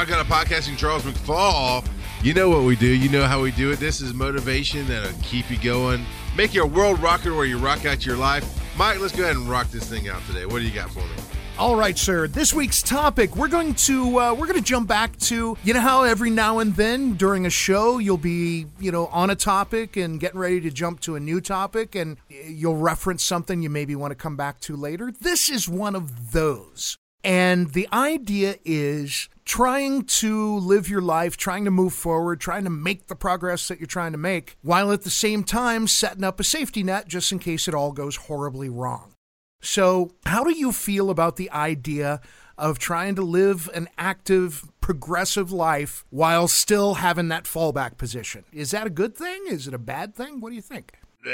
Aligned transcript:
Out 0.00 0.08
of 0.08 0.28
Podcasting, 0.28 0.78
Charles 0.78 1.02
McFall. 1.02 1.86
You 2.22 2.32
know 2.32 2.48
what 2.48 2.62
we 2.62 2.74
do. 2.74 2.86
You 2.86 3.10
know 3.10 3.26
how 3.26 3.42
we 3.42 3.50
do 3.50 3.70
it. 3.70 3.78
This 3.78 4.00
is 4.00 4.14
motivation 4.14 4.88
that'll 4.88 5.12
keep 5.22 5.50
you 5.50 5.58
going. 5.58 6.06
Make 6.34 6.54
you 6.54 6.62
a 6.62 6.66
world 6.66 6.98
rocker 7.00 7.34
where 7.34 7.44
you 7.44 7.58
rock 7.58 7.84
out 7.84 8.06
your 8.06 8.16
life. 8.16 8.78
Mike, 8.78 8.98
let's 8.98 9.14
go 9.14 9.24
ahead 9.24 9.36
and 9.36 9.46
rock 9.46 9.70
this 9.70 9.90
thing 9.90 10.08
out 10.08 10.24
today. 10.26 10.46
What 10.46 10.60
do 10.60 10.64
you 10.64 10.72
got 10.72 10.90
for 10.90 11.00
me? 11.00 11.10
All 11.58 11.76
right, 11.76 11.98
sir. 11.98 12.26
This 12.26 12.54
week's 12.54 12.80
topic, 12.82 13.36
we're 13.36 13.46
going 13.46 13.74
to 13.74 14.18
uh, 14.18 14.32
we're 14.32 14.46
going 14.46 14.58
to 14.58 14.64
jump 14.64 14.88
back 14.88 15.18
to 15.18 15.58
you 15.62 15.74
know 15.74 15.80
how 15.80 16.04
every 16.04 16.30
now 16.30 16.60
and 16.60 16.74
then 16.74 17.12
during 17.12 17.44
a 17.44 17.50
show 17.50 17.98
you'll 17.98 18.16
be 18.16 18.64
you 18.78 18.90
know 18.90 19.06
on 19.08 19.28
a 19.28 19.36
topic 19.36 19.98
and 19.98 20.18
getting 20.18 20.40
ready 20.40 20.62
to 20.62 20.70
jump 20.70 21.00
to 21.00 21.14
a 21.14 21.20
new 21.20 21.42
topic 21.42 21.94
and 21.94 22.16
you'll 22.30 22.78
reference 22.78 23.22
something 23.22 23.60
you 23.60 23.68
maybe 23.68 23.94
want 23.94 24.12
to 24.12 24.16
come 24.16 24.34
back 24.34 24.60
to 24.60 24.76
later. 24.76 25.12
This 25.12 25.50
is 25.50 25.68
one 25.68 25.94
of 25.94 26.32
those. 26.32 26.96
And 27.22 27.72
the 27.72 27.86
idea 27.92 28.56
is 28.64 29.28
trying 29.50 30.04
to 30.04 30.58
live 30.58 30.88
your 30.88 31.00
life, 31.00 31.36
trying 31.36 31.64
to 31.64 31.72
move 31.72 31.92
forward, 31.92 32.40
trying 32.40 32.62
to 32.62 32.70
make 32.70 33.08
the 33.08 33.16
progress 33.16 33.66
that 33.66 33.80
you're 33.80 33.86
trying 33.88 34.12
to 34.12 34.18
make, 34.18 34.56
while 34.62 34.92
at 34.92 35.02
the 35.02 35.10
same 35.10 35.42
time 35.42 35.88
setting 35.88 36.22
up 36.22 36.38
a 36.38 36.44
safety 36.44 36.84
net 36.84 37.08
just 37.08 37.32
in 37.32 37.38
case 37.40 37.66
it 37.66 37.74
all 37.74 37.90
goes 37.90 38.14
horribly 38.14 38.68
wrong. 38.68 39.12
So, 39.60 40.12
how 40.24 40.44
do 40.44 40.56
you 40.56 40.70
feel 40.70 41.10
about 41.10 41.34
the 41.34 41.50
idea 41.50 42.20
of 42.56 42.78
trying 42.78 43.16
to 43.16 43.22
live 43.22 43.68
an 43.74 43.88
active, 43.98 44.70
progressive 44.80 45.50
life 45.50 46.04
while 46.10 46.46
still 46.46 46.94
having 46.94 47.26
that 47.30 47.42
fallback 47.42 47.98
position? 47.98 48.44
Is 48.52 48.70
that 48.70 48.86
a 48.86 48.90
good 48.90 49.16
thing? 49.16 49.46
Is 49.48 49.66
it 49.66 49.74
a 49.74 49.78
bad 49.78 50.14
thing? 50.14 50.40
What 50.40 50.50
do 50.50 50.54
you 50.54 50.62
think? 50.62 50.92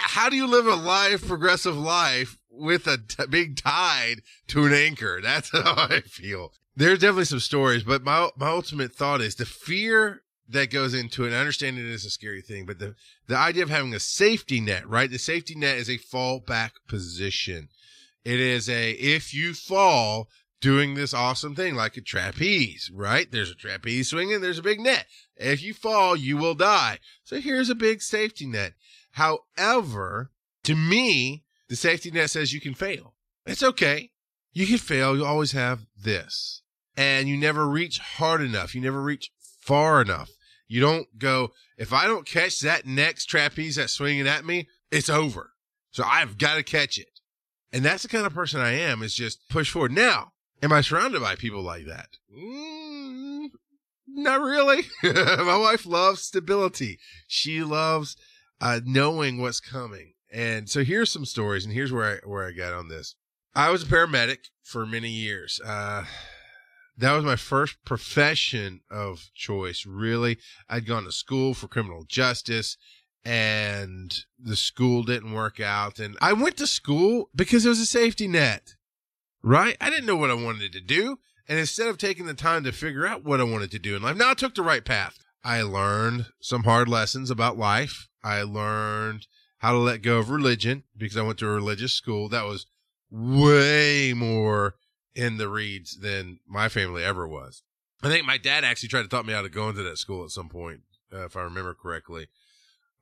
How 0.00 0.28
do 0.28 0.36
you 0.36 0.46
live 0.46 0.66
a 0.66 0.74
life, 0.74 1.26
progressive 1.26 1.76
life, 1.76 2.36
with 2.50 2.86
a 2.86 2.98
t- 2.98 3.24
big 3.30 3.56
tide 3.56 4.20
to 4.48 4.66
an 4.66 4.74
anchor? 4.74 5.20
That's 5.22 5.50
how 5.52 5.74
I 5.74 6.02
feel. 6.02 6.52
There's 6.78 7.00
definitely 7.00 7.24
some 7.24 7.40
stories, 7.40 7.82
but 7.82 8.04
my 8.04 8.30
my 8.36 8.50
ultimate 8.50 8.94
thought 8.94 9.20
is 9.20 9.34
the 9.34 9.44
fear 9.44 10.22
that 10.48 10.70
goes 10.70 10.94
into 10.94 11.24
it. 11.24 11.32
I 11.32 11.40
understand 11.40 11.76
it 11.76 11.84
is 11.84 12.04
a 12.04 12.10
scary 12.10 12.40
thing, 12.40 12.66
but 12.66 12.78
the, 12.78 12.94
the 13.26 13.36
idea 13.36 13.64
of 13.64 13.68
having 13.68 13.92
a 13.94 13.98
safety 13.98 14.60
net, 14.60 14.88
right? 14.88 15.10
The 15.10 15.18
safety 15.18 15.56
net 15.56 15.76
is 15.76 15.90
a 15.90 15.98
fallback 15.98 16.70
position. 16.86 17.68
It 18.24 18.38
is 18.38 18.68
a, 18.68 18.92
if 18.92 19.34
you 19.34 19.54
fall, 19.54 20.28
doing 20.60 20.94
this 20.94 21.12
awesome 21.12 21.56
thing 21.56 21.74
like 21.74 21.96
a 21.96 22.00
trapeze, 22.00 22.92
right? 22.94 23.28
There's 23.28 23.50
a 23.50 23.56
trapeze 23.56 24.10
swinging, 24.10 24.40
there's 24.40 24.60
a 24.60 24.62
big 24.62 24.78
net. 24.78 25.06
If 25.36 25.60
you 25.60 25.74
fall, 25.74 26.14
you 26.14 26.36
will 26.36 26.54
die. 26.54 27.00
So 27.24 27.40
here's 27.40 27.70
a 27.70 27.74
big 27.74 28.02
safety 28.02 28.46
net. 28.46 28.74
However, 29.12 30.30
to 30.62 30.76
me, 30.76 31.42
the 31.68 31.74
safety 31.74 32.12
net 32.12 32.30
says 32.30 32.52
you 32.52 32.60
can 32.60 32.74
fail. 32.74 33.14
It's 33.46 33.64
okay. 33.64 34.12
You 34.52 34.64
can 34.68 34.78
fail. 34.78 35.16
You 35.16 35.24
always 35.24 35.50
have 35.52 35.80
this. 36.00 36.62
And 36.98 37.28
you 37.28 37.36
never 37.36 37.68
reach 37.68 37.98
hard 37.98 38.40
enough. 38.40 38.74
You 38.74 38.80
never 38.80 39.00
reach 39.00 39.30
far 39.60 40.02
enough. 40.02 40.30
You 40.66 40.80
don't 40.80 41.06
go, 41.16 41.52
if 41.76 41.92
I 41.92 42.08
don't 42.08 42.26
catch 42.26 42.58
that 42.60 42.86
next 42.86 43.26
trapeze 43.26 43.76
that's 43.76 43.92
swinging 43.92 44.26
at 44.26 44.44
me, 44.44 44.66
it's 44.90 45.08
over. 45.08 45.52
So 45.92 46.02
I've 46.04 46.38
got 46.38 46.56
to 46.56 46.64
catch 46.64 46.98
it. 46.98 47.20
And 47.72 47.84
that's 47.84 48.02
the 48.02 48.08
kind 48.08 48.26
of 48.26 48.34
person 48.34 48.60
I 48.60 48.72
am 48.72 49.04
is 49.04 49.14
just 49.14 49.48
push 49.48 49.70
forward. 49.70 49.92
Now, 49.92 50.32
am 50.60 50.72
I 50.72 50.80
surrounded 50.80 51.22
by 51.22 51.36
people 51.36 51.62
like 51.62 51.86
that? 51.86 52.08
Mm, 52.36 53.50
not 54.08 54.40
really. 54.40 54.82
My 55.04 55.56
wife 55.56 55.86
loves 55.86 56.22
stability. 56.22 56.98
She 57.28 57.62
loves 57.62 58.16
uh, 58.60 58.80
knowing 58.84 59.40
what's 59.40 59.60
coming. 59.60 60.14
And 60.32 60.68
so 60.68 60.82
here's 60.82 61.12
some 61.12 61.24
stories, 61.24 61.64
and 61.64 61.72
here's 61.72 61.92
where 61.92 62.16
I 62.16 62.28
where 62.28 62.46
I 62.46 62.52
got 62.52 62.74
on 62.74 62.88
this. 62.88 63.14
I 63.54 63.70
was 63.70 63.84
a 63.84 63.86
paramedic 63.86 64.48
for 64.62 64.84
many 64.84 65.08
years. 65.08 65.60
Uh, 65.64 66.04
that 66.98 67.12
was 67.12 67.24
my 67.24 67.36
first 67.36 67.76
profession 67.84 68.80
of 68.90 69.30
choice. 69.34 69.86
Really, 69.86 70.38
I'd 70.68 70.86
gone 70.86 71.04
to 71.04 71.12
school 71.12 71.54
for 71.54 71.68
criminal 71.68 72.04
justice, 72.08 72.76
and 73.24 74.12
the 74.38 74.56
school 74.56 75.04
didn't 75.04 75.32
work 75.32 75.60
out. 75.60 76.00
And 76.00 76.16
I 76.20 76.32
went 76.32 76.56
to 76.56 76.66
school 76.66 77.30
because 77.34 77.64
it 77.64 77.68
was 77.68 77.80
a 77.80 77.86
safety 77.86 78.26
net, 78.26 78.74
right? 79.42 79.76
I 79.80 79.90
didn't 79.90 80.06
know 80.06 80.16
what 80.16 80.30
I 80.30 80.34
wanted 80.34 80.72
to 80.72 80.80
do, 80.80 81.18
and 81.46 81.58
instead 81.58 81.86
of 81.86 81.98
taking 81.98 82.26
the 82.26 82.34
time 82.34 82.64
to 82.64 82.72
figure 82.72 83.06
out 83.06 83.24
what 83.24 83.40
I 83.40 83.44
wanted 83.44 83.70
to 83.70 83.78
do 83.78 83.94
in 83.94 84.02
life, 84.02 84.16
now 84.16 84.30
I 84.30 84.34
took 84.34 84.56
the 84.56 84.62
right 84.62 84.84
path. 84.84 85.18
I 85.44 85.62
learned 85.62 86.26
some 86.40 86.64
hard 86.64 86.88
lessons 86.88 87.30
about 87.30 87.56
life. 87.56 88.08
I 88.24 88.42
learned 88.42 89.28
how 89.58 89.72
to 89.72 89.78
let 89.78 90.02
go 90.02 90.18
of 90.18 90.30
religion 90.30 90.82
because 90.96 91.16
I 91.16 91.22
went 91.22 91.38
to 91.38 91.48
a 91.48 91.54
religious 91.54 91.92
school 91.92 92.28
that 92.30 92.44
was 92.44 92.66
way 93.10 94.12
more 94.14 94.74
in 95.14 95.36
the 95.36 95.48
reeds 95.48 95.98
than 95.98 96.40
my 96.46 96.68
family 96.68 97.02
ever 97.02 97.26
was. 97.26 97.62
I 98.02 98.08
think 98.08 98.24
my 98.24 98.38
dad 98.38 98.64
actually 98.64 98.90
tried 98.90 99.02
to 99.02 99.08
talk 99.08 99.26
me 99.26 99.34
out 99.34 99.44
of 99.44 99.52
going 99.52 99.74
to 99.74 99.82
that 99.82 99.98
school 99.98 100.24
at 100.24 100.30
some 100.30 100.48
point, 100.48 100.80
uh, 101.12 101.24
if 101.24 101.36
I 101.36 101.42
remember 101.42 101.74
correctly. 101.74 102.28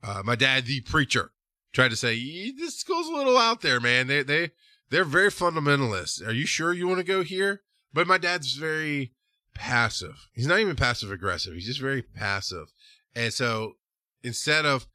Uh, 0.02 0.22
my 0.24 0.36
dad, 0.36 0.66
the 0.66 0.80
preacher, 0.82 1.32
tried 1.72 1.90
to 1.90 1.96
say, 1.96 2.18
"This 2.52 2.78
school's 2.78 3.08
a 3.08 3.12
little 3.12 3.36
out 3.36 3.60
there, 3.60 3.80
man. 3.80 4.06
They 4.06 4.22
they 4.22 4.50
they're 4.88 5.04
very 5.04 5.30
fundamentalist. 5.30 6.26
Are 6.26 6.32
you 6.32 6.46
sure 6.46 6.72
you 6.72 6.88
want 6.88 6.98
to 6.98 7.04
go 7.04 7.22
here?" 7.22 7.62
But 7.92 8.06
my 8.06 8.18
dad's 8.18 8.54
very 8.54 9.12
passive. 9.54 10.28
He's 10.32 10.46
not 10.46 10.60
even 10.60 10.76
passive 10.76 11.10
aggressive. 11.10 11.54
He's 11.54 11.66
just 11.66 11.80
very 11.80 12.02
passive. 12.02 12.72
And 13.14 13.32
so 13.32 13.74
instead 14.22 14.64
of 14.66 14.86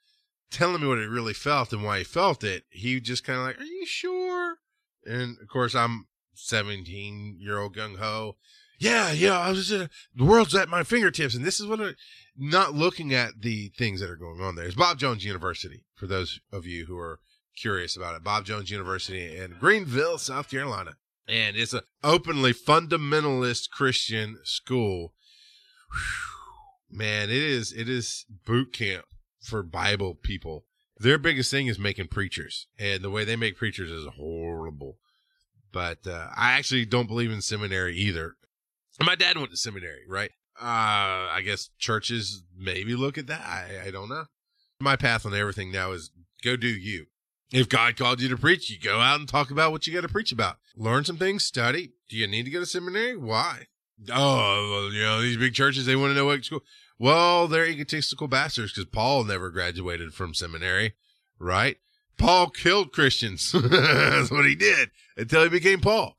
telling 0.50 0.82
me 0.82 0.88
what 0.88 1.00
he 1.00 1.06
really 1.06 1.34
felt 1.34 1.74
and 1.74 1.84
why 1.84 2.00
he 2.00 2.04
felt 2.04 2.44
it, 2.44 2.66
he 2.70 3.00
just 3.00 3.24
kind 3.24 3.40
of 3.40 3.46
like, 3.46 3.60
"Are 3.60 3.64
you 3.64 3.86
sure?" 3.86 4.58
And 5.06 5.38
of 5.42 5.48
course, 5.48 5.76
I'm 5.76 6.08
17 6.42 7.38
year 7.40 7.60
old 7.60 7.76
gung 7.76 7.98
ho. 7.98 8.38
Yeah, 8.80 9.12
yeah, 9.12 9.38
I 9.38 9.50
was 9.50 9.68
just, 9.68 9.84
uh, 9.84 9.88
the 10.16 10.26
world's 10.26 10.56
at 10.56 10.68
my 10.68 10.84
fingertips, 10.84 11.36
and 11.36 11.46
this 11.46 11.60
is 11.60 11.68
what 11.68 11.80
I'm 11.80 11.96
not 12.36 12.74
looking 12.74 13.14
at 13.14 13.42
the 13.42 13.70
things 13.78 14.02
that 14.02 14.10
are 14.10 14.16
going 14.16 14.42
on 14.42 14.56
there. 14.56 14.66
It's 14.66 14.76
Bob 14.76 14.98
Jones 14.98 15.24
University 15.24 15.86
for 15.94 16.08
those 16.08 16.40
of 16.52 16.66
you 16.66 16.88
who 16.88 16.98
are 16.98 17.20
curious 17.56 17.96
about 17.96 18.16
it. 18.16 18.24
Bob 18.24 18.46
Jones 18.46 18.72
University 18.72 19.38
in 19.38 19.56
Greenville, 19.60 20.18
South 20.18 20.50
Carolina, 20.50 20.96
and 21.28 21.56
it's 21.56 21.74
an 21.74 21.82
openly 22.04 22.54
fundamentalist 22.54 23.70
Christian 23.70 24.40
school. 24.44 25.14
Whew, 25.92 26.98
man, 26.98 27.30
it 27.30 27.36
is 27.36 27.72
it 27.72 27.88
is 27.88 28.26
boot 28.46 28.74
camp 28.74 29.06
for 29.42 29.62
Bible 29.62 30.16
people. 30.16 30.66
Their 30.98 31.18
biggest 31.18 31.52
thing 31.52 31.68
is 31.68 31.80
making 31.80 32.08
preachers, 32.08 32.68
and 32.80 33.02
the 33.02 33.10
way 33.10 33.26
they 33.26 33.36
make 33.36 33.58
preachers 33.58 33.92
is 33.92 34.08
horrible. 34.18 34.98
But 35.72 36.06
uh, 36.06 36.28
I 36.36 36.54
actually 36.54 36.86
don't 36.86 37.08
believe 37.08 37.32
in 37.32 37.42
seminary 37.42 37.96
either. 37.98 38.36
My 39.00 39.16
dad 39.16 39.38
went 39.38 39.52
to 39.52 39.58
seminary, 39.58 40.02
right? 40.08 40.32
Uh, 40.62 41.32
I 41.32 41.42
guess 41.44 41.70
churches 41.80 42.44
maybe 42.56 42.96
look 42.96 43.18
at 43.18 43.28
that. 43.28 43.42
I, 43.42 43.88
I 43.88 43.92
don't 43.92 44.10
know. 44.10 44.26
My 44.80 44.96
path 44.96 45.26
on 45.26 45.34
everything 45.34 45.72
now 45.72 45.92
is 45.92 46.12
go 46.44 46.56
do 46.56 46.68
you. 46.68 47.06
If 47.52 47.68
God 47.68 47.98
called 47.98 48.22
you 48.22 48.30
to 48.30 48.38
preach, 48.38 48.70
you 48.70 48.80
go 48.80 49.00
out 49.00 49.20
and 49.20 49.28
talk 49.28 49.52
about 49.52 49.72
what 49.72 49.86
you 49.86 49.94
got 49.94 50.02
to 50.02 50.08
preach 50.08 50.32
about. 50.32 50.58
Learn 50.76 51.04
some 51.04 51.18
things, 51.18 51.44
study. 51.44 51.92
Do 52.10 52.16
you 52.16 52.28
need 52.28 52.44
to 52.44 52.52
go 52.52 52.60
to 52.60 52.66
seminary? 52.66 53.18
Why? 53.18 53.68
Oh, 54.12 54.90
you 54.94 55.02
know, 55.02 55.22
these 55.22 55.38
big 55.38 55.54
churches, 55.54 55.86
they 55.86 55.96
want 55.96 56.12
to 56.12 56.16
know 56.16 56.26
what 56.26 56.44
school. 56.44 56.62
Well, 56.98 57.48
they're 57.48 57.68
egotistical 57.68 58.28
bastards 58.28 58.74
because 58.74 58.90
Paul 58.90 59.24
never 59.24 59.50
graduated 59.50 60.14
from 60.14 60.34
seminary, 60.34 60.94
right? 61.40 61.78
Paul 62.22 62.50
killed 62.52 62.94
Christians. 62.94 63.52
That's 63.52 64.30
what 64.30 64.46
he 64.46 64.56
did 64.56 64.92
until 65.18 65.44
he 65.44 65.50
became 65.50 65.82
Paul. 65.82 66.16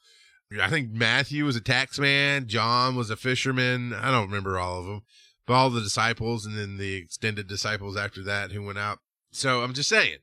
I 0.60 0.68
think 0.68 0.90
Matthew 0.90 1.44
was 1.44 1.56
a 1.56 1.60
taxman. 1.60 2.46
John 2.46 2.96
was 2.96 3.08
a 3.08 3.16
fisherman. 3.16 3.94
I 3.94 4.10
don't 4.10 4.26
remember 4.26 4.58
all 4.58 4.80
of 4.80 4.86
them, 4.86 5.02
but 5.46 5.54
all 5.54 5.70
the 5.70 5.80
disciples 5.80 6.44
and 6.44 6.58
then 6.58 6.76
the 6.76 6.96
extended 6.96 7.46
disciples 7.46 7.96
after 7.96 8.22
that 8.24 8.50
who 8.50 8.62
went 8.62 8.78
out. 8.78 8.98
So 9.30 9.62
I'm 9.62 9.72
just 9.72 9.88
saying, 9.88 10.18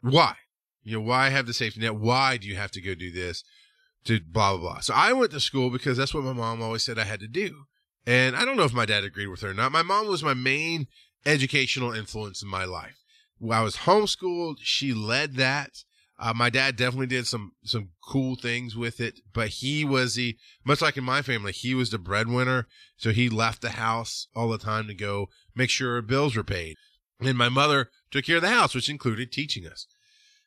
why? 0.00 0.36
You 0.84 0.98
know, 0.98 1.04
why 1.04 1.30
have 1.30 1.46
the 1.46 1.52
safety 1.52 1.80
net? 1.80 1.96
Why 1.96 2.36
do 2.36 2.46
you 2.46 2.56
have 2.56 2.70
to 2.70 2.80
go 2.80 2.94
do 2.94 3.10
this? 3.10 3.42
To 4.04 4.20
blah, 4.20 4.56
blah, 4.56 4.60
blah. 4.60 4.80
So 4.80 4.94
I 4.94 5.12
went 5.12 5.32
to 5.32 5.40
school 5.40 5.68
because 5.68 5.98
that's 5.98 6.14
what 6.14 6.24
my 6.24 6.32
mom 6.32 6.62
always 6.62 6.84
said 6.84 6.98
I 6.98 7.04
had 7.04 7.20
to 7.20 7.28
do. 7.28 7.64
And 8.06 8.36
I 8.36 8.44
don't 8.44 8.56
know 8.56 8.64
if 8.64 8.74
my 8.74 8.86
dad 8.86 9.02
agreed 9.02 9.28
with 9.28 9.40
her 9.40 9.50
or 9.50 9.54
not. 9.54 9.72
My 9.72 9.82
mom 9.82 10.06
was 10.06 10.22
my 10.22 10.34
main 10.34 10.86
educational 11.26 11.92
influence 11.92 12.42
in 12.42 12.48
my 12.48 12.64
life. 12.64 13.03
I 13.50 13.62
was 13.62 13.78
homeschooled. 13.78 14.56
She 14.60 14.94
led 14.94 15.34
that. 15.34 15.84
Uh, 16.18 16.32
my 16.32 16.48
dad 16.48 16.76
definitely 16.76 17.08
did 17.08 17.26
some 17.26 17.52
some 17.64 17.88
cool 18.08 18.36
things 18.36 18.76
with 18.76 19.00
it, 19.00 19.20
but 19.32 19.48
he 19.48 19.84
was 19.84 20.14
the 20.14 20.36
much 20.64 20.80
like 20.80 20.96
in 20.96 21.04
my 21.04 21.22
family, 21.22 21.50
he 21.50 21.74
was 21.74 21.90
the 21.90 21.98
breadwinner, 21.98 22.68
so 22.96 23.10
he 23.10 23.28
left 23.28 23.60
the 23.62 23.70
house 23.70 24.28
all 24.34 24.48
the 24.48 24.58
time 24.58 24.86
to 24.86 24.94
go 24.94 25.28
make 25.56 25.70
sure 25.70 26.00
bills 26.02 26.36
were 26.36 26.44
paid. 26.44 26.76
And 27.20 27.36
my 27.36 27.48
mother 27.48 27.90
took 28.10 28.26
care 28.26 28.36
of 28.36 28.42
the 28.42 28.48
house, 28.48 28.74
which 28.74 28.88
included 28.88 29.32
teaching 29.32 29.66
us. 29.66 29.86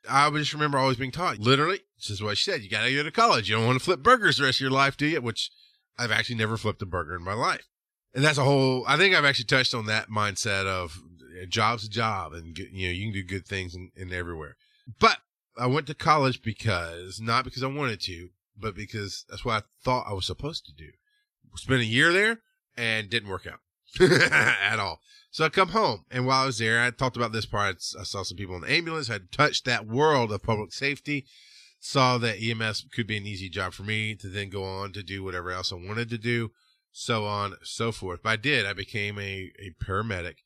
I 0.09 0.29
just 0.31 0.53
remember 0.53 0.77
always 0.77 0.97
being 0.97 1.11
taught, 1.11 1.39
literally, 1.39 1.81
this 1.97 2.09
is 2.09 2.23
what 2.23 2.37
she 2.37 2.49
said: 2.49 2.61
you 2.61 2.69
got 2.69 2.83
to 2.83 2.93
go 2.93 3.03
to 3.03 3.11
college. 3.11 3.49
You 3.49 3.57
don't 3.57 3.65
want 3.65 3.77
to 3.77 3.83
flip 3.83 4.01
burgers 4.01 4.37
the 4.37 4.45
rest 4.45 4.57
of 4.57 4.61
your 4.61 4.71
life, 4.71 4.95
do 4.95 5.05
you? 5.05 5.19
Which 5.19 5.51
I've 5.97 6.11
actually 6.11 6.35
never 6.35 6.55
flipped 6.55 6.81
a 6.81 6.85
burger 6.85 7.15
in 7.15 7.23
my 7.23 7.33
life, 7.33 7.67
and 8.13 8.23
that's 8.23 8.37
a 8.37 8.43
whole. 8.45 8.85
I 8.87 8.95
think 8.95 9.13
I've 9.13 9.25
actually 9.25 9.45
touched 9.45 9.73
on 9.73 9.85
that 9.87 10.09
mindset 10.09 10.65
of 10.65 11.01
a 11.41 11.45
job's 11.45 11.85
a 11.85 11.89
job, 11.89 12.33
and 12.33 12.57
you 12.57 12.87
know 12.87 12.93
you 12.93 13.05
can 13.05 13.13
do 13.13 13.23
good 13.23 13.45
things 13.45 13.75
in, 13.75 13.91
in 13.95 14.13
everywhere. 14.13 14.55
But 14.99 15.17
I 15.57 15.67
went 15.67 15.87
to 15.87 15.93
college 15.93 16.41
because 16.41 17.19
not 17.19 17.43
because 17.43 17.63
I 17.63 17.67
wanted 17.67 18.01
to, 18.01 18.29
but 18.57 18.75
because 18.75 19.25
that's 19.29 19.45
what 19.45 19.63
I 19.63 19.65
thought 19.83 20.07
I 20.07 20.13
was 20.13 20.25
supposed 20.25 20.65
to 20.65 20.73
do. 20.73 20.89
spent 21.55 21.81
a 21.81 21.85
year 21.85 22.13
there 22.13 22.39
and 22.77 23.09
didn't 23.09 23.29
work 23.29 23.47
out 23.47 23.59
at 24.21 24.79
all. 24.79 25.01
So 25.31 25.45
I 25.45 25.49
come 25.49 25.69
home, 25.69 26.05
and 26.09 26.25
while 26.25 26.43
I 26.43 26.45
was 26.45 26.57
there, 26.57 26.81
I 26.81 26.89
talked 26.91 27.17
about 27.17 27.31
this 27.31 27.45
part. 27.45 27.75
I 27.99 28.03
saw 28.03 28.23
some 28.23 28.37
people 28.37 28.55
in 28.55 28.61
the 28.61 28.71
ambulance. 28.71 29.09
I 29.09 29.19
touched 29.31 29.65
that 29.65 29.87
world 29.87 30.31
of 30.31 30.41
public 30.41 30.73
safety. 30.73 31.25
Saw 31.79 32.17
that 32.17 32.41
EMS 32.41 32.87
could 32.91 33.05
be 33.05 33.17
an 33.17 33.27
easy 33.27 33.49
job 33.49 33.73
for 33.73 33.83
me 33.83 34.15
to 34.15 34.29
then 34.29 34.49
go 34.49 34.63
on 34.63 34.93
to 34.93 35.03
do 35.03 35.23
whatever 35.23 35.51
else 35.51 35.71
I 35.71 35.75
wanted 35.75 36.09
to 36.09 36.17
do, 36.17 36.51
so 36.91 37.25
on, 37.25 37.55
so 37.61 37.91
forth. 37.91 38.21
But 38.23 38.29
I 38.29 38.35
did. 38.37 38.65
I 38.65 38.73
became 38.73 39.19
a, 39.19 39.51
a 39.59 39.75
paramedic, 39.79 40.37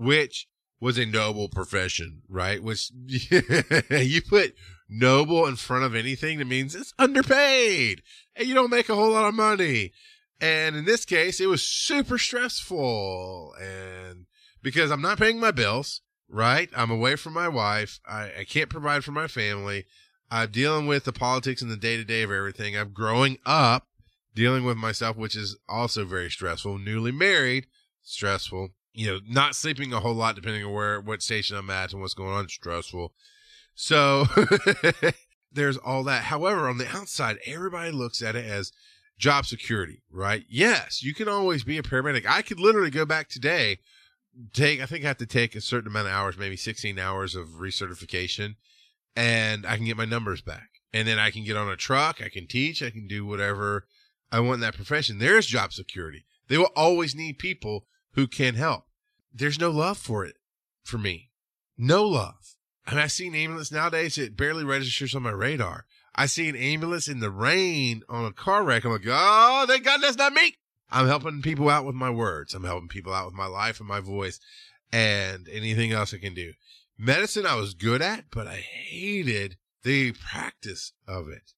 which 0.00 0.48
was 0.80 0.96
a 0.96 1.04
noble 1.04 1.48
profession, 1.48 2.22
right? 2.26 2.62
Which 2.62 2.90
you 3.06 4.22
put 4.22 4.54
noble 4.88 5.46
in 5.46 5.56
front 5.56 5.84
of 5.84 5.94
anything 5.94 6.38
that 6.38 6.46
means 6.46 6.74
it's 6.74 6.94
underpaid 6.98 8.02
and 8.34 8.48
you 8.48 8.54
don't 8.54 8.70
make 8.70 8.88
a 8.88 8.94
whole 8.94 9.10
lot 9.10 9.28
of 9.28 9.34
money. 9.34 9.92
And 10.40 10.74
in 10.74 10.86
this 10.86 11.04
case, 11.04 11.38
it 11.38 11.48
was 11.48 11.62
super 11.62 12.16
stressful 12.16 13.54
and 13.60 14.24
because 14.62 14.90
I'm 14.90 15.02
not 15.02 15.18
paying 15.18 15.38
my 15.38 15.50
bills, 15.50 16.00
right? 16.30 16.70
I'm 16.74 16.90
away 16.90 17.16
from 17.16 17.34
my 17.34 17.48
wife. 17.48 18.00
I, 18.08 18.30
I 18.40 18.44
can't 18.44 18.70
provide 18.70 19.04
for 19.04 19.12
my 19.12 19.26
family. 19.26 19.84
I'm 20.30 20.50
dealing 20.50 20.86
with 20.86 21.04
the 21.04 21.12
politics 21.12 21.60
and 21.60 21.70
the 21.70 21.76
day 21.76 21.98
to 21.98 22.04
day 22.04 22.22
of 22.22 22.30
everything. 22.30 22.74
I'm 22.74 22.92
growing 22.92 23.36
up 23.44 23.86
dealing 24.34 24.64
with 24.64 24.78
myself, 24.78 25.18
which 25.18 25.36
is 25.36 25.58
also 25.68 26.06
very 26.06 26.30
stressful. 26.30 26.78
Newly 26.78 27.12
married, 27.12 27.66
stressful. 28.02 28.70
You 28.92 29.06
know, 29.06 29.20
not 29.28 29.54
sleeping 29.54 29.92
a 29.92 30.00
whole 30.00 30.14
lot 30.14 30.34
depending 30.34 30.64
on 30.64 30.72
where, 30.72 31.00
what 31.00 31.22
station 31.22 31.56
I'm 31.56 31.70
at 31.70 31.92
and 31.92 32.00
what's 32.00 32.14
going 32.14 32.32
on, 32.32 32.48
stressful. 32.48 33.12
So 33.74 34.26
there's 35.52 35.76
all 35.76 36.02
that. 36.04 36.24
However, 36.24 36.68
on 36.68 36.78
the 36.78 36.88
outside, 36.88 37.38
everybody 37.46 37.90
looks 37.92 38.22
at 38.22 38.36
it 38.36 38.44
as 38.44 38.72
job 39.18 39.46
security, 39.46 40.02
right? 40.10 40.44
Yes, 40.48 41.02
you 41.02 41.14
can 41.14 41.28
always 41.28 41.62
be 41.62 41.78
a 41.78 41.82
paramedic. 41.82 42.26
I 42.26 42.42
could 42.42 42.58
literally 42.58 42.90
go 42.90 43.04
back 43.04 43.28
today, 43.28 43.78
take, 44.52 44.80
I 44.80 44.86
think 44.86 45.04
I 45.04 45.08
have 45.08 45.18
to 45.18 45.26
take 45.26 45.54
a 45.54 45.60
certain 45.60 45.88
amount 45.88 46.08
of 46.08 46.14
hours, 46.14 46.38
maybe 46.38 46.56
16 46.56 46.98
hours 46.98 47.34
of 47.34 47.48
recertification, 47.60 48.56
and 49.14 49.66
I 49.66 49.76
can 49.76 49.84
get 49.84 49.96
my 49.96 50.04
numbers 50.04 50.40
back. 50.40 50.68
And 50.92 51.06
then 51.06 51.18
I 51.18 51.30
can 51.30 51.44
get 51.44 51.56
on 51.56 51.68
a 51.68 51.76
truck, 51.76 52.20
I 52.20 52.28
can 52.28 52.48
teach, 52.48 52.82
I 52.82 52.90
can 52.90 53.06
do 53.06 53.24
whatever 53.24 53.86
I 54.32 54.40
want 54.40 54.54
in 54.56 54.60
that 54.60 54.74
profession. 54.74 55.18
There's 55.18 55.46
job 55.46 55.72
security. 55.72 56.24
They 56.48 56.58
will 56.58 56.72
always 56.74 57.14
need 57.14 57.38
people 57.38 57.86
who 58.14 58.26
can 58.26 58.54
help. 58.54 58.84
There's 59.32 59.58
no 59.58 59.70
love 59.70 59.98
for 59.98 60.24
it 60.24 60.36
for 60.82 60.98
me. 60.98 61.30
No 61.78 62.04
love. 62.04 62.56
I 62.86 62.92
mean, 62.92 63.00
I 63.00 63.06
see 63.06 63.28
an 63.28 63.34
ambulance 63.34 63.70
nowadays, 63.70 64.18
it 64.18 64.36
barely 64.36 64.64
registers 64.64 65.14
on 65.14 65.22
my 65.22 65.30
radar. 65.30 65.84
I 66.14 66.26
see 66.26 66.48
an 66.48 66.56
ambulance 66.56 67.08
in 67.08 67.20
the 67.20 67.30
rain 67.30 68.02
on 68.08 68.24
a 68.24 68.32
car 68.32 68.64
wreck. 68.64 68.84
I'm 68.84 68.92
like, 68.92 69.06
oh, 69.06 69.64
thank 69.68 69.84
God 69.84 70.00
that's 70.02 70.16
not 70.16 70.32
me. 70.32 70.56
I'm 70.90 71.06
helping 71.06 71.40
people 71.40 71.70
out 71.70 71.84
with 71.84 71.94
my 71.94 72.10
words. 72.10 72.52
I'm 72.52 72.64
helping 72.64 72.88
people 72.88 73.14
out 73.14 73.26
with 73.26 73.34
my 73.34 73.46
life 73.46 73.78
and 73.78 73.88
my 73.88 74.00
voice 74.00 74.40
and 74.92 75.48
anything 75.48 75.92
else 75.92 76.12
I 76.12 76.18
can 76.18 76.34
do. 76.34 76.52
Medicine 76.98 77.46
I 77.46 77.54
was 77.54 77.74
good 77.74 78.02
at, 78.02 78.24
but 78.32 78.48
I 78.48 78.56
hated 78.56 79.56
the 79.84 80.12
practice 80.12 80.92
of 81.06 81.28
it 81.28 81.52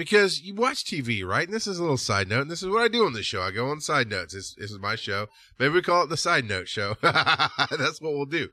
because 0.00 0.40
you 0.40 0.54
watch 0.54 0.86
TV, 0.86 1.26
right? 1.26 1.46
And 1.46 1.54
this 1.54 1.66
is 1.66 1.78
a 1.78 1.82
little 1.82 1.98
side 1.98 2.26
note. 2.26 2.40
And 2.40 2.50
this 2.50 2.62
is 2.62 2.70
what 2.70 2.80
I 2.80 2.88
do 2.88 3.04
on 3.04 3.12
this 3.12 3.26
show. 3.26 3.42
I 3.42 3.50
go 3.50 3.68
on 3.68 3.82
side 3.82 4.08
notes. 4.08 4.32
This, 4.32 4.54
this 4.54 4.70
is 4.70 4.78
my 4.78 4.96
show. 4.96 5.26
Maybe 5.58 5.74
we 5.74 5.82
call 5.82 6.04
it 6.04 6.08
the 6.08 6.16
side 6.16 6.48
note 6.48 6.68
show. 6.68 6.96
That's 7.02 8.00
what 8.00 8.14
we'll 8.14 8.24
do. 8.24 8.48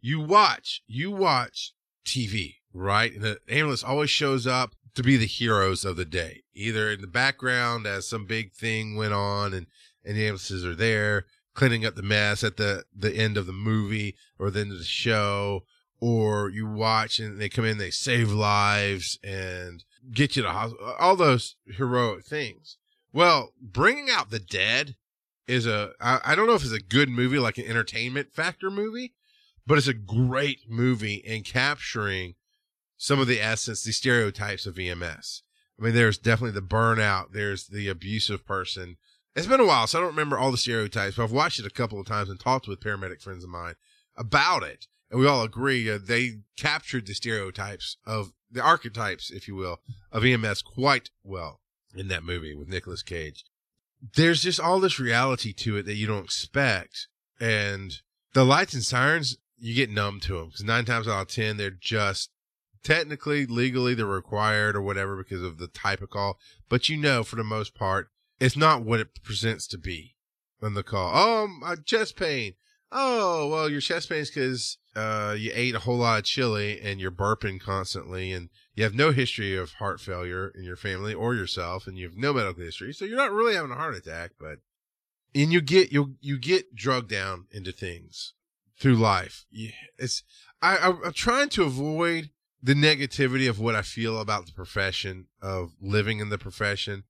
You 0.00 0.22
watch, 0.22 0.80
you 0.86 1.10
watch 1.10 1.74
TV, 2.06 2.54
right? 2.72 3.12
And 3.12 3.20
the 3.20 3.38
ambulance 3.46 3.84
always 3.84 4.08
shows 4.08 4.46
up 4.46 4.74
to 4.94 5.02
be 5.02 5.18
the 5.18 5.26
heroes 5.26 5.84
of 5.84 5.96
the 5.96 6.06
day, 6.06 6.44
either 6.54 6.90
in 6.90 7.02
the 7.02 7.06
background 7.06 7.86
as 7.86 8.08
some 8.08 8.24
big 8.24 8.54
thing 8.54 8.96
went 8.96 9.12
on 9.12 9.52
and, 9.52 9.66
and 10.02 10.16
the 10.16 10.22
ambulances 10.22 10.64
are 10.64 10.74
there 10.74 11.26
cleaning 11.52 11.84
up 11.84 11.94
the 11.94 12.02
mess 12.02 12.42
at 12.42 12.56
the, 12.56 12.84
the 12.96 13.14
end 13.14 13.36
of 13.36 13.44
the 13.44 13.52
movie 13.52 14.16
or 14.38 14.50
the 14.50 14.60
end 14.60 14.72
of 14.72 14.78
the 14.78 14.84
show, 14.84 15.64
or 16.00 16.48
you 16.48 16.66
watch 16.66 17.18
and 17.18 17.38
they 17.38 17.50
come 17.50 17.66
in, 17.66 17.76
they 17.76 17.90
save 17.90 18.32
lives 18.32 19.18
and 19.22 19.84
get 20.12 20.36
you 20.36 20.42
to 20.42 20.50
hospital, 20.50 20.94
all 20.98 21.16
those 21.16 21.56
heroic 21.66 22.24
things. 22.24 22.78
Well, 23.12 23.52
bringing 23.60 24.08
out 24.10 24.30
the 24.30 24.38
dead 24.38 24.96
is 25.46 25.66
a, 25.66 25.92
I, 26.00 26.20
I 26.24 26.34
don't 26.34 26.46
know 26.46 26.54
if 26.54 26.62
it's 26.62 26.72
a 26.72 26.80
good 26.80 27.08
movie, 27.08 27.38
like 27.38 27.58
an 27.58 27.66
entertainment 27.66 28.32
factor 28.32 28.70
movie, 28.70 29.14
but 29.66 29.78
it's 29.78 29.88
a 29.88 29.94
great 29.94 30.60
movie 30.68 31.14
in 31.14 31.42
capturing 31.42 32.34
some 32.96 33.20
of 33.20 33.26
the 33.26 33.40
essence, 33.40 33.82
the 33.82 33.92
stereotypes 33.92 34.66
of 34.66 34.78
EMS. 34.78 35.42
I 35.78 35.84
mean, 35.84 35.94
there's 35.94 36.18
definitely 36.18 36.58
the 36.58 36.66
burnout. 36.66 37.32
There's 37.32 37.66
the 37.66 37.88
abusive 37.88 38.46
person. 38.46 38.96
It's 39.34 39.46
been 39.46 39.60
a 39.60 39.66
while, 39.66 39.86
so 39.86 39.98
I 39.98 40.00
don't 40.00 40.10
remember 40.10 40.38
all 40.38 40.50
the 40.50 40.56
stereotypes, 40.56 41.16
but 41.16 41.24
I've 41.24 41.32
watched 41.32 41.60
it 41.60 41.66
a 41.66 41.70
couple 41.70 42.00
of 42.00 42.06
times 42.06 42.30
and 42.30 42.40
talked 42.40 42.66
with 42.66 42.80
paramedic 42.80 43.20
friends 43.20 43.44
of 43.44 43.50
mine 43.50 43.74
about 44.16 44.62
it. 44.62 44.86
And 45.10 45.20
we 45.20 45.26
all 45.26 45.42
agree 45.42 45.88
uh, 45.90 45.98
they 46.02 46.40
captured 46.56 47.06
the 47.06 47.14
stereotypes 47.14 47.96
of 48.06 48.32
the 48.50 48.62
archetypes, 48.62 49.30
if 49.30 49.46
you 49.48 49.54
will, 49.54 49.80
of 50.10 50.24
EMS 50.24 50.62
quite 50.62 51.10
well 51.22 51.60
in 51.94 52.08
that 52.08 52.24
movie 52.24 52.54
with 52.54 52.68
Nicolas 52.68 53.02
Cage. 53.02 53.44
There's 54.14 54.42
just 54.42 54.60
all 54.60 54.80
this 54.80 55.00
reality 55.00 55.52
to 55.54 55.76
it 55.76 55.86
that 55.86 55.94
you 55.94 56.06
don't 56.06 56.24
expect. 56.24 57.08
And 57.40 58.00
the 58.32 58.44
lights 58.44 58.74
and 58.74 58.82
sirens, 58.82 59.36
you 59.58 59.74
get 59.74 59.90
numb 59.90 60.20
to 60.20 60.38
them 60.38 60.46
because 60.46 60.64
nine 60.64 60.84
times 60.84 61.08
out 61.08 61.22
of 61.22 61.28
10, 61.28 61.56
they're 61.56 61.70
just 61.70 62.30
technically, 62.82 63.46
legally, 63.46 63.94
they're 63.94 64.06
required 64.06 64.76
or 64.76 64.82
whatever 64.82 65.16
because 65.16 65.42
of 65.42 65.58
the 65.58 65.68
type 65.68 66.00
of 66.02 66.10
call. 66.10 66.38
But 66.68 66.88
you 66.88 66.96
know, 66.96 67.24
for 67.24 67.36
the 67.36 67.44
most 67.44 67.74
part, 67.74 68.08
it's 68.38 68.56
not 68.56 68.84
what 68.84 69.00
it 69.00 69.22
presents 69.22 69.66
to 69.68 69.78
be 69.78 70.14
on 70.62 70.74
the 70.74 70.82
call. 70.82 71.12
Oh, 71.14 71.46
my 71.46 71.76
chest 71.76 72.16
pain. 72.16 72.54
Oh, 72.98 73.48
well, 73.48 73.68
your 73.68 73.82
chest 73.82 74.08
pain 74.08 74.20
is 74.20 74.30
because 74.30 74.78
uh, 74.96 75.34
you 75.36 75.52
ate 75.54 75.74
a 75.74 75.80
whole 75.80 75.98
lot 75.98 76.18
of 76.18 76.24
chili 76.24 76.80
and 76.80 76.98
you're 76.98 77.10
burping 77.10 77.60
constantly 77.60 78.32
and 78.32 78.48
you 78.74 78.84
have 78.84 78.94
no 78.94 79.10
history 79.10 79.54
of 79.54 79.74
heart 79.74 80.00
failure 80.00 80.50
in 80.54 80.64
your 80.64 80.76
family 80.76 81.12
or 81.12 81.34
yourself 81.34 81.86
and 81.86 81.98
you 81.98 82.06
have 82.06 82.16
no 82.16 82.32
medical 82.32 82.62
history. 82.62 82.94
So 82.94 83.04
you're 83.04 83.18
not 83.18 83.32
really 83.32 83.54
having 83.54 83.70
a 83.70 83.74
heart 83.74 83.96
attack, 83.96 84.30
but, 84.40 84.60
and 85.34 85.52
you 85.52 85.60
get, 85.60 85.92
you 85.92 86.14
you 86.22 86.38
get 86.38 86.74
drugged 86.74 87.10
down 87.10 87.48
into 87.50 87.70
things 87.70 88.32
through 88.80 88.96
life. 88.96 89.44
It's, 89.98 90.22
I, 90.62 90.78
I, 90.78 90.88
I'm 91.04 91.12
trying 91.12 91.50
to 91.50 91.64
avoid 91.64 92.30
the 92.62 92.72
negativity 92.72 93.46
of 93.46 93.60
what 93.60 93.74
I 93.74 93.82
feel 93.82 94.18
about 94.18 94.46
the 94.46 94.52
profession 94.52 95.26
of 95.42 95.72
living 95.82 96.20
in 96.20 96.30
the 96.30 96.38
profession 96.38 97.04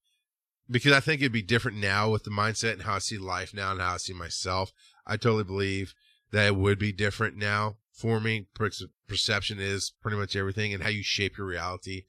because 0.69 0.93
I 0.93 1.01
think 1.01 1.21
it'd 1.21 1.33
be 1.33 1.43
different 1.43 1.79
now 1.79 2.11
with 2.11 2.25
the 2.25 2.31
mindset 2.31 2.73
and 2.73 2.83
how 2.83 2.95
I 2.95 2.99
see 2.99 3.19
life 3.19 3.55
now 3.55 3.73
and 3.73 3.81
how 3.81 3.95
I 3.95 3.99
see 3.99 4.13
myself. 4.13 4.73
I 5.07 5.17
totally 5.17 5.45
believe 5.45 5.95
that 6.33 6.47
it 6.47 6.57
would 6.57 6.79
be 6.79 6.93
different 6.93 7.37
now 7.37 7.77
for 7.93 8.21
me. 8.21 8.47
Perception 8.55 9.59
is 9.61 9.93
pretty 10.03 10.17
much 10.17 10.37
everything 10.37 10.75
and 10.75 10.83
how 10.83 10.89
you 10.89 11.03
shape 11.03 11.39
your 11.39 11.47
reality. 11.47 12.05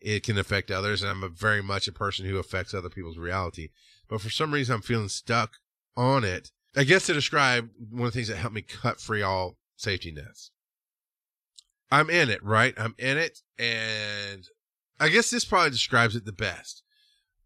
It 0.00 0.22
can 0.22 0.36
affect 0.36 0.70
others. 0.70 1.02
And 1.02 1.10
I'm 1.10 1.22
a 1.22 1.28
very 1.28 1.62
much 1.62 1.88
a 1.88 1.92
person 1.92 2.26
who 2.26 2.38
affects 2.38 2.74
other 2.74 2.90
people's 2.90 3.18
reality. 3.18 3.70
But 4.08 4.20
for 4.20 4.30
some 4.30 4.52
reason, 4.52 4.74
I'm 4.74 4.82
feeling 4.82 5.08
stuck 5.08 5.54
on 5.96 6.24
it. 6.24 6.50
I 6.76 6.84
guess 6.84 7.06
to 7.06 7.14
describe 7.14 7.70
one 7.90 8.08
of 8.08 8.12
the 8.12 8.18
things 8.18 8.28
that 8.28 8.36
helped 8.36 8.54
me 8.54 8.62
cut 8.62 9.00
free 9.00 9.22
all 9.22 9.56
safety 9.76 10.12
nets. 10.12 10.50
I'm 11.90 12.08
in 12.08 12.30
it, 12.30 12.42
right? 12.42 12.74
I'm 12.76 12.94
in 12.98 13.18
it. 13.18 13.40
And 13.58 14.46
I 14.98 15.08
guess 15.08 15.30
this 15.30 15.44
probably 15.44 15.70
describes 15.70 16.16
it 16.16 16.24
the 16.24 16.32
best. 16.32 16.81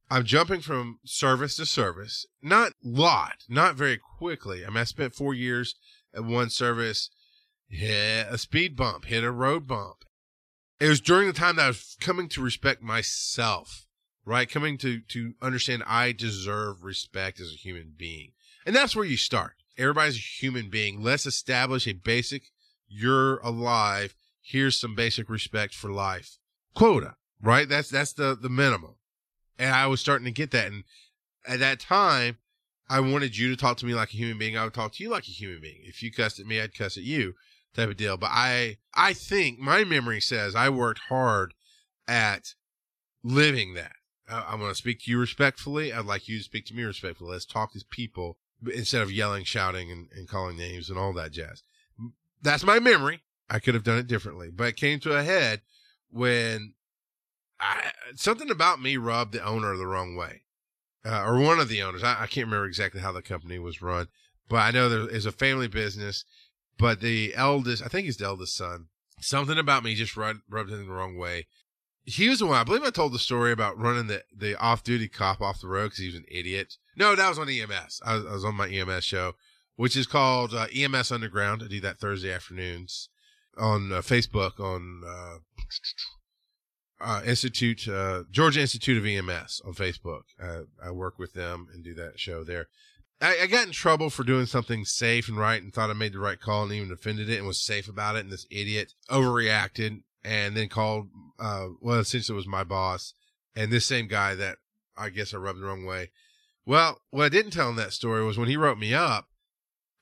I'm 0.09 0.25
jumping 0.25 0.61
from 0.61 1.01
service 1.05 1.57
to 1.57 1.67
service, 1.67 2.27
not 2.41 2.73
lot, 2.83 3.45
not 3.49 3.75
very 3.75 3.99
quickly. 3.99 4.65
I 4.65 4.69
mean, 4.69 4.79
I 4.79 4.85
spent 4.85 5.15
four 5.15 5.35
years 5.35 5.75
at 6.15 6.25
one 6.25 6.49
service, 6.49 7.11
hit 7.69 8.27
a 8.31 8.39
speed 8.39 8.77
bump, 8.77 9.07
hit 9.07 9.25
a 9.25 9.33
road 9.33 9.67
bump. 9.67 10.05
It 10.79 10.89
was 10.89 11.01
during 11.01 11.27
the 11.27 11.33
time 11.33 11.57
that 11.57 11.65
I 11.65 11.69
was 11.69 11.97
coming 12.01 12.29
to 12.31 12.43
respect 12.43 12.83
myself, 12.83 13.87
right? 14.25 14.49
Coming 14.49 14.79
to, 14.79 15.01
to 15.01 15.33
understand 15.43 15.83
I 15.87 16.13
deserve 16.13 16.85
respect 16.85 17.41
as 17.41 17.53
a 17.53 17.57
human 17.57 17.95
being. 17.97 18.33
And 18.65 18.77
that's 18.77 18.95
where 18.95 19.05
you 19.05 19.17
start. 19.17 19.55
Everybody's 19.79 20.17
a 20.17 20.43
human 20.45 20.71
being. 20.71 21.03
Let's 21.03 21.27
establish 21.27 21.89
a 21.89 21.95
basic, 21.95 22.45
you're 22.87 23.39
alive. 23.39 24.15
Here's 24.41 24.79
some 24.79 24.95
basic 24.95 25.29
respect 25.29 25.75
for 25.75 25.91
life 25.91 26.39
quota, 26.75 27.15
right? 27.41 27.69
That's, 27.69 27.89
that's 27.89 28.13
the, 28.13 28.39
the 28.41 28.51
minimum. 28.51 28.96
And 29.59 29.75
I 29.75 29.87
was 29.87 30.01
starting 30.01 30.27
to 30.27 30.33
get 30.33 30.51
that. 30.53 30.67
And 30.67 30.85
at 31.47 31.61
that 31.61 31.81
time, 31.81 32.39
I 32.89 33.01
wanted 33.01 33.37
you 33.37 33.51
to 33.51 33.57
talk 33.57 33.79
to 33.79 33.87
me 33.87 33.95
like 33.95 34.11
a 34.11 34.17
human 34.17 34.39
being. 34.39 34.57
I 34.57 34.65
would 34.65 34.75
talk 34.75 34.93
to 34.93 35.03
you 35.03 35.11
like 35.11 35.25
a 35.25 35.33
human 35.33 35.61
being. 35.61 35.81
If 35.83 36.03
you 36.03 36.13
cussed 36.13 36.39
at 36.39 36.47
me, 36.47 36.61
I'd 36.61 36.75
cuss 36.75 36.97
at 36.97 37.03
you 37.03 37.35
type 37.75 37.89
of 37.89 37.97
deal. 37.97 38.17
But 38.17 38.31
I, 38.33 38.79
I 38.95 39.13
think 39.13 39.59
my 39.59 39.85
memory 39.85 40.21
says 40.21 40.55
I 40.55 40.69
worked 40.69 41.01
hard 41.09 41.55
at 42.07 42.55
living 43.23 43.75
that. 43.75 43.93
I, 44.29 44.47
I'm 44.49 44.59
going 44.59 44.71
to 44.71 44.77
speak 44.77 45.01
to 45.03 45.11
you 45.11 45.19
respectfully. 45.19 45.93
I'd 45.93 46.07
like 46.07 46.29
you 46.29 46.39
to 46.39 46.45
speak 46.45 46.67
to 46.67 46.75
me 46.75 46.85
respectfully. 46.85 47.33
Let's 47.33 47.45
talk 47.45 47.71
as 47.75 47.85
people 47.85 48.39
instead 48.73 49.03
of 49.03 49.13
yelling, 49.13 49.45
shouting, 49.45 49.91
and, 49.91 50.09
and 50.17 50.29
calling 50.29 50.57
names 50.57 50.89
and 50.89 50.99
all 50.99 51.13
that 51.15 51.33
jazz. 51.33 51.63
That's 52.43 52.65
my 52.65 52.79
memory. 52.79 53.23
I 53.49 53.59
could 53.59 53.75
have 53.75 53.85
done 53.85 53.99
it 53.99 54.07
differently, 54.07 54.51
but 54.51 54.69
it 54.69 54.77
came 54.77 54.99
to 55.01 55.17
a 55.17 55.23
head 55.23 55.63
when 56.11 56.75
I, 57.61 57.91
something 58.17 58.51
about 58.51 58.81
me 58.83 58.97
rubbed 58.97 59.33
the 59.33 59.45
owner 59.45 59.77
the 59.77 59.87
wrong 59.87 60.17
way. 60.17 60.43
uh, 61.05 61.23
or 61.25 61.39
one 61.39 61.61
of 61.61 61.69
the 61.69 61.83
owners. 61.83 62.03
I, 62.03 62.23
I 62.23 62.27
can't 62.27 62.47
remember 62.47 62.67
exactly 62.67 63.01
how 63.01 63.13
the 63.13 63.23
company 63.23 63.59
was 63.59 63.81
run, 63.83 64.09
but 64.49 64.57
I 64.57 64.71
know 64.73 64.89
there 64.89 65.09
is 65.09 65.25
a 65.27 65.33
family 65.33 65.69
business. 65.69 66.25
But 66.79 67.01
the 67.01 67.35
eldest, 67.35 67.83
I 67.83 67.89
think 67.89 68.05
he's 68.05 68.19
the 68.19 68.27
eldest 68.27 68.55
son. 68.57 68.89
Something 69.21 69.57
about 69.59 69.83
me 69.83 69.95
just 69.95 70.17
rubbed, 70.17 70.41
rubbed 70.51 70.71
him 70.71 70.87
the 70.87 70.93
wrong 70.93 71.17
way. 71.17 71.47
He 72.05 72.29
was 72.29 72.41
the 72.41 72.47
one. 72.47 72.59
I 72.59 72.65
believe 72.65 72.83
I 72.85 72.91
told 72.91 73.13
the 73.15 73.19
story 73.19 73.51
about 73.51 73.79
running 73.79 74.09
the 74.09 74.23
the 74.37 74.55
off 74.57 74.85
duty 74.85 75.09
cop 75.09 75.41
off 75.41 75.61
the 75.61 75.69
road 75.69 75.87
because 75.87 75.99
he 75.99 76.07
was 76.07 76.15
an 76.17 76.27
idiot. 76.31 76.77
No, 76.97 77.15
that 77.17 77.29
was 77.29 77.39
on 77.39 77.49
EMS. 77.49 78.01
I 78.05 78.15
was, 78.17 78.27
I 78.27 78.33
was 78.33 78.45
on 78.45 78.55
my 78.55 78.69
EMS 78.69 79.05
show, 79.05 79.33
which 79.77 79.97
is 79.97 80.07
called 80.07 80.55
uh, 80.55 80.67
EMS 80.75 81.11
Underground. 81.11 81.63
I 81.65 81.69
do 81.69 81.81
that 81.81 81.99
Thursday 81.99 82.31
afternoons 82.33 83.09
on 83.57 83.91
uh, 83.91 84.03
Facebook 84.03 84.61
on 84.61 85.03
uh, 87.01 87.05
uh, 87.05 87.23
Institute 87.25 87.89
uh, 87.89 88.25
Georgia 88.31 88.61
Institute 88.61 88.99
of 88.99 89.07
EMS 89.07 89.63
on 89.65 89.75
Facebook. 89.75 90.23
I 90.83 90.91
work 90.91 91.19
with 91.19 91.35
them 91.35 91.69
and 91.73 91.85
do 91.85 91.95
that 91.95 92.19
show 92.19 92.45
there. 92.45 92.69
I, 93.21 93.39
I, 93.43 93.47
got 93.47 93.67
in 93.67 93.73
trouble 93.73 94.11
for 94.11 94.25
doing 94.25 94.45
something 94.45 94.85
safe 94.85 95.27
and 95.29 95.39
right 95.39 95.63
and 95.63 95.73
thought 95.73 95.89
I 95.89 95.95
made 95.95 96.13
the 96.13 96.19
right 96.19 96.39
call 96.39 96.65
and 96.65 96.73
even 96.73 96.91
defended 96.91 97.31
it 97.31 97.39
and 97.39 97.47
was 97.47 97.65
safe 97.65 97.89
about 97.89 98.17
it. 98.17 98.21
And 98.21 98.31
this 98.31 98.47
idiot 98.51 98.93
overreacted 99.11 100.03
and 100.23 100.55
then 100.55 100.69
called, 100.69 101.09
uh, 101.39 101.69
well, 101.81 102.01
essentially 102.01 102.35
it 102.35 102.37
was 102.37 102.47
my 102.47 102.63
boss 102.63 103.15
and 103.57 103.73
this 103.73 103.87
same 103.87 104.07
guy 104.07 104.35
that 104.35 104.59
I 104.97 105.09
guess 105.09 105.33
I 105.33 105.39
rubbed 105.39 105.61
the 105.61 105.65
wrong 105.65 105.85
way. 105.87 106.11
Well, 106.67 107.01
what 107.11 107.25
I 107.25 107.29
didn't 107.29 107.53
tell 107.53 107.71
him 107.71 107.77
that 107.77 107.93
story 107.93 108.25
was 108.25 108.37
when 108.37 108.49
he 108.49 108.57
wrote 108.57 108.79
me 108.79 108.93
up, 108.93 109.29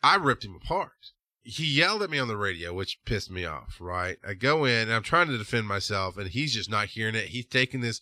I 0.03 0.17
ripped 0.17 0.45
him 0.45 0.57
apart. 0.57 1.13
He 1.45 1.65
yelled 1.67 2.03
at 2.03 2.11
me 2.11 2.19
on 2.19 2.29
the 2.29 2.37
radio, 2.37 2.73
which 2.73 2.99
pissed 3.05 3.31
me 3.31 3.45
off, 3.45 3.77
right? 3.79 4.17
I 4.27 4.35
go 4.35 4.65
in 4.65 4.89
and 4.89 4.93
I'm 4.93 5.03
trying 5.03 5.29
to 5.29 5.39
defend 5.39 5.69
myself 5.69 6.17
and 6.17 6.29
he's 6.29 6.55
just 6.55 6.71
not 6.71 6.89
hearing 6.89 7.15
it. 7.15 7.27
He's 7.27 7.47
taking 7.47 7.83
this, 7.83 8.01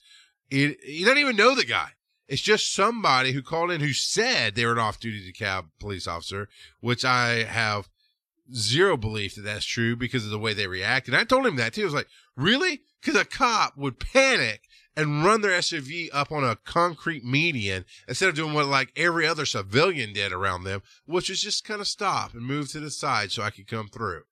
he, 0.49 0.77
he 0.83 1.03
doesn't 1.03 1.19
even 1.19 1.37
know 1.37 1.55
the 1.55 1.65
guy. 1.65 1.91
It's 2.29 2.41
just 2.41 2.73
somebody 2.73 3.33
who 3.33 3.43
called 3.43 3.73
in 3.73 3.81
who 3.81 3.93
said 3.93 4.55
they 4.55 4.65
were 4.65 4.73
an 4.73 4.79
off 4.79 5.01
duty 5.01 5.33
DeKalb 5.33 5.67
police 5.81 6.07
officer, 6.07 6.49
which 6.81 7.05
I 7.05 7.43
have 7.43 7.89
zero 8.55 8.97
belief 8.97 9.35
that 9.35 9.43
that's 9.43 9.65
true 9.65 9.97
because 9.97 10.25
of 10.25 10.31
the 10.31 10.39
way 10.39 10.55
they 10.55 10.67
reacted. 10.67 11.15
I 11.15 11.25
told 11.25 11.47
him 11.47 11.57
that 11.57 11.75
too. 11.75 11.83
I 11.83 11.85
was 11.85 11.95
like, 11.95 12.09
really? 12.37 12.83
Because 13.01 13.21
a 13.21 13.25
cop 13.25 13.77
would 13.77 13.99
panic 13.99 14.63
and 14.97 15.25
run 15.25 15.41
their 15.41 15.59
SUV 15.59 16.09
up 16.13 16.31
on 16.31 16.45
a 16.45 16.57
concrete 16.57 17.25
median 17.25 17.85
instead 18.07 18.29
of 18.29 18.35
doing 18.35 18.55
what 18.55 18.67
like 18.67 18.93
every 18.97 19.27
other 19.27 19.47
civilian 19.47 20.13
did 20.13 20.33
around 20.33 20.65
them, 20.65 20.83
which 21.07 21.31
is 21.31 21.43
just 21.43 21.65
kind 21.65 21.81
of 21.81 21.89
stop 21.89 22.35
and 22.35 22.43
move 22.43 22.71
to 22.71 22.81
the 22.81 22.91
side 22.91 23.33
so 23.33 23.43
I 23.43 23.51
could 23.51 23.67
come 23.67 23.89
through. 23.89 24.23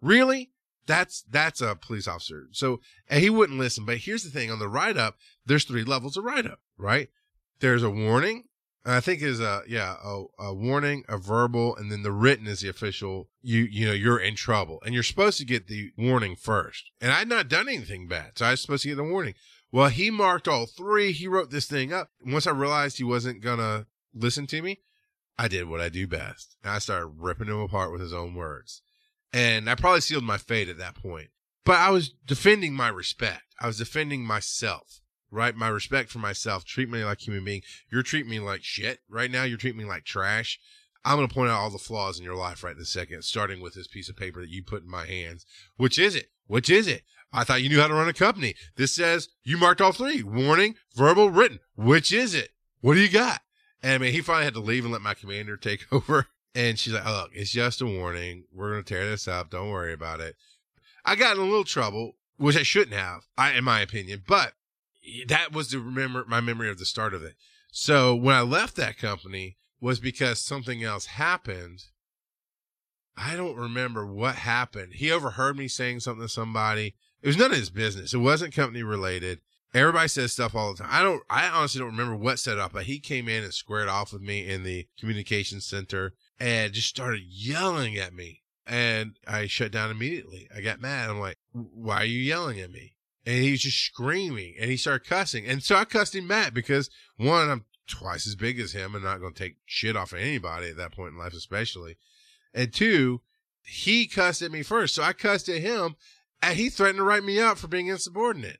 Really? 0.00 0.50
That's 0.84 1.22
that's 1.22 1.60
a 1.60 1.76
police 1.76 2.08
officer. 2.08 2.48
So 2.50 2.80
he 3.10 3.30
wouldn't 3.30 3.58
listen. 3.58 3.84
But 3.84 3.98
here's 3.98 4.24
the 4.24 4.30
thing: 4.30 4.50
on 4.50 4.58
the 4.58 4.68
write 4.68 4.96
up, 4.96 5.16
there's 5.46 5.64
three 5.64 5.84
levels 5.84 6.16
of 6.16 6.24
write 6.24 6.44
up, 6.44 6.58
right? 6.76 7.08
there's 7.62 7.82
a 7.82 7.90
warning. 7.90 8.44
I 8.84 8.98
think 8.98 9.22
is 9.22 9.38
a 9.40 9.62
yeah 9.68 9.94
a, 10.04 10.24
a, 10.40 10.52
warning, 10.52 11.04
a 11.08 11.16
verbal, 11.16 11.76
and 11.76 11.90
then 11.90 12.02
the 12.02 12.10
written 12.10 12.48
is 12.48 12.60
the 12.60 12.68
official. 12.68 13.28
You 13.40 13.62
you 13.62 13.86
know 13.86 13.92
you're 13.92 14.18
in 14.18 14.34
trouble, 14.34 14.82
and 14.84 14.92
you're 14.92 15.04
supposed 15.04 15.38
to 15.38 15.46
get 15.46 15.68
the 15.68 15.92
warning 15.96 16.34
first. 16.34 16.90
And 17.00 17.12
I'd 17.12 17.28
not 17.28 17.48
done 17.48 17.68
anything 17.68 18.08
bad, 18.08 18.32
so 18.36 18.46
I 18.46 18.50
was 18.50 18.60
supposed 18.60 18.82
to 18.82 18.88
get 18.88 18.96
the 18.96 19.04
warning. 19.04 19.34
Well, 19.72 19.88
he 19.88 20.10
marked 20.10 20.46
all 20.46 20.66
three. 20.66 21.12
He 21.12 21.26
wrote 21.26 21.50
this 21.50 21.66
thing 21.66 21.92
up. 21.92 22.10
Once 22.24 22.46
I 22.46 22.52
realized 22.52 22.98
he 22.98 23.04
wasn't 23.04 23.42
gonna 23.42 23.86
listen 24.14 24.46
to 24.48 24.62
me, 24.62 24.80
I 25.38 25.48
did 25.48 25.68
what 25.68 25.80
I 25.80 25.88
do 25.88 26.06
best. 26.06 26.56
And 26.62 26.72
I 26.72 26.78
started 26.78 27.06
ripping 27.06 27.48
him 27.48 27.58
apart 27.58 27.90
with 27.90 28.00
his 28.00 28.12
own 28.12 28.34
words, 28.34 28.82
and 29.32 29.68
I 29.68 29.74
probably 29.74 30.02
sealed 30.02 30.24
my 30.24 30.38
fate 30.38 30.68
at 30.68 30.78
that 30.78 30.94
point. 30.94 31.30
But 31.64 31.76
I 31.76 31.90
was 31.90 32.10
defending 32.26 32.74
my 32.74 32.88
respect. 32.88 33.42
I 33.60 33.66
was 33.66 33.78
defending 33.78 34.24
myself 34.24 35.02
right? 35.32 35.56
My 35.56 35.68
respect 35.68 36.10
for 36.10 36.18
myself. 36.18 36.64
Treat 36.64 36.88
me 36.88 37.04
like 37.04 37.26
human 37.26 37.44
being. 37.44 37.62
You're 37.90 38.02
treating 38.02 38.30
me 38.30 38.38
like 38.38 38.62
shit 38.62 39.00
right 39.08 39.30
now. 39.30 39.42
You're 39.42 39.58
treating 39.58 39.80
me 39.80 39.86
like 39.86 40.04
trash. 40.04 40.60
I'm 41.04 41.16
going 41.16 41.26
to 41.26 41.34
point 41.34 41.50
out 41.50 41.58
all 41.58 41.70
the 41.70 41.78
flaws 41.78 42.18
in 42.18 42.24
your 42.24 42.36
life 42.36 42.62
right 42.62 42.76
in 42.76 42.82
a 42.82 42.84
second, 42.84 43.24
starting 43.24 43.60
with 43.60 43.74
this 43.74 43.88
piece 43.88 44.08
of 44.08 44.16
paper 44.16 44.40
that 44.40 44.50
you 44.50 44.62
put 44.62 44.82
in 44.82 44.90
my 44.90 45.06
hands. 45.06 45.44
Which 45.76 45.98
is 45.98 46.14
it? 46.14 46.30
Which 46.46 46.70
is 46.70 46.86
it? 46.86 47.02
I 47.32 47.44
thought 47.44 47.62
you 47.62 47.68
knew 47.68 47.80
how 47.80 47.88
to 47.88 47.94
run 47.94 48.08
a 48.08 48.12
company. 48.12 48.54
This 48.76 48.92
says 48.92 49.28
you 49.42 49.56
marked 49.56 49.80
all 49.80 49.92
three 49.92 50.22
warning, 50.22 50.74
verbal, 50.94 51.30
written. 51.30 51.60
Which 51.76 52.12
is 52.12 52.34
it? 52.34 52.50
What 52.80 52.94
do 52.94 53.00
you 53.00 53.08
got? 53.08 53.40
And 53.82 53.94
I 53.94 53.98
mean, 53.98 54.12
he 54.12 54.20
finally 54.20 54.44
had 54.44 54.54
to 54.54 54.60
leave 54.60 54.84
and 54.84 54.92
let 54.92 55.02
my 55.02 55.14
commander 55.14 55.56
take 55.58 55.86
over. 55.92 56.26
And 56.54 56.78
she's 56.78 56.92
like, 56.92 57.06
oh, 57.06 57.22
look, 57.22 57.30
it's 57.32 57.50
just 57.50 57.80
a 57.80 57.86
warning. 57.86 58.44
We're 58.52 58.72
going 58.72 58.84
to 58.84 58.94
tear 58.94 59.08
this 59.08 59.26
up. 59.26 59.50
Don't 59.50 59.70
worry 59.70 59.94
about 59.94 60.20
it. 60.20 60.36
I 61.04 61.16
got 61.16 61.36
in 61.36 61.42
a 61.42 61.46
little 61.46 61.64
trouble, 61.64 62.16
which 62.36 62.56
I 62.56 62.62
shouldn't 62.62 62.96
have, 62.96 63.22
I, 63.36 63.52
in 63.52 63.64
my 63.64 63.80
opinion, 63.80 64.22
but 64.26 64.52
that 65.26 65.52
was 65.52 65.70
the 65.70 65.78
remember 65.78 66.24
my 66.28 66.40
memory 66.40 66.68
of 66.68 66.78
the 66.78 66.84
start 66.84 67.14
of 67.14 67.22
it. 67.22 67.34
So 67.72 68.14
when 68.14 68.36
I 68.36 68.42
left 68.42 68.76
that 68.76 68.98
company 68.98 69.56
was 69.82 69.98
because 69.98 70.40
something 70.40 70.84
else 70.84 71.06
happened. 71.06 71.82
I 73.16 73.34
don't 73.34 73.56
remember 73.56 74.06
what 74.06 74.36
happened. 74.36 74.94
He 74.94 75.10
overheard 75.10 75.56
me 75.58 75.66
saying 75.68 76.00
something 76.00 76.22
to 76.22 76.28
somebody. 76.28 76.94
It 77.22 77.26
was 77.28 77.36
none 77.36 77.52
of 77.52 77.56
his 77.56 77.70
business. 77.70 78.14
It 78.14 78.18
wasn't 78.18 78.54
company 78.54 78.82
related. 78.82 79.40
Everybody 79.74 80.08
says 80.08 80.32
stuff 80.32 80.54
all 80.54 80.72
the 80.72 80.82
time. 80.82 80.90
I 80.92 81.02
don't, 81.02 81.22
I 81.30 81.48
honestly 81.48 81.78
don't 81.78 81.90
remember 81.90 82.16
what 82.16 82.38
set 82.38 82.58
up, 82.58 82.72
but 82.72 82.84
he 82.84 82.98
came 82.98 83.28
in 83.28 83.42
and 83.42 83.54
squared 83.54 83.88
off 83.88 84.12
with 84.12 84.20
me 84.20 84.46
in 84.46 84.64
the 84.64 84.86
communication 84.98 85.60
center 85.60 86.12
and 86.38 86.72
just 86.72 86.88
started 86.88 87.22
yelling 87.26 87.96
at 87.96 88.12
me. 88.12 88.42
And 88.66 89.18
I 89.26 89.46
shut 89.46 89.72
down 89.72 89.90
immediately. 89.90 90.48
I 90.54 90.60
got 90.60 90.80
mad. 90.80 91.08
I'm 91.08 91.20
like, 91.20 91.38
why 91.52 92.02
are 92.02 92.04
you 92.04 92.20
yelling 92.20 92.60
at 92.60 92.70
me? 92.70 92.96
and 93.24 93.42
he's 93.42 93.60
just 93.60 93.78
screaming 93.78 94.54
and 94.60 94.70
he 94.70 94.76
started 94.76 95.08
cussing. 95.08 95.46
And 95.46 95.62
so 95.62 95.76
I 95.76 95.84
cussed 95.84 96.14
him 96.14 96.28
back 96.28 96.54
because 96.54 96.90
one, 97.16 97.50
I'm 97.50 97.64
twice 97.86 98.26
as 98.26 98.34
big 98.34 98.58
as 98.58 98.72
him 98.72 98.94
and 98.94 99.04
not 99.04 99.20
going 99.20 99.34
to 99.34 99.42
take 99.42 99.56
shit 99.66 99.96
off 99.96 100.12
of 100.12 100.18
anybody 100.18 100.68
at 100.68 100.76
that 100.76 100.92
point 100.92 101.12
in 101.12 101.18
life, 101.18 101.34
especially. 101.34 101.96
And 102.54 102.72
two, 102.72 103.20
he 103.64 104.06
cussed 104.06 104.42
at 104.42 104.50
me 104.50 104.62
first. 104.62 104.94
So 104.94 105.02
I 105.02 105.12
cussed 105.12 105.48
at 105.48 105.60
him 105.60 105.94
and 106.42 106.58
he 106.58 106.68
threatened 106.68 106.98
to 106.98 107.04
write 107.04 107.24
me 107.24 107.40
up 107.40 107.56
for 107.56 107.68
being 107.68 107.86
insubordinate. 107.86 108.58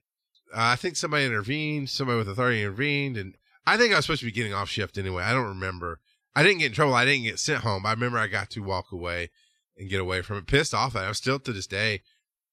Uh, 0.54 0.60
I 0.60 0.76
think 0.76 0.96
somebody 0.96 1.24
intervened, 1.24 1.90
somebody 1.90 2.18
with 2.18 2.28
authority 2.28 2.62
intervened. 2.62 3.16
And 3.16 3.36
I 3.66 3.76
think 3.76 3.92
I 3.92 3.96
was 3.96 4.06
supposed 4.06 4.20
to 4.20 4.26
be 4.26 4.32
getting 4.32 4.54
off 4.54 4.68
shift 4.68 4.96
anyway. 4.96 5.24
I 5.24 5.32
don't 5.32 5.48
remember. 5.48 6.00
I 6.34 6.42
didn't 6.42 6.58
get 6.58 6.66
in 6.66 6.72
trouble. 6.72 6.94
I 6.94 7.04
didn't 7.04 7.24
get 7.24 7.38
sent 7.38 7.62
home. 7.62 7.84
I 7.84 7.90
remember 7.90 8.18
I 8.18 8.28
got 8.28 8.50
to 8.50 8.62
walk 8.62 8.92
away 8.92 9.30
and 9.76 9.90
get 9.90 10.00
away 10.00 10.22
from 10.22 10.38
it. 10.38 10.46
Pissed 10.46 10.72
off 10.72 10.96
at 10.96 11.04
it. 11.04 11.08
I'm 11.08 11.14
still 11.14 11.38
to 11.40 11.52
this 11.52 11.66
day 11.66 12.02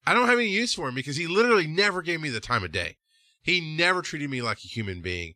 I 0.10 0.14
don't 0.14 0.28
have 0.28 0.40
any 0.40 0.50
use 0.50 0.74
for 0.74 0.88
him 0.90 0.96
because 0.96 1.18
he 1.18 1.28
literally 1.28 1.68
never 1.68 2.02
gave 2.02 2.20
me 2.20 2.30
the 2.30 2.40
time 2.40 2.64
of 2.64 2.72
day. 2.72 2.98
He 3.44 3.62
never 3.62 4.02
treated 4.02 4.30
me 4.30 4.42
like 4.42 4.58
a 4.58 4.68
human 4.68 5.02
being 5.02 5.36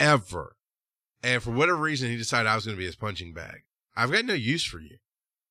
ever. 0.00 0.56
And 1.22 1.40
for 1.40 1.52
whatever 1.52 1.78
reason, 1.78 2.10
he 2.10 2.16
decided 2.16 2.48
I 2.48 2.56
was 2.56 2.64
going 2.64 2.76
to 2.76 2.80
be 2.80 2.86
his 2.86 2.96
punching 2.96 3.32
bag. 3.32 3.62
I've 3.96 4.10
got 4.10 4.24
no 4.24 4.34
use 4.34 4.64
for 4.64 4.80
you 4.80 4.96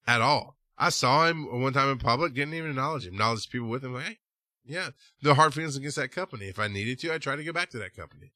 at 0.06 0.22
all. 0.22 0.57
I 0.78 0.90
saw 0.90 1.26
him 1.28 1.62
one 1.62 1.74
time 1.74 1.90
in 1.90 1.98
public, 1.98 2.34
didn't 2.34 2.54
even 2.54 2.72
acknowledge 2.72 3.06
him, 3.06 3.14
acknowledge 3.14 3.50
people 3.50 3.68
with 3.68 3.84
him. 3.84 3.94
Like, 3.94 4.06
hey, 4.06 4.18
yeah, 4.66 4.90
no 5.24 5.34
hard 5.34 5.54
feelings 5.54 5.76
against 5.76 5.98
that 5.98 6.12
company. 6.12 6.46
If 6.46 6.60
I 6.60 6.68
needed 6.68 7.00
to, 7.00 7.14
I'd 7.14 7.22
try 7.22 7.36
to 7.36 7.44
get 7.44 7.56
back 7.56 7.70
to 7.72 7.80
that 7.80 7.96
company. 7.96 8.32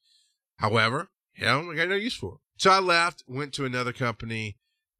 However, 0.56 1.10
hell, 1.34 1.70
I 1.70 1.74
got 1.74 1.88
no 1.88 1.94
use 1.94 2.14
for. 2.14 2.38
So 2.56 2.70
I 2.70 2.80
left, 2.80 3.24
went 3.26 3.52
to 3.54 3.64
another 3.64 3.92
company, 3.92 4.56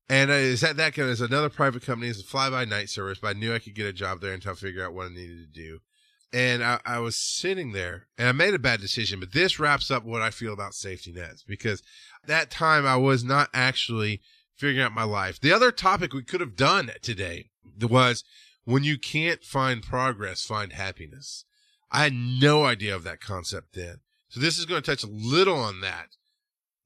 and 0.09 0.31
uh, 0.31 0.35
is 0.35 0.61
that 0.61 0.77
that 0.77 0.99
of, 0.99 1.09
is 1.09 1.21
another 1.21 1.49
private 1.49 1.85
company. 1.85 2.11
It's 2.11 2.21
a 2.21 2.25
fly 2.25 2.51
by 2.51 2.65
night 2.65 2.91
service, 2.91 3.19
but 3.21 3.37
I 3.37 3.39
knew 3.39 3.55
I 3.55 3.59
could 3.59 3.75
get 3.75 3.87
a 3.87 3.93
job 3.93 4.21
there 4.21 4.33
until 4.33 4.53
I 4.53 4.57
figure 4.57 4.85
out 4.85 4.95
what 4.95 5.07
I 5.07 5.15
needed 5.15 5.39
to 5.39 5.61
do. 5.61 5.79
And 6.35 6.65
I, 6.65 6.81
I 6.85 6.99
was 6.99 7.17
sitting 7.17 7.73
there 7.73 8.09
and 8.17 8.29
I 8.29 8.33
made 8.33 8.55
a 8.55 8.59
bad 8.59 8.81
decision, 8.81 9.21
but 9.21 9.33
this 9.33 9.61
wraps 9.61 9.91
up 9.91 10.05
what 10.05 10.23
I 10.23 10.31
feel 10.31 10.53
about 10.53 10.75
safety 10.75 11.13
nets 11.13 11.45
because 11.47 11.83
that 12.27 12.51
time 12.51 12.87
I 12.87 12.97
was 12.97 13.23
not 13.23 13.51
actually 13.53 14.23
figuring 14.63 14.87
out 14.87 14.95
my 14.95 15.03
life. 15.03 15.41
The 15.41 15.53
other 15.53 15.73
topic 15.73 16.15
we 16.15 16.23
could 16.23 16.41
have 16.41 16.55
done 16.55 16.93
today 17.03 17.51
was 17.81 18.23
when 18.65 18.85
you 18.85 18.97
can't 18.97 19.43
find 19.43 19.83
progress, 19.83 20.45
find 20.45 20.73
happiness. 20.73 21.45
I 21.91 22.05
had 22.05 22.15
no 22.15 22.65
idea 22.65 22.95
of 22.95 23.03
that 23.03 23.21
concept 23.21 23.75
then. 23.75 23.97
So 24.29 24.39
this 24.39 24.59
is 24.59 24.65
going 24.65 24.81
to 24.81 24.89
touch 24.89 25.03
a 25.03 25.09
little 25.09 25.57
on 25.57 25.81
that 25.81 26.11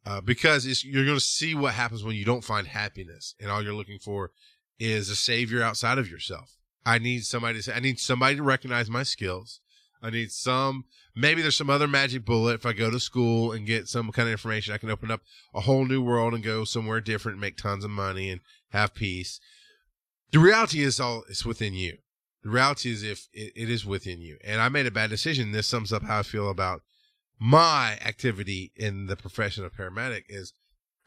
uh, 0.06 0.22
because 0.22 0.84
you're 0.84 1.04
going 1.04 1.18
to 1.18 1.24
see 1.24 1.54
what 1.54 1.74
happens 1.74 2.02
when 2.02 2.16
you 2.16 2.24
don't 2.24 2.42
find 2.42 2.66
happiness 2.66 3.34
and 3.38 3.50
all 3.50 3.62
you're 3.62 3.74
looking 3.74 3.98
for 3.98 4.30
is 4.78 5.10
a 5.10 5.16
savior 5.16 5.62
outside 5.62 5.98
of 5.98 6.10
yourself. 6.10 6.56
I 6.86 6.98
need 6.98 7.24
somebody 7.24 7.58
to 7.58 7.62
say, 7.62 7.74
I 7.74 7.80
need 7.80 8.00
somebody 8.00 8.36
to 8.36 8.42
recognize 8.42 8.88
my 8.88 9.02
skills. 9.02 9.60
I 10.06 10.10
need 10.10 10.30
some, 10.30 10.84
maybe 11.16 11.42
there's 11.42 11.56
some 11.56 11.68
other 11.68 11.88
magic 11.88 12.24
bullet. 12.24 12.54
If 12.54 12.64
I 12.64 12.72
go 12.72 12.90
to 12.90 13.00
school 13.00 13.50
and 13.50 13.66
get 13.66 13.88
some 13.88 14.12
kind 14.12 14.28
of 14.28 14.32
information, 14.32 14.72
I 14.72 14.78
can 14.78 14.90
open 14.90 15.10
up 15.10 15.22
a 15.52 15.62
whole 15.62 15.84
new 15.84 16.00
world 16.00 16.32
and 16.32 16.44
go 16.44 16.64
somewhere 16.64 17.00
different, 17.00 17.40
make 17.40 17.56
tons 17.56 17.84
of 17.84 17.90
money 17.90 18.30
and 18.30 18.40
have 18.70 18.94
peace. 18.94 19.40
The 20.30 20.38
reality 20.38 20.82
is 20.82 21.00
all, 21.00 21.24
it's 21.28 21.44
within 21.44 21.74
you. 21.74 21.98
The 22.44 22.50
reality 22.50 22.92
is 22.92 23.02
if 23.02 23.26
it, 23.32 23.52
it 23.56 23.68
is 23.68 23.84
within 23.84 24.20
you. 24.20 24.38
And 24.44 24.60
I 24.60 24.68
made 24.68 24.86
a 24.86 24.92
bad 24.92 25.10
decision. 25.10 25.50
This 25.50 25.66
sums 25.66 25.92
up 25.92 26.04
how 26.04 26.20
I 26.20 26.22
feel 26.22 26.48
about 26.48 26.82
my 27.40 27.98
activity 28.04 28.72
in 28.76 29.06
the 29.06 29.16
profession 29.16 29.64
of 29.64 29.74
paramedic 29.74 30.22
is 30.28 30.52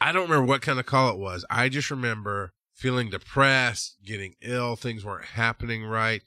I 0.01 0.11
don't 0.11 0.29
remember 0.29 0.45
what 0.45 0.61
kind 0.61 0.79
of 0.79 0.85
call 0.85 1.09
it 1.09 1.17
was. 1.17 1.45
I 1.49 1.69
just 1.69 1.89
remember 1.89 2.53
feeling 2.73 3.09
depressed, 3.09 3.95
getting 4.05 4.35
ill, 4.41 4.75
things 4.75 5.05
weren't 5.05 5.25
happening 5.25 5.85
right. 5.85 6.21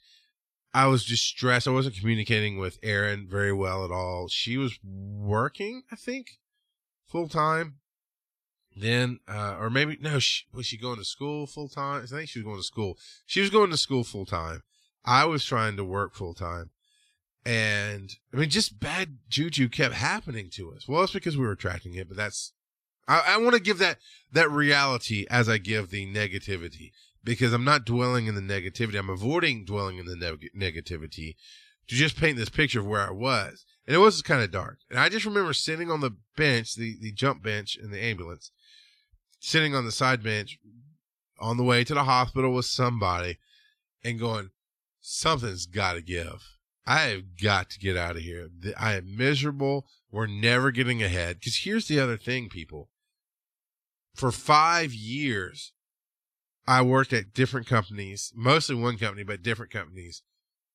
I 0.73 0.87
was 0.87 1.03
just 1.03 1.23
stressed. 1.23 1.67
I 1.67 1.71
wasn't 1.71 1.95
communicating 1.95 2.57
with 2.57 2.79
Erin 2.81 3.27
very 3.29 3.53
well 3.53 3.85
at 3.85 3.91
all. 3.91 4.27
She 4.27 4.57
was 4.57 4.79
working, 4.83 5.83
I 5.91 5.95
think, 5.95 6.39
full 7.05 7.29
time. 7.29 7.75
Then, 8.75 9.19
uh, 9.27 9.55
or 9.59 9.69
maybe, 9.69 9.99
no, 10.01 10.17
she, 10.17 10.45
was 10.51 10.65
she 10.65 10.77
going 10.77 10.97
to 10.97 11.05
school 11.05 11.45
full 11.45 11.69
time? 11.69 12.01
I 12.01 12.05
think 12.07 12.29
she 12.29 12.39
was 12.39 12.45
going 12.45 12.57
to 12.57 12.63
school. 12.63 12.97
She 13.27 13.39
was 13.39 13.51
going 13.51 13.69
to 13.69 13.77
school 13.77 14.03
full 14.03 14.25
time. 14.25 14.63
I 15.05 15.25
was 15.25 15.45
trying 15.45 15.77
to 15.77 15.83
work 15.83 16.15
full 16.15 16.33
time. 16.33 16.71
And 17.45 18.15
I 18.33 18.37
mean, 18.37 18.49
just 18.49 18.79
bad 18.79 19.17
juju 19.29 19.69
kept 19.69 19.93
happening 19.93 20.49
to 20.53 20.73
us. 20.73 20.87
Well, 20.87 21.03
it's 21.03 21.13
because 21.13 21.37
we 21.37 21.45
were 21.45 21.51
attracting 21.51 21.93
it, 21.93 22.07
but 22.07 22.17
that's, 22.17 22.53
I, 23.07 23.21
I 23.27 23.37
want 23.37 23.53
to 23.53 23.61
give 23.61 23.77
that, 23.79 23.97
that 24.31 24.49
reality 24.49 25.27
as 25.29 25.47
I 25.47 25.59
give 25.59 25.91
the 25.91 26.11
negativity 26.11 26.91
because 27.23 27.53
I'm 27.53 27.63
not 27.63 27.85
dwelling 27.85 28.27
in 28.27 28.35
the 28.35 28.41
negativity. 28.41 28.97
I'm 28.97 29.09
avoiding 29.09 29.65
dwelling 29.65 29.97
in 29.97 30.05
the 30.05 30.15
neg- 30.15 30.51
negativity 30.55 31.35
to 31.87 31.95
just 31.95 32.17
paint 32.17 32.37
this 32.37 32.49
picture 32.49 32.79
of 32.79 32.87
where 32.87 33.07
I 33.07 33.11
was. 33.11 33.65
And 33.85 33.95
it 33.95 33.99
was 33.99 34.21
kind 34.21 34.41
of 34.41 34.51
dark. 34.51 34.79
And 34.89 34.99
I 34.99 35.09
just 35.09 35.25
remember 35.25 35.53
sitting 35.53 35.91
on 35.91 35.99
the 35.99 36.15
bench, 36.37 36.75
the, 36.75 36.97
the 36.99 37.11
jump 37.11 37.43
bench 37.43 37.77
in 37.81 37.91
the 37.91 38.01
ambulance, 38.01 38.51
sitting 39.39 39.75
on 39.75 39.85
the 39.85 39.91
side 39.91 40.23
bench 40.23 40.57
on 41.39 41.57
the 41.57 41.63
way 41.63 41.83
to 41.83 41.93
the 41.93 42.05
hospital 42.05 42.53
with 42.53 42.65
somebody 42.65 43.39
and 44.03 44.19
going, 44.19 44.51
something's 45.01 45.65
got 45.65 45.93
to 45.93 46.01
give. 46.01 46.57
I 46.85 46.99
have 47.01 47.37
got 47.41 47.69
to 47.71 47.79
get 47.79 47.97
out 47.97 48.17
of 48.17 48.21
here. 48.21 48.49
I 48.77 48.95
am 48.95 49.15
miserable. 49.15 49.85
We're 50.11 50.27
never 50.27 50.71
getting 50.71 51.01
ahead. 51.01 51.39
Because 51.39 51.57
here's 51.57 51.87
the 51.87 51.99
other 51.99 52.17
thing, 52.17 52.49
people. 52.49 52.89
For 54.13 54.31
five 54.31 54.93
years, 54.93 55.71
I 56.65 56.81
worked 56.81 57.13
at 57.13 57.33
different 57.33 57.67
companies, 57.67 58.31
mostly 58.35 58.75
one 58.75 58.97
company, 58.97 59.23
but 59.23 59.43
different 59.43 59.71
companies. 59.71 60.21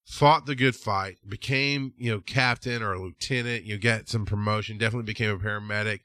Fought 0.04 0.46
the 0.46 0.54
good 0.54 0.74
fight, 0.74 1.18
became, 1.26 1.92
you 1.98 2.10
know, 2.10 2.20
captain 2.20 2.82
or 2.82 2.98
lieutenant, 2.98 3.64
you 3.64 3.76
get 3.78 4.08
some 4.08 4.24
promotion, 4.24 4.78
definitely 4.78 5.04
became 5.04 5.30
a 5.30 5.38
paramedic. 5.38 6.00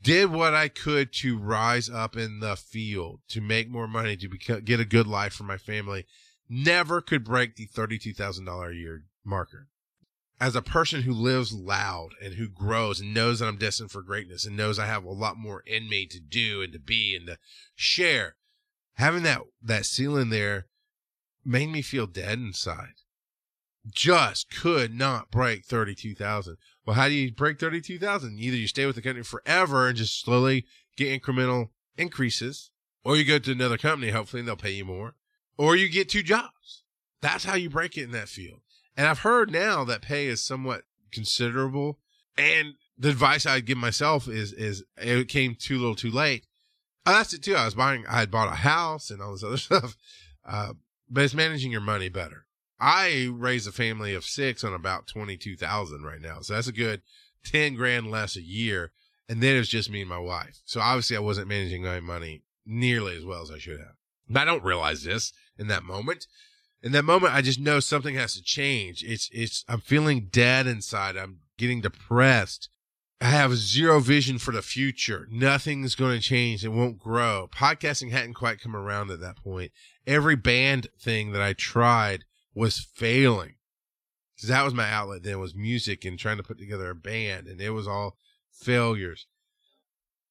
Did 0.00 0.30
what 0.30 0.54
I 0.54 0.68
could 0.68 1.12
to 1.14 1.38
rise 1.38 1.88
up 1.88 2.16
in 2.16 2.40
the 2.40 2.56
field, 2.56 3.20
to 3.28 3.40
make 3.40 3.68
more 3.68 3.86
money, 3.86 4.16
to 4.16 4.60
get 4.60 4.80
a 4.80 4.84
good 4.84 5.06
life 5.06 5.32
for 5.32 5.44
my 5.44 5.56
family. 5.56 6.06
Never 6.48 7.00
could 7.00 7.24
break 7.24 7.56
the 7.56 7.68
$32,000 7.68 8.70
a 8.70 8.74
year 8.74 9.04
marker. 9.24 9.68
As 10.40 10.56
a 10.56 10.62
person 10.62 11.02
who 11.02 11.12
lives 11.12 11.52
loud 11.52 12.10
and 12.20 12.34
who 12.34 12.48
grows 12.48 13.00
and 13.00 13.14
knows 13.14 13.38
that 13.38 13.46
I'm 13.46 13.58
destined 13.58 13.92
for 13.92 14.02
greatness 14.02 14.44
and 14.44 14.56
knows 14.56 14.78
I 14.78 14.86
have 14.86 15.04
a 15.04 15.10
lot 15.10 15.36
more 15.36 15.62
in 15.66 15.88
me 15.88 16.06
to 16.06 16.18
do 16.18 16.62
and 16.62 16.72
to 16.72 16.80
be 16.80 17.14
and 17.14 17.28
to 17.28 17.38
share, 17.76 18.34
having 19.02 19.24
that 19.24 19.40
that 19.60 19.84
ceiling 19.84 20.30
there 20.30 20.66
made 21.44 21.68
me 21.68 21.82
feel 21.82 22.06
dead 22.06 22.38
inside. 22.38 22.94
Just 23.90 24.48
could 24.48 24.94
not 24.94 25.30
break 25.30 25.64
thirty 25.64 25.94
two 25.94 26.14
thousand. 26.14 26.56
Well, 26.86 26.94
how 26.94 27.08
do 27.08 27.14
you 27.14 27.32
break 27.32 27.58
thirty 27.58 27.80
two 27.80 27.98
thousand? 27.98 28.38
Either 28.38 28.56
you 28.56 28.68
stay 28.68 28.86
with 28.86 28.94
the 28.94 29.02
company 29.02 29.24
forever 29.24 29.88
and 29.88 29.96
just 29.96 30.20
slowly 30.20 30.66
get 30.96 31.20
incremental 31.20 31.70
increases, 31.96 32.70
or 33.04 33.16
you 33.16 33.24
go 33.24 33.40
to 33.40 33.52
another 33.52 33.76
company, 33.78 34.12
hopefully, 34.12 34.40
and 34.40 34.48
they'll 34.48 34.56
pay 34.56 34.70
you 34.70 34.84
more, 34.84 35.16
or 35.58 35.74
you 35.74 35.88
get 35.88 36.08
two 36.08 36.22
jobs. 36.22 36.84
That's 37.20 37.44
how 37.44 37.56
you 37.56 37.70
break 37.70 37.98
it 37.98 38.04
in 38.04 38.12
that 38.12 38.28
field. 38.28 38.60
And 38.96 39.08
I've 39.08 39.20
heard 39.20 39.50
now 39.50 39.82
that 39.84 40.02
pay 40.02 40.26
is 40.26 40.44
somewhat 40.44 40.82
considerable. 41.10 41.98
And 42.38 42.74
the 42.96 43.08
advice 43.10 43.46
I'd 43.46 43.66
give 43.66 43.78
myself 43.78 44.28
is 44.28 44.52
is 44.52 44.84
it 44.96 45.28
came 45.28 45.56
too 45.56 45.78
little, 45.78 45.96
too 45.96 46.10
late. 46.10 46.46
Oh, 47.04 47.12
that's 47.12 47.34
it 47.34 47.42
too. 47.42 47.54
I 47.54 47.64
was 47.64 47.74
buying, 47.74 48.04
I 48.08 48.20
had 48.20 48.30
bought 48.30 48.52
a 48.52 48.56
house 48.56 49.10
and 49.10 49.20
all 49.20 49.32
this 49.32 49.44
other 49.44 49.56
stuff. 49.58 49.96
Uh, 50.44 50.74
but 51.10 51.24
it's 51.24 51.34
managing 51.34 51.72
your 51.72 51.80
money 51.80 52.08
better. 52.08 52.46
I 52.80 53.28
raise 53.32 53.66
a 53.66 53.72
family 53.72 54.14
of 54.14 54.24
six 54.24 54.64
on 54.64 54.74
about 54.74 55.06
22,000 55.06 56.02
right 56.02 56.20
now. 56.20 56.40
So 56.40 56.54
that's 56.54 56.66
a 56.66 56.72
good 56.72 57.02
10 57.44 57.74
grand 57.74 58.10
less 58.10 58.36
a 58.36 58.42
year. 58.42 58.92
And 59.28 59.42
then 59.42 59.56
it's 59.56 59.68
just 59.68 59.90
me 59.90 60.00
and 60.00 60.10
my 60.10 60.18
wife. 60.18 60.60
So 60.64 60.80
obviously 60.80 61.16
I 61.16 61.20
wasn't 61.20 61.48
managing 61.48 61.84
my 61.84 62.00
money 62.00 62.42
nearly 62.66 63.16
as 63.16 63.24
well 63.24 63.42
as 63.42 63.50
I 63.50 63.58
should 63.58 63.78
have. 63.78 63.94
But 64.28 64.40
I 64.40 64.44
don't 64.44 64.64
realize 64.64 65.04
this 65.04 65.32
in 65.58 65.68
that 65.68 65.84
moment. 65.84 66.26
In 66.82 66.92
that 66.92 67.04
moment, 67.04 67.34
I 67.34 67.42
just 67.42 67.60
know 67.60 67.78
something 67.78 68.16
has 68.16 68.34
to 68.34 68.42
change. 68.42 69.04
It's, 69.04 69.28
it's, 69.32 69.64
I'm 69.68 69.80
feeling 69.80 70.28
dead 70.32 70.66
inside. 70.66 71.16
I'm 71.16 71.38
getting 71.56 71.80
depressed. 71.80 72.68
I 73.22 73.26
have 73.26 73.54
zero 73.54 74.00
vision 74.00 74.38
for 74.38 74.50
the 74.50 74.62
future. 74.62 75.28
Nothing's 75.30 75.94
going 75.94 76.18
to 76.18 76.20
change. 76.20 76.64
It 76.64 76.70
won't 76.70 76.98
grow. 76.98 77.48
Podcasting 77.54 78.10
hadn't 78.10 78.34
quite 78.34 78.60
come 78.60 78.74
around 78.74 79.12
at 79.12 79.20
that 79.20 79.36
point. 79.36 79.70
Every 80.08 80.34
band 80.34 80.88
thing 81.00 81.30
that 81.30 81.40
I 81.40 81.52
tried 81.52 82.24
was 82.52 82.80
failing. 82.80 83.54
Cause 84.40 84.48
that 84.48 84.64
was 84.64 84.74
my 84.74 84.90
outlet 84.90 85.22
then 85.22 85.38
was 85.38 85.54
music 85.54 86.04
and 86.04 86.18
trying 86.18 86.38
to 86.38 86.42
put 86.42 86.58
together 86.58 86.90
a 86.90 86.96
band 86.96 87.46
and 87.46 87.60
it 87.60 87.70
was 87.70 87.86
all 87.86 88.16
failures. 88.50 89.28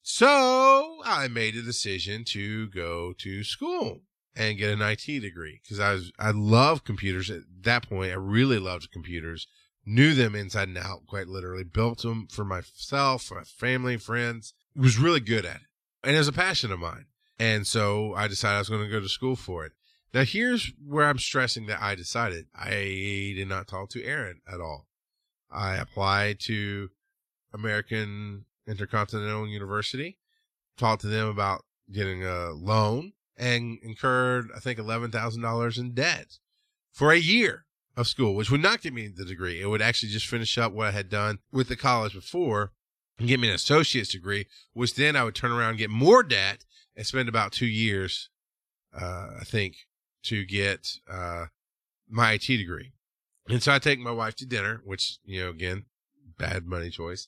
So 0.02 0.98
I 1.06 1.30
made 1.30 1.56
a 1.56 1.62
decision 1.62 2.26
to 2.26 2.68
go 2.68 3.14
to 3.20 3.46
school 3.46 4.02
and 4.36 4.58
get 4.58 4.70
an 4.70 4.82
IT 4.82 5.06
degree 5.06 5.62
because 5.64 5.80
I 5.80 5.94
was, 5.94 6.12
I 6.20 6.32
love 6.32 6.84
computers 6.84 7.32
at 7.32 7.44
that 7.62 7.88
point. 7.88 8.12
I 8.12 8.16
really 8.16 8.60
loved 8.60 8.92
computers 8.92 9.48
knew 9.86 10.14
them 10.14 10.36
inside 10.36 10.68
and 10.68 10.78
out, 10.78 11.08
quite 11.08 11.28
literally, 11.28 11.64
built 11.64 12.02
them 12.02 12.28
for 12.30 12.46
myself, 12.46 13.24
for 13.24 13.36
my 13.36 13.44
family, 13.44 13.98
friends, 13.98 14.54
was 14.76 14.98
really 14.98 15.20
good 15.20 15.46
at 15.46 15.58
it. 15.58 15.68
And 16.04 16.16
it 16.16 16.20
was 16.20 16.28
a 16.28 16.34
passion 16.34 16.72
of 16.72 16.80
mine. 16.80 17.06
And 17.40 17.66
so 17.66 18.14
I 18.14 18.28
decided 18.28 18.56
I 18.56 18.60
was 18.60 18.70
going 18.70 18.84
to 18.84 18.90
go 18.90 19.00
to 19.00 19.10
school 19.10 19.36
for 19.36 19.66
it. 19.66 19.74
Now 20.14 20.24
here's 20.24 20.72
where 20.86 21.08
I'm 21.08 21.20
stressing 21.20 21.68
that 21.68 21.82
I 21.82 21.96
decided 21.96 22.48
I 22.54 23.34
did 23.36 23.48
not 23.48 23.68
talk 23.68 23.90
to 23.92 24.04
Erin 24.04 24.42
at 24.52 24.60
all. 24.60 24.88
I 25.50 25.76
applied 25.76 26.40
to 26.42 26.90
American 27.54 28.46
Intercontinental 28.68 29.48
University, 29.48 30.18
talked 30.78 31.02
to 31.02 31.08
them 31.08 31.28
about 31.28 31.64
getting 31.92 32.24
a 32.24 32.52
loan 32.52 33.14
and 33.38 33.80
incurred, 33.82 34.50
I 34.56 34.60
think, 34.60 34.80
$11,000 34.80 35.78
in 35.78 35.94
debt 35.94 36.38
for 36.92 37.12
a 37.12 37.18
year 37.18 37.66
of 37.96 38.08
school, 38.08 38.36
which 38.36 38.50
would 38.50 38.62
not 38.62 38.82
get 38.82 38.94
me 38.94 39.08
the 39.08 39.26
degree. 39.26 39.62
It 39.62 39.68
would 39.68 39.82
actually 39.82 40.10
just 40.10 40.28
finish 40.28 40.58
up 40.58 40.72
what 40.72 40.88
I 40.88 40.92
had 40.92 41.10
done 41.10 41.40
with 41.52 41.68
the 41.68 41.76
college 41.76 42.14
before 42.14 42.72
and 43.20 43.28
get 43.28 43.40
me 43.40 43.50
an 43.50 43.56
associate's 43.56 44.12
degree, 44.12 44.48
which 44.74 44.96
then 44.96 45.16
I 45.16 45.24
would 45.24 45.36
turn 45.36 45.52
around 45.52 45.72
and 45.72 45.78
get 45.78 45.90
more 45.90 46.24
debt 46.24 46.66
and 46.96 47.06
spend 47.06 47.30
about 47.30 47.52
two 47.52 47.68
years, 47.68 48.30
uh, 48.94 49.28
I 49.40 49.44
think, 49.44 49.76
to 50.24 50.46
get 50.46 50.88
uh, 51.10 51.46
my 52.10 52.34
IT 52.34 52.48
degree. 52.48 52.94
And 53.48 53.62
so 53.62 53.74
I 53.74 53.80
take 53.80 54.00
my 54.00 54.12
wife 54.12 54.36
to 54.36 54.46
dinner, 54.46 54.82
which, 54.86 55.18
you 55.24 55.44
know, 55.44 55.50
again, 55.50 55.86
bad 56.38 56.66
money 56.66 56.90
choice, 56.90 57.28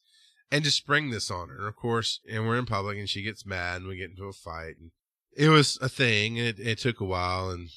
and 0.51 0.63
just 0.63 0.77
spring 0.77 1.09
this 1.09 1.29
on 1.31 1.49
her. 1.49 1.57
And 1.57 1.67
of 1.67 1.75
course, 1.75 2.19
and 2.29 2.47
we're 2.47 2.57
in 2.57 2.65
public 2.65 2.97
and 2.97 3.09
she 3.09 3.23
gets 3.23 3.45
mad 3.45 3.81
and 3.81 3.87
we 3.87 3.97
get 3.97 4.11
into 4.11 4.25
a 4.25 4.33
fight. 4.33 4.75
And 4.79 4.91
it 5.35 5.49
was 5.49 5.77
a 5.81 5.89
thing 5.89 6.39
and 6.39 6.47
it, 6.47 6.59
it 6.59 6.77
took 6.77 6.99
a 6.99 7.05
while. 7.05 7.49
And 7.49 7.69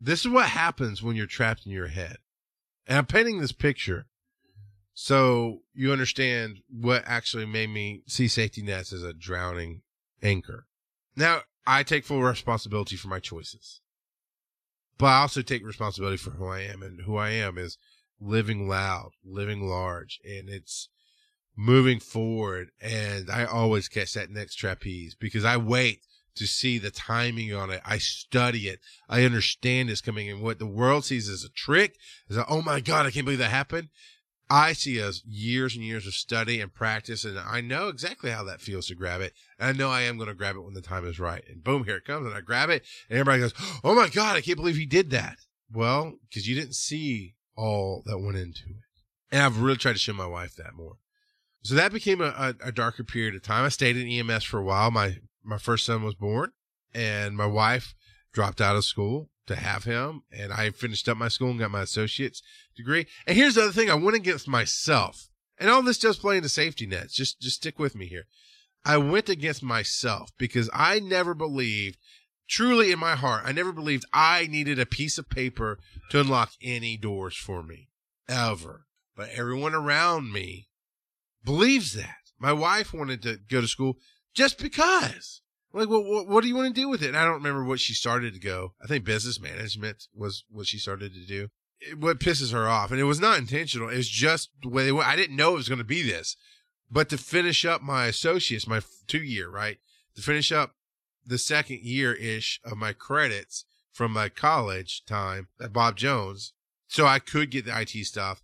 this 0.00 0.20
is 0.20 0.28
what 0.28 0.46
happens 0.46 1.02
when 1.02 1.16
you're 1.16 1.26
trapped 1.26 1.66
in 1.66 1.72
your 1.72 1.88
head. 1.88 2.18
And 2.86 2.98
I'm 2.98 3.06
painting 3.06 3.40
this 3.40 3.52
picture 3.52 4.06
so 4.94 5.62
you 5.72 5.92
understand 5.92 6.58
what 6.68 7.04
actually 7.06 7.46
made 7.46 7.70
me 7.70 8.02
see 8.06 8.28
safety 8.28 8.62
nets 8.62 8.92
as 8.92 9.02
a 9.02 9.12
drowning 9.12 9.82
anchor. 10.22 10.66
Now, 11.16 11.40
I 11.66 11.82
take 11.82 12.04
full 12.04 12.22
responsibility 12.22 12.96
for 12.96 13.08
my 13.08 13.20
choices, 13.20 13.80
but 14.98 15.06
I 15.06 15.20
also 15.20 15.42
take 15.42 15.64
responsibility 15.64 16.16
for 16.16 16.30
who 16.30 16.46
I 16.46 16.60
am. 16.60 16.82
And 16.82 17.02
who 17.02 17.16
I 17.16 17.30
am 17.30 17.58
is 17.58 17.78
living 18.20 18.68
loud, 18.68 19.12
living 19.24 19.66
large, 19.68 20.20
and 20.24 20.48
it's 20.48 20.88
moving 21.56 22.00
forward. 22.00 22.70
And 22.80 23.30
I 23.30 23.44
always 23.44 23.88
catch 23.88 24.14
that 24.14 24.30
next 24.30 24.56
trapeze 24.56 25.14
because 25.14 25.44
I 25.44 25.56
wait 25.56 26.00
to 26.40 26.46
see 26.46 26.78
the 26.78 26.90
timing 26.90 27.54
on 27.54 27.70
it. 27.70 27.82
I 27.84 27.98
study 27.98 28.66
it. 28.66 28.80
I 29.10 29.24
understand 29.24 29.90
it's 29.90 30.00
coming 30.00 30.30
and 30.30 30.40
what 30.40 30.58
the 30.58 30.66
world 30.66 31.04
sees 31.04 31.28
as 31.28 31.44
a 31.44 31.50
trick 31.50 31.98
is 32.30 32.38
like, 32.38 32.46
oh 32.48 32.62
my 32.62 32.80
God, 32.80 33.04
I 33.04 33.10
can't 33.10 33.26
believe 33.26 33.40
that 33.40 33.50
happened. 33.50 33.90
I 34.48 34.72
see 34.72 34.98
as 34.98 35.22
years 35.26 35.76
and 35.76 35.84
years 35.84 36.06
of 36.06 36.14
study 36.14 36.62
and 36.62 36.72
practice, 36.72 37.26
and 37.26 37.38
I 37.38 37.60
know 37.60 37.88
exactly 37.88 38.30
how 38.30 38.42
that 38.44 38.62
feels 38.62 38.86
to 38.86 38.94
grab 38.94 39.20
it. 39.20 39.34
And 39.58 39.68
I 39.68 39.72
know 39.72 39.90
I 39.90 40.00
am 40.00 40.16
going 40.16 40.30
to 40.30 40.34
grab 40.34 40.56
it 40.56 40.62
when 40.62 40.72
the 40.72 40.80
time 40.80 41.06
is 41.06 41.20
right. 41.20 41.44
And 41.46 41.62
boom, 41.62 41.84
here 41.84 41.96
it 41.96 42.06
comes, 42.06 42.26
and 42.26 42.34
I 42.34 42.40
grab 42.40 42.70
it, 42.70 42.82
and 43.08 43.18
everybody 43.18 43.42
goes, 43.42 43.54
"Oh 43.84 43.94
my 43.94 44.08
god, 44.08 44.36
I 44.36 44.40
can't 44.40 44.56
believe 44.56 44.76
he 44.76 44.86
did 44.86 45.10
that." 45.10 45.36
Well, 45.70 46.14
because 46.28 46.48
you 46.48 46.56
didn't 46.56 46.74
see 46.74 47.36
all 47.54 48.02
that 48.06 48.18
went 48.18 48.38
into 48.38 48.62
it, 48.70 48.82
and 49.30 49.42
I've 49.42 49.60
really 49.60 49.76
tried 49.76 49.92
to 49.92 50.00
show 50.00 50.14
my 50.14 50.26
wife 50.26 50.56
that 50.56 50.74
more. 50.74 50.96
So 51.62 51.76
that 51.76 51.92
became 51.92 52.20
a, 52.20 52.34
a, 52.36 52.68
a 52.68 52.72
darker 52.72 53.04
period 53.04 53.36
of 53.36 53.42
time. 53.42 53.64
I 53.64 53.68
stayed 53.68 53.96
in 53.96 54.08
EMS 54.08 54.42
for 54.42 54.58
a 54.58 54.64
while. 54.64 54.90
My 54.90 55.18
my 55.42 55.58
first 55.58 55.86
son 55.86 56.02
was 56.02 56.14
born 56.14 56.52
and 56.94 57.36
my 57.36 57.46
wife 57.46 57.94
dropped 58.32 58.60
out 58.60 58.76
of 58.76 58.84
school 58.84 59.30
to 59.46 59.56
have 59.56 59.84
him 59.84 60.22
and 60.30 60.52
I 60.52 60.70
finished 60.70 61.08
up 61.08 61.16
my 61.16 61.28
school 61.28 61.50
and 61.50 61.58
got 61.58 61.70
my 61.70 61.82
associate's 61.82 62.42
degree. 62.76 63.06
And 63.26 63.36
here's 63.36 63.54
the 63.54 63.62
other 63.62 63.72
thing 63.72 63.90
I 63.90 63.94
went 63.94 64.16
against 64.16 64.48
myself. 64.48 65.28
And 65.58 65.68
all 65.68 65.82
this 65.82 65.98
just 65.98 66.20
playing 66.20 66.42
the 66.42 66.48
safety 66.48 66.86
nets. 66.86 67.14
Just 67.14 67.40
just 67.40 67.56
stick 67.56 67.78
with 67.78 67.94
me 67.94 68.06
here. 68.06 68.24
I 68.84 68.96
went 68.96 69.28
against 69.28 69.62
myself 69.62 70.30
because 70.38 70.70
I 70.72 71.00
never 71.00 71.34
believed 71.34 71.98
truly 72.50 72.90
in 72.90 72.98
my 72.98 73.14
heart, 73.14 73.44
I 73.46 73.52
never 73.52 73.72
believed 73.72 74.04
I 74.12 74.46
needed 74.46 74.78
a 74.78 74.86
piece 74.86 75.16
of 75.16 75.30
paper 75.30 75.78
to 76.10 76.20
unlock 76.20 76.52
any 76.60 76.96
doors 76.96 77.36
for 77.36 77.62
me 77.62 77.88
ever. 78.28 78.86
But 79.16 79.30
everyone 79.30 79.74
around 79.74 80.32
me 80.32 80.68
believes 81.44 81.94
that. 81.94 82.16
My 82.38 82.52
wife 82.52 82.92
wanted 82.92 83.22
to 83.22 83.38
go 83.48 83.60
to 83.60 83.68
school 83.68 83.98
just 84.34 84.58
because. 84.58 85.42
Like, 85.72 85.88
what, 85.88 86.04
what, 86.04 86.26
what 86.26 86.42
do 86.42 86.48
you 86.48 86.56
want 86.56 86.74
to 86.74 86.80
do 86.80 86.88
with 86.88 87.02
it? 87.02 87.08
And 87.08 87.16
I 87.16 87.24
don't 87.24 87.34
remember 87.34 87.64
what 87.64 87.80
she 87.80 87.94
started 87.94 88.34
to 88.34 88.40
go. 88.40 88.74
I 88.82 88.86
think 88.86 89.04
business 89.04 89.40
management 89.40 90.08
was 90.14 90.44
what 90.50 90.66
she 90.66 90.78
started 90.78 91.14
to 91.14 91.24
do. 91.24 91.48
It, 91.80 91.98
what 91.98 92.18
pisses 92.18 92.52
her 92.52 92.68
off, 92.68 92.90
and 92.90 93.00
it 93.00 93.04
was 93.04 93.20
not 93.20 93.38
intentional. 93.38 93.88
It 93.88 93.96
was 93.96 94.08
just 94.08 94.50
the 94.62 94.68
way 94.68 94.84
they. 94.84 94.98
I 94.98 95.16
didn't 95.16 95.36
know 95.36 95.52
it 95.52 95.58
was 95.58 95.68
going 95.68 95.78
to 95.78 95.84
be 95.84 96.02
this, 96.02 96.36
but 96.90 97.08
to 97.10 97.18
finish 97.18 97.64
up 97.64 97.82
my 97.82 98.06
associates, 98.06 98.66
my 98.66 98.82
two 99.06 99.22
year, 99.22 99.48
right? 99.48 99.78
To 100.16 100.22
finish 100.22 100.50
up 100.50 100.74
the 101.24 101.38
second 101.38 101.80
year 101.82 102.12
ish 102.14 102.60
of 102.64 102.76
my 102.76 102.92
credits 102.92 103.64
from 103.92 104.12
my 104.12 104.28
college 104.28 105.04
time 105.06 105.48
at 105.62 105.72
Bob 105.72 105.96
Jones, 105.96 106.52
so 106.88 107.06
I 107.06 107.18
could 107.18 107.50
get 107.50 107.64
the 107.64 107.80
IT 107.80 108.04
stuff. 108.06 108.42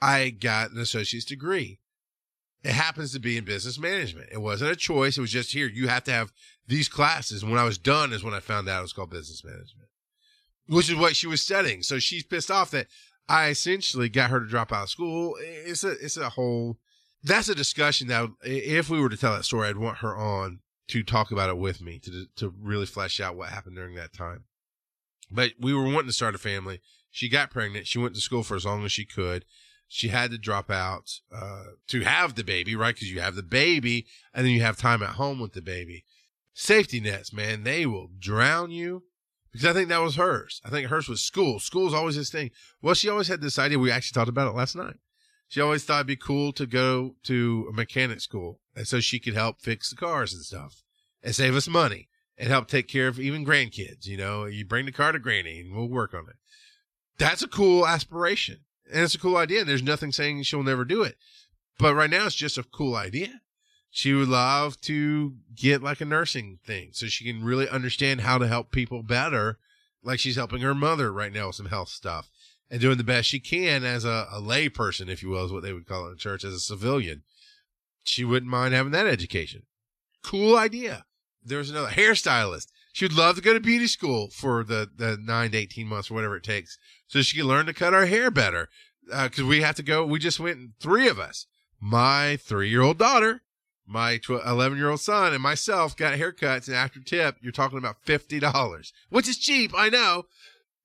I 0.00 0.30
got 0.30 0.70
an 0.70 0.80
associate's 0.80 1.24
degree. 1.24 1.80
It 2.62 2.72
happens 2.72 3.12
to 3.12 3.18
be 3.18 3.36
in 3.36 3.44
business 3.44 3.78
management. 3.78 4.28
It 4.30 4.40
wasn't 4.40 4.70
a 4.70 4.76
choice. 4.76 5.18
It 5.18 5.20
was 5.20 5.32
just 5.32 5.52
here. 5.52 5.66
You 5.66 5.88
have 5.88 6.04
to 6.04 6.12
have 6.12 6.32
these 6.68 6.88
classes. 6.88 7.42
And 7.42 7.50
when 7.50 7.60
I 7.60 7.64
was 7.64 7.78
done 7.78 8.12
is 8.12 8.22
when 8.22 8.34
I 8.34 8.40
found 8.40 8.68
out 8.68 8.78
it 8.78 8.82
was 8.82 8.92
called 8.92 9.10
business 9.10 9.44
management, 9.44 9.88
which 10.68 10.88
is 10.88 10.96
what 10.96 11.16
she 11.16 11.26
was 11.26 11.42
studying. 11.42 11.82
So 11.82 11.98
she's 11.98 12.22
pissed 12.22 12.50
off 12.50 12.70
that 12.70 12.86
I 13.28 13.48
essentially 13.48 14.08
got 14.08 14.30
her 14.30 14.38
to 14.38 14.46
drop 14.46 14.72
out 14.72 14.84
of 14.84 14.90
school. 14.90 15.36
It's 15.40 15.82
a, 15.82 15.90
it's 15.90 16.16
a 16.16 16.30
whole, 16.30 16.78
that's 17.24 17.48
a 17.48 17.54
discussion 17.54 18.06
that 18.08 18.28
if 18.44 18.88
we 18.88 19.00
were 19.00 19.08
to 19.08 19.16
tell 19.16 19.34
that 19.34 19.44
story, 19.44 19.68
I'd 19.68 19.76
want 19.76 19.98
her 19.98 20.16
on 20.16 20.60
to 20.88 21.02
talk 21.02 21.32
about 21.32 21.50
it 21.50 21.58
with 21.58 21.80
me 21.80 21.98
to, 22.00 22.26
to 22.36 22.54
really 22.60 22.86
flesh 22.86 23.20
out 23.20 23.36
what 23.36 23.48
happened 23.48 23.76
during 23.76 23.96
that 23.96 24.12
time. 24.12 24.44
But 25.30 25.52
we 25.58 25.74
were 25.74 25.84
wanting 25.84 26.08
to 26.08 26.12
start 26.12 26.34
a 26.34 26.38
family. 26.38 26.80
She 27.10 27.28
got 27.28 27.50
pregnant. 27.50 27.86
She 27.86 27.98
went 27.98 28.14
to 28.14 28.20
school 28.20 28.42
for 28.42 28.54
as 28.54 28.64
long 28.64 28.84
as 28.84 28.92
she 28.92 29.04
could 29.04 29.44
she 29.94 30.08
had 30.08 30.30
to 30.30 30.38
drop 30.38 30.70
out 30.70 31.20
uh, 31.30 31.64
to 31.88 32.00
have 32.00 32.34
the 32.34 32.42
baby, 32.42 32.74
right? 32.74 32.94
Because 32.94 33.12
you 33.12 33.20
have 33.20 33.34
the 33.34 33.42
baby 33.42 34.06
and 34.32 34.46
then 34.46 34.52
you 34.54 34.62
have 34.62 34.78
time 34.78 35.02
at 35.02 35.16
home 35.16 35.38
with 35.38 35.52
the 35.52 35.60
baby. 35.60 36.06
Safety 36.54 36.98
nets, 36.98 37.30
man, 37.30 37.62
they 37.62 37.84
will 37.84 38.08
drown 38.18 38.70
you. 38.70 39.02
Because 39.52 39.66
I 39.66 39.74
think 39.74 39.90
that 39.90 40.00
was 40.00 40.16
hers. 40.16 40.62
I 40.64 40.70
think 40.70 40.88
hers 40.88 41.10
was 41.10 41.20
school. 41.20 41.60
School's 41.60 41.92
always 41.92 42.16
this 42.16 42.30
thing. 42.30 42.52
Well, 42.80 42.94
she 42.94 43.10
always 43.10 43.28
had 43.28 43.42
this 43.42 43.58
idea. 43.58 43.78
We 43.78 43.90
actually 43.90 44.14
talked 44.14 44.30
about 44.30 44.48
it 44.48 44.56
last 44.56 44.74
night. 44.74 44.96
She 45.48 45.60
always 45.60 45.84
thought 45.84 45.96
it'd 45.96 46.06
be 46.06 46.16
cool 46.16 46.54
to 46.54 46.64
go 46.64 47.16
to 47.24 47.66
a 47.68 47.74
mechanic 47.74 48.22
school. 48.22 48.60
And 48.74 48.88
so 48.88 48.98
she 48.98 49.18
could 49.18 49.34
help 49.34 49.60
fix 49.60 49.90
the 49.90 49.96
cars 49.96 50.32
and 50.32 50.42
stuff 50.42 50.82
and 51.22 51.34
save 51.34 51.54
us 51.54 51.68
money 51.68 52.08
and 52.38 52.48
help 52.48 52.66
take 52.66 52.88
care 52.88 53.08
of 53.08 53.20
even 53.20 53.44
grandkids. 53.44 54.06
You 54.06 54.16
know, 54.16 54.46
you 54.46 54.64
bring 54.64 54.86
the 54.86 54.92
car 54.92 55.12
to 55.12 55.18
granny 55.18 55.60
and 55.60 55.76
we'll 55.76 55.90
work 55.90 56.14
on 56.14 56.24
it. 56.30 56.36
That's 57.18 57.42
a 57.42 57.48
cool 57.48 57.86
aspiration 57.86 58.60
and 58.92 59.02
it's 59.02 59.14
a 59.14 59.18
cool 59.18 59.36
idea. 59.36 59.64
There's 59.64 59.82
nothing 59.82 60.12
saying 60.12 60.42
she'll 60.42 60.62
never 60.62 60.84
do 60.84 61.02
it. 61.02 61.16
But 61.78 61.94
right 61.94 62.10
now, 62.10 62.26
it's 62.26 62.34
just 62.34 62.58
a 62.58 62.62
cool 62.62 62.94
idea. 62.94 63.40
She 63.90 64.12
would 64.12 64.28
love 64.28 64.80
to 64.82 65.34
get 65.54 65.82
like 65.82 66.00
a 66.00 66.06
nursing 66.06 66.58
thing 66.64 66.90
so 66.92 67.06
she 67.06 67.24
can 67.24 67.44
really 67.44 67.68
understand 67.68 68.22
how 68.22 68.38
to 68.38 68.48
help 68.48 68.70
people 68.70 69.02
better. 69.02 69.58
Like 70.02 70.18
she's 70.18 70.36
helping 70.36 70.62
her 70.62 70.74
mother 70.74 71.12
right 71.12 71.32
now 71.32 71.48
with 71.48 71.56
some 71.56 71.66
health 71.66 71.88
stuff 71.88 72.30
and 72.70 72.80
doing 72.80 72.96
the 72.96 73.04
best 73.04 73.28
she 73.28 73.38
can 73.38 73.84
as 73.84 74.04
a, 74.04 74.26
a 74.32 74.40
lay 74.40 74.68
person, 74.68 75.10
if 75.10 75.22
you 75.22 75.28
will, 75.28 75.44
is 75.44 75.52
what 75.52 75.62
they 75.62 75.74
would 75.74 75.86
call 75.86 76.08
it 76.08 76.12
in 76.12 76.16
church, 76.16 76.42
as 76.42 76.54
a 76.54 76.60
civilian. 76.60 77.22
She 78.02 78.24
wouldn't 78.24 78.50
mind 78.50 78.72
having 78.72 78.92
that 78.92 79.06
education. 79.06 79.64
Cool 80.24 80.56
idea. 80.56 81.04
There's 81.44 81.70
another 81.70 81.90
hairstylist. 81.90 82.68
She'd 82.94 83.12
love 83.12 83.36
to 83.36 83.42
go 83.42 83.52
to 83.52 83.60
beauty 83.60 83.86
school 83.86 84.30
for 84.30 84.64
the, 84.64 84.88
the 84.96 85.18
nine 85.20 85.50
to 85.50 85.58
18 85.58 85.86
months 85.86 86.10
or 86.10 86.14
whatever 86.14 86.36
it 86.36 86.44
takes 86.44 86.78
so 87.12 87.20
she 87.20 87.36
can 87.36 87.46
learn 87.46 87.66
to 87.66 87.74
cut 87.74 87.92
our 87.92 88.06
hair 88.06 88.30
better. 88.30 88.70
Uh, 89.12 89.28
cause 89.28 89.44
we 89.44 89.60
have 89.60 89.74
to 89.74 89.82
go. 89.82 90.02
We 90.02 90.18
just 90.18 90.40
went 90.40 90.70
three 90.80 91.08
of 91.08 91.18
us, 91.18 91.46
my 91.78 92.38
three 92.38 92.70
year 92.70 92.80
old 92.80 92.96
daughter, 92.96 93.42
my 93.86 94.18
11 94.26 94.78
year 94.78 94.88
old 94.88 95.00
son 95.00 95.34
and 95.34 95.42
myself 95.42 95.94
got 95.94 96.18
haircuts. 96.18 96.68
And 96.68 96.76
after 96.76 97.00
tip, 97.00 97.36
you're 97.42 97.52
talking 97.52 97.76
about 97.76 98.02
$50, 98.06 98.92
which 99.10 99.28
is 99.28 99.36
cheap. 99.36 99.72
I 99.76 99.90
know, 99.90 100.22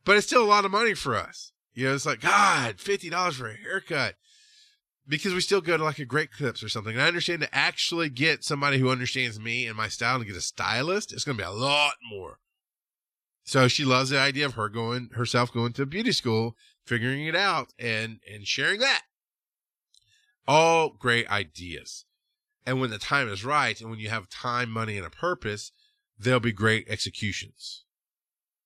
but 0.03 0.17
it's 0.17 0.27
still 0.27 0.43
a 0.43 0.45
lot 0.45 0.65
of 0.65 0.71
money 0.71 0.95
for 0.95 1.15
us. 1.15 1.53
You 1.73 1.85
know, 1.87 1.95
it's 1.95 2.05
like, 2.05 2.19
God, 2.19 2.75
$50 2.75 3.33
for 3.35 3.47
a 3.47 3.55
haircut 3.55 4.15
because 5.07 5.33
we 5.33 5.39
still 5.39 5.61
go 5.61 5.77
to 5.77 5.83
like 5.83 5.99
a 5.99 6.05
great 6.05 6.33
clips 6.33 6.61
or 6.61 6.67
something. 6.67 6.91
And 6.91 7.01
I 7.01 7.07
understand 7.07 7.41
to 7.43 7.55
actually 7.55 8.09
get 8.09 8.43
somebody 8.43 8.79
who 8.79 8.89
understands 8.89 9.39
me 9.39 9.65
and 9.65 9.77
my 9.77 9.87
style 9.87 10.17
and 10.17 10.25
get 10.25 10.35
a 10.35 10.41
stylist, 10.41 11.13
it's 11.13 11.23
going 11.23 11.37
to 11.37 11.43
be 11.43 11.47
a 11.47 11.51
lot 11.51 11.93
more. 12.11 12.39
So 13.47 13.69
she 13.69 13.85
loves 13.85 14.09
the 14.09 14.19
idea 14.19 14.45
of 14.45 14.55
her 14.55 14.67
going 14.67 15.11
herself 15.13 15.53
going 15.53 15.71
to 15.73 15.85
beauty 15.85 16.11
school, 16.11 16.57
figuring 16.85 17.25
it 17.27 17.35
out 17.35 17.71
and, 17.79 18.19
and 18.29 18.45
sharing 18.45 18.81
that. 18.81 19.03
All 20.45 20.89
great 20.89 21.29
ideas. 21.29 22.03
And 22.65 22.81
when 22.81 22.89
the 22.89 22.97
time 22.97 23.29
is 23.29 23.45
right 23.45 23.79
and 23.79 23.89
when 23.89 23.99
you 23.99 24.09
have 24.09 24.27
time, 24.27 24.69
money, 24.69 24.97
and 24.97 25.07
a 25.07 25.09
purpose, 25.09 25.71
there'll 26.19 26.41
be 26.41 26.51
great 26.51 26.89
executions. 26.89 27.85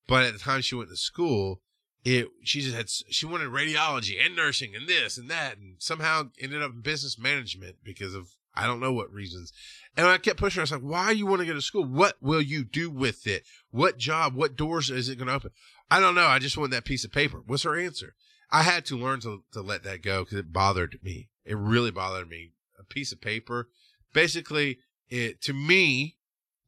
But 0.08 0.24
at 0.24 0.34
the 0.34 0.39
time 0.39 0.62
she 0.62 0.74
went 0.74 0.89
to 0.89 0.98
school, 0.98 1.62
it 2.04 2.30
she 2.44 2.62
just 2.62 2.76
had 2.76 2.89
she 2.89 3.28
wanted 3.28 3.50
radiology 3.50 4.15
and 4.20 4.36
nursing 4.36 4.76
and 4.76 4.88
this 4.89 5.15
and 5.15 5.30
that 5.30 5.58
and 5.58 5.76
somehow 5.78 6.32
ended 6.39 6.63
up 6.63 6.72
in 6.72 6.82
business 6.82 7.20
management 7.20 7.76
because 7.84 8.15
of 8.15 8.32
I 8.53 8.67
don't 8.67 8.79
know 8.79 8.93
what 8.93 9.11
reasons. 9.11 9.53
And 9.95 10.07
I 10.07 10.17
kept 10.17 10.39
pushing 10.39 10.59
her. 10.59 10.61
I 10.61 10.63
was 10.63 10.71
like, 10.71 10.81
why 10.81 11.11
you 11.11 11.25
want 11.25 11.41
to 11.41 11.47
go 11.47 11.53
to 11.53 11.61
school? 11.61 11.85
What 11.85 12.15
will 12.21 12.41
you 12.41 12.63
do 12.63 12.89
with 12.89 13.27
it? 13.27 13.43
What 13.71 13.97
job? 13.97 14.35
What 14.35 14.55
doors 14.55 14.89
is 14.89 15.09
it 15.09 15.17
going 15.17 15.27
to 15.27 15.33
open? 15.33 15.51
I 15.89 15.99
don't 15.99 16.15
know. 16.15 16.27
I 16.27 16.39
just 16.39 16.57
want 16.57 16.71
that 16.71 16.85
piece 16.85 17.03
of 17.03 17.11
paper. 17.11 17.41
What's 17.45 17.63
her 17.63 17.77
answer? 17.77 18.15
I 18.51 18.63
had 18.63 18.85
to 18.85 18.97
learn 18.97 19.21
to, 19.21 19.43
to 19.53 19.61
let 19.61 19.83
that 19.83 20.03
go 20.03 20.23
because 20.23 20.37
it 20.37 20.53
bothered 20.53 20.99
me. 21.01 21.29
It 21.45 21.57
really 21.57 21.91
bothered 21.91 22.29
me. 22.29 22.51
A 22.79 22.83
piece 22.83 23.11
of 23.11 23.21
paper. 23.21 23.69
Basically, 24.13 24.79
it, 25.09 25.41
to 25.43 25.53
me, 25.53 26.17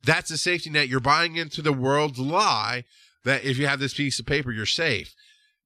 that's 0.04 0.32
a 0.32 0.38
safety 0.38 0.70
net. 0.70 0.88
You're 0.88 1.00
buying 1.00 1.36
into 1.36 1.62
the 1.62 1.74
world's 1.74 2.20
lie 2.20 2.86
that 3.24 3.44
if 3.44 3.58
you 3.58 3.68
have 3.68 3.80
this 3.80 3.94
piece 3.94 4.20
of 4.20 4.26
paper, 4.26 4.52
you're 4.52 4.66
safe. 4.66 5.16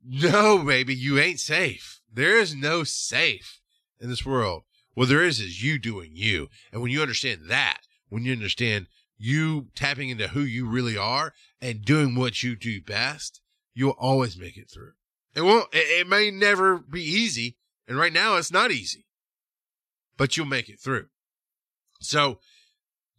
No, 0.03 0.59
baby, 0.59 0.95
you 0.95 1.19
ain't 1.19 1.39
safe. 1.39 2.01
There 2.11 2.37
is 2.37 2.55
no 2.55 2.83
safe 2.83 3.59
in 3.99 4.09
this 4.09 4.25
world. 4.25 4.63
What 4.97 5.09
there 5.09 5.21
is 5.21 5.39
is 5.39 5.61
you 5.61 5.77
doing 5.77 6.13
you. 6.15 6.47
And 6.71 6.81
when 6.81 6.89
you 6.89 7.03
understand 7.03 7.41
that, 7.49 7.81
when 8.09 8.25
you 8.25 8.31
understand 8.31 8.87
you 9.15 9.67
tapping 9.75 10.09
into 10.09 10.29
who 10.29 10.39
you 10.39 10.67
really 10.67 10.97
are 10.97 11.35
and 11.61 11.85
doing 11.85 12.15
what 12.15 12.41
you 12.41 12.55
do 12.55 12.81
best, 12.81 13.39
you'll 13.75 13.91
always 13.99 14.39
make 14.39 14.57
it 14.57 14.71
through. 14.73 14.93
It 15.35 15.41
won't, 15.41 15.71
it, 15.71 15.85
it 15.99 16.07
may 16.07 16.31
never 16.31 16.79
be 16.79 17.03
easy. 17.03 17.57
And 17.87 17.95
right 17.95 18.11
now 18.11 18.37
it's 18.37 18.51
not 18.51 18.71
easy, 18.71 19.05
but 20.17 20.35
you'll 20.35 20.47
make 20.47 20.67
it 20.67 20.79
through. 20.79 21.09
So 22.01 22.39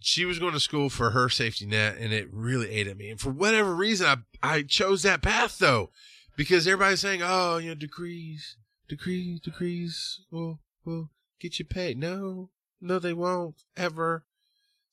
she 0.00 0.24
was 0.24 0.40
going 0.40 0.54
to 0.54 0.60
school 0.60 0.90
for 0.90 1.10
her 1.10 1.28
safety 1.28 1.64
net 1.64 1.96
and 1.96 2.12
it 2.12 2.26
really 2.32 2.70
ate 2.70 2.88
at 2.88 2.96
me. 2.96 3.08
And 3.08 3.20
for 3.20 3.30
whatever 3.30 3.72
reason, 3.72 4.24
I, 4.42 4.54
I 4.56 4.62
chose 4.62 5.04
that 5.04 5.22
path 5.22 5.60
though 5.60 5.90
because 6.36 6.66
everybody's 6.66 6.98
saying, 6.98 7.20
"Oh, 7.22 7.58
you 7.58 7.68
know, 7.68 7.76
degrees, 7.76 8.56
degrees, 8.88 9.38
degrees 9.38 10.22
Well, 10.32 10.58
will 10.84 11.10
get 11.38 11.58
you 11.58 11.64
paid." 11.64 11.98
No, 11.98 12.50
no, 12.80 12.98
they 12.98 13.12
won't 13.12 13.64
ever. 13.76 14.24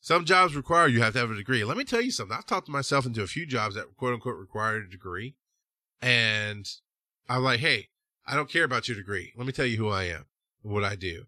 Some 0.01 0.25
jobs 0.25 0.55
require 0.55 0.87
you 0.87 1.01
have 1.01 1.13
to 1.13 1.19
have 1.19 1.31
a 1.31 1.35
degree. 1.35 1.63
Let 1.63 1.77
me 1.77 1.83
tell 1.83 2.01
you 2.01 2.11
something. 2.11 2.37
I've 2.37 2.45
talked 2.45 2.69
myself 2.69 3.05
into 3.05 3.23
a 3.23 3.27
few 3.27 3.45
jobs 3.45 3.75
that 3.75 3.95
quote 3.97 4.13
unquote 4.13 4.37
required 4.37 4.85
a 4.85 4.89
degree, 4.89 5.35
and 6.01 6.69
I'm 7.27 7.43
like, 7.43 7.59
"Hey, 7.59 7.89
I 8.25 8.35
don't 8.35 8.49
care 8.49 8.63
about 8.63 8.87
your 8.87 8.97
degree. 8.97 9.33
Let 9.35 9.47
me 9.47 9.53
tell 9.53 9.65
you 9.65 9.77
who 9.77 9.89
I 9.89 10.03
am 10.03 10.25
what 10.61 10.83
I 10.83 10.95
do." 10.95 11.25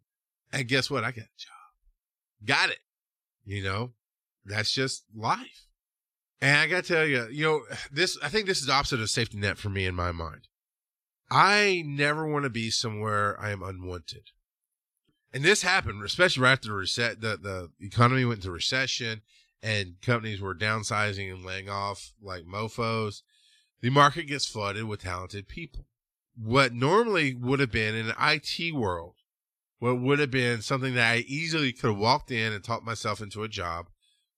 And 0.51 0.67
guess 0.67 0.89
what? 0.89 1.03
I 1.03 1.11
got 1.11 1.25
a 1.25 1.37
job. 1.37 2.45
Got 2.45 2.69
it. 2.69 2.79
You 3.45 3.63
know, 3.63 3.93
that's 4.45 4.71
just 4.71 5.05
life. 5.15 5.67
And 6.41 6.57
I 6.57 6.67
got 6.67 6.83
to 6.83 6.93
tell 6.93 7.05
you, 7.05 7.27
you 7.31 7.45
know, 7.45 7.61
this, 7.91 8.17
I 8.21 8.29
think 8.29 8.45
this 8.45 8.59
is 8.59 8.67
the 8.67 8.73
opposite 8.73 8.99
of 8.99 9.09
safety 9.09 9.37
net 9.37 9.57
for 9.57 9.69
me 9.69 9.85
in 9.85 9.95
my 9.95 10.11
mind. 10.11 10.47
I 11.29 11.83
never 11.85 12.27
want 12.27 12.43
to 12.43 12.49
be 12.49 12.69
somewhere 12.69 13.39
I 13.39 13.51
am 13.51 13.63
unwanted. 13.63 14.31
And 15.33 15.43
this 15.43 15.61
happened, 15.61 16.03
especially 16.03 16.43
right 16.43 16.53
after 16.53 16.69
the 16.69 16.75
reset, 16.75 17.21
the, 17.21 17.37
the 17.37 17.69
economy 17.85 18.25
went 18.25 18.39
into 18.39 18.51
recession 18.51 19.21
and 19.61 19.95
companies 20.01 20.39
were 20.39 20.55
downsizing 20.55 21.31
and 21.31 21.43
laying 21.43 21.69
off 21.69 22.13
like 22.21 22.43
mofos. 22.43 23.21
The 23.81 23.89
market 23.89 24.23
gets 24.23 24.45
flooded 24.45 24.85
with 24.85 25.01
talented 25.01 25.47
people. 25.47 25.85
What 26.35 26.73
normally 26.73 27.33
would 27.33 27.59
have 27.59 27.71
been 27.71 27.95
in 27.95 28.13
IT 28.19 28.73
world, 28.73 29.15
what 29.79 29.99
would 29.99 30.19
have 30.19 30.31
been 30.31 30.61
something 30.61 30.93
that 30.93 31.11
I 31.11 31.17
easily 31.27 31.73
could 31.73 31.91
have 31.91 31.99
walked 31.99 32.31
in 32.31 32.53
and 32.53 32.63
taught 32.63 32.85
myself 32.85 33.21
into 33.21 33.43
a 33.43 33.47
job 33.47 33.87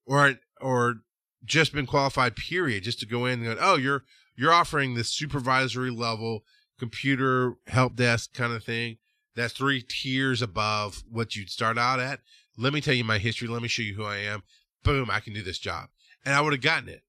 or, 0.05 0.35
or 0.59 1.01
just 1.45 1.73
been 1.73 1.85
qualified 1.85 2.35
period 2.35 2.83
just 2.83 2.99
to 2.99 3.05
go 3.05 3.25
in 3.25 3.43
and 3.43 3.57
go 3.57 3.61
oh 3.61 3.75
you're 3.75 4.03
you're 4.35 4.53
offering 4.53 4.93
this 4.93 5.09
supervisory 5.09 5.89
level 5.89 6.43
computer 6.77 7.55
help 7.67 7.95
desk 7.95 8.33
kind 8.33 8.53
of 8.53 8.63
thing 8.63 8.97
that's 9.35 9.53
three 9.53 9.81
tiers 9.81 10.41
above 10.41 11.03
what 11.09 11.35
you'd 11.35 11.49
start 11.49 11.77
out 11.77 11.99
at. 11.99 12.21
Let 12.57 12.73
me 12.73 12.81
tell 12.81 12.93
you 12.93 13.03
my 13.03 13.19
history. 13.19 13.47
Let 13.47 13.61
me 13.61 13.67
show 13.67 13.83
you 13.83 13.95
who 13.95 14.03
i 14.03 14.17
am. 14.17 14.43
Boom 14.83 15.09
i 15.09 15.19
can 15.19 15.33
do 15.33 15.43
this 15.43 15.59
job. 15.59 15.89
And 16.25 16.35
i 16.35 16.41
would 16.41 16.53
have 16.53 16.61
gotten 16.61 16.89
it. 16.89 17.03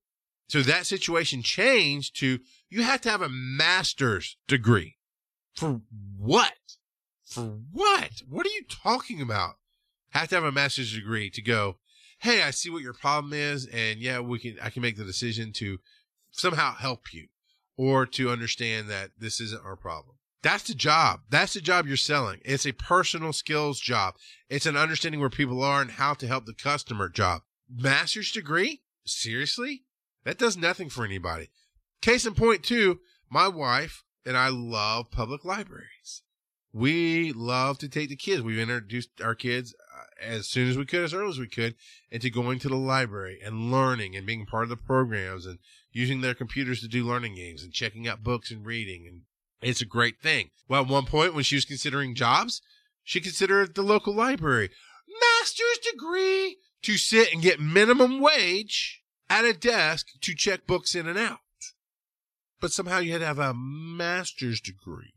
So 0.48 0.62
that 0.62 0.86
situation 0.86 1.42
changed 1.42 2.18
to 2.20 2.40
you 2.68 2.82
have 2.82 3.00
to 3.02 3.10
have 3.10 3.22
a 3.22 3.28
master's 3.28 4.36
degree. 4.48 4.96
For 5.54 5.80
what? 6.16 6.54
For 7.24 7.58
what? 7.72 8.22
What 8.28 8.46
are 8.46 8.50
you 8.50 8.64
talking 8.68 9.20
about? 9.20 9.56
Have 10.10 10.28
to 10.28 10.34
have 10.36 10.44
a 10.44 10.52
master's 10.52 10.92
degree 10.92 11.30
to 11.30 11.42
go 11.42 11.76
hey, 12.20 12.42
I 12.42 12.50
see 12.50 12.70
what 12.70 12.82
your 12.82 12.92
problem 12.92 13.32
is, 13.32 13.66
and 13.66 13.98
yeah, 13.98 14.20
we 14.20 14.38
can 14.38 14.56
I 14.62 14.70
can 14.70 14.82
make 14.82 14.96
the 14.96 15.04
decision 15.04 15.52
to 15.54 15.78
somehow 16.30 16.74
help 16.74 17.12
you 17.12 17.28
or 17.76 18.06
to 18.06 18.30
understand 18.30 18.88
that 18.88 19.10
this 19.18 19.40
isn't 19.40 19.64
our 19.64 19.76
problem. 19.76 20.16
That's 20.42 20.64
the 20.64 20.74
job. 20.74 21.20
That's 21.28 21.52
the 21.52 21.60
job 21.60 21.86
you're 21.86 21.96
selling. 21.96 22.40
It's 22.44 22.66
a 22.66 22.72
personal 22.72 23.32
skills 23.32 23.78
job. 23.78 24.14
It's 24.48 24.66
an 24.66 24.76
understanding 24.76 25.20
where 25.20 25.30
people 25.30 25.62
are 25.62 25.82
and 25.82 25.90
how 25.90 26.14
to 26.14 26.26
help 26.26 26.46
the 26.46 26.54
customer 26.54 27.08
job. 27.08 27.42
Master's 27.68 28.32
degree? 28.32 28.80
Seriously? 29.04 29.84
That 30.24 30.38
does 30.38 30.56
nothing 30.56 30.88
for 30.88 31.04
anybody. 31.04 31.50
Case 32.00 32.24
in 32.24 32.34
point, 32.34 32.62
too, 32.62 33.00
my 33.30 33.48
wife 33.48 34.04
and 34.24 34.36
I 34.36 34.48
love 34.48 35.10
public 35.10 35.44
libraries. 35.44 36.22
We 36.72 37.32
love 37.32 37.78
to 37.78 37.88
take 37.88 38.08
the 38.08 38.16
kids. 38.16 38.42
We've 38.42 38.58
introduced 38.58 39.20
our 39.20 39.34
kids 39.34 39.74
uh, 39.74 40.04
as 40.24 40.46
soon 40.46 40.70
as 40.70 40.78
we 40.78 40.86
could, 40.86 41.04
as 41.04 41.12
early 41.12 41.30
as 41.30 41.38
we 41.38 41.48
could, 41.48 41.74
into 42.10 42.30
going 42.30 42.58
to 42.60 42.68
the 42.68 42.76
library 42.76 43.40
and 43.44 43.72
learning 43.72 44.14
and 44.14 44.26
being 44.26 44.46
part 44.46 44.64
of 44.64 44.68
the 44.68 44.76
programs 44.76 45.46
and 45.46 45.58
using 45.90 46.20
their 46.20 46.34
computers 46.34 46.80
to 46.80 46.88
do 46.88 47.04
learning 47.04 47.34
games 47.34 47.62
and 47.62 47.72
checking 47.72 48.06
out 48.06 48.22
books 48.22 48.50
and 48.50 48.64
reading. 48.64 49.06
And 49.08 49.22
it's 49.62 49.80
a 49.80 49.86
great 49.86 50.20
thing. 50.20 50.50
Well, 50.68 50.82
at 50.82 50.88
one 50.88 51.06
point 51.06 51.34
when 51.34 51.44
she 51.44 51.56
was 51.56 51.64
considering 51.64 52.14
jobs, 52.14 52.62
she 53.02 53.20
considered 53.20 53.74
the 53.74 53.82
local 53.82 54.14
library 54.14 54.70
master's 55.20 55.78
degree 55.90 56.58
to 56.82 56.96
sit 56.96 57.32
and 57.32 57.42
get 57.42 57.60
minimum 57.60 58.20
wage 58.20 59.02
at 59.28 59.44
a 59.44 59.52
desk 59.52 60.06
to 60.20 60.34
check 60.34 60.66
books 60.66 60.94
in 60.94 61.06
and 61.06 61.18
out. 61.18 61.38
But 62.60 62.72
somehow 62.72 62.98
you 62.98 63.12
had 63.12 63.20
to 63.20 63.26
have 63.26 63.38
a 63.38 63.54
master's 63.54 64.60
degree. 64.60 65.14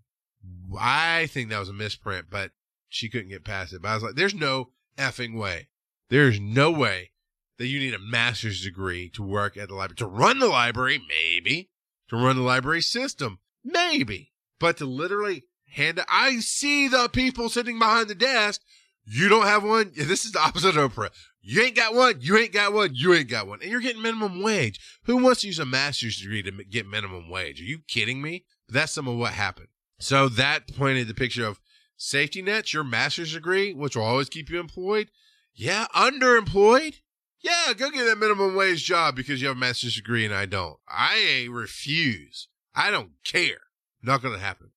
I 0.79 1.27
think 1.27 1.49
that 1.49 1.59
was 1.59 1.69
a 1.69 1.73
misprint, 1.73 2.27
but 2.29 2.51
she 2.89 3.09
couldn't 3.09 3.29
get 3.29 3.43
past 3.43 3.73
it. 3.73 3.81
But 3.81 3.89
I 3.89 3.93
was 3.95 4.03
like, 4.03 4.15
there's 4.15 4.35
no 4.35 4.69
effing 4.97 5.37
way. 5.37 5.67
There's 6.09 6.39
no 6.39 6.71
way 6.71 7.11
that 7.57 7.67
you 7.67 7.79
need 7.79 7.93
a 7.93 7.99
master's 7.99 8.63
degree 8.63 9.09
to 9.09 9.23
work 9.23 9.57
at 9.57 9.69
the 9.69 9.75
library. 9.75 9.97
To 9.97 10.05
run 10.05 10.39
the 10.39 10.47
library, 10.47 11.01
maybe. 11.07 11.69
To 12.09 12.15
run 12.15 12.35
the 12.35 12.41
library 12.43 12.81
system, 12.81 13.39
maybe. 13.63 14.32
But 14.63 14.77
to 14.77 14.85
literally 14.85 15.43
hand 15.71 15.99
I 16.07 16.39
see 16.39 16.87
the 16.87 17.09
people 17.09 17.49
sitting 17.49 17.79
behind 17.79 18.07
the 18.07 18.15
desk. 18.15 18.61
You 19.03 19.27
don't 19.27 19.43
have 19.43 19.65
one. 19.65 19.91
This 19.93 20.23
is 20.23 20.31
the 20.31 20.39
opposite 20.39 20.77
of 20.77 20.93
Oprah. 20.93 21.09
You 21.41 21.63
ain't 21.63 21.75
got 21.75 21.93
one. 21.93 22.19
You 22.21 22.37
ain't 22.37 22.53
got 22.53 22.71
one. 22.71 22.91
You 22.93 23.13
ain't 23.13 23.27
got 23.27 23.45
one. 23.45 23.59
And 23.61 23.69
you're 23.69 23.81
getting 23.81 24.01
minimum 24.01 24.41
wage. 24.41 24.79
Who 25.03 25.17
wants 25.17 25.41
to 25.41 25.47
use 25.47 25.59
a 25.59 25.65
master's 25.65 26.17
degree 26.17 26.41
to 26.43 26.51
get 26.63 26.87
minimum 26.87 27.29
wage? 27.29 27.59
Are 27.59 27.65
you 27.65 27.79
kidding 27.89 28.21
me? 28.21 28.45
That's 28.69 28.93
some 28.93 29.05
of 29.05 29.17
what 29.17 29.33
happened. 29.33 29.67
So 29.99 30.29
that 30.29 30.73
pointed 30.73 31.09
the 31.09 31.13
picture 31.13 31.45
of 31.45 31.59
safety 31.97 32.41
nets, 32.41 32.73
your 32.73 32.85
master's 32.85 33.33
degree, 33.33 33.73
which 33.73 33.97
will 33.97 34.05
always 34.05 34.29
keep 34.29 34.49
you 34.49 34.61
employed. 34.61 35.11
Yeah, 35.53 35.87
underemployed. 35.93 37.01
Yeah, 37.41 37.73
go 37.75 37.89
get 37.89 38.05
that 38.05 38.17
minimum 38.17 38.55
wage 38.55 38.85
job 38.85 39.17
because 39.17 39.41
you 39.41 39.49
have 39.49 39.57
a 39.57 39.59
master's 39.59 39.95
degree 39.95 40.23
and 40.23 40.33
I 40.33 40.45
don't. 40.45 40.77
I 40.87 41.49
refuse. 41.51 42.47
I 42.73 42.91
don't 42.91 43.11
care. 43.25 43.57
Not 44.03 44.21
going 44.21 44.33
to 44.33 44.39
happen. 44.39 44.71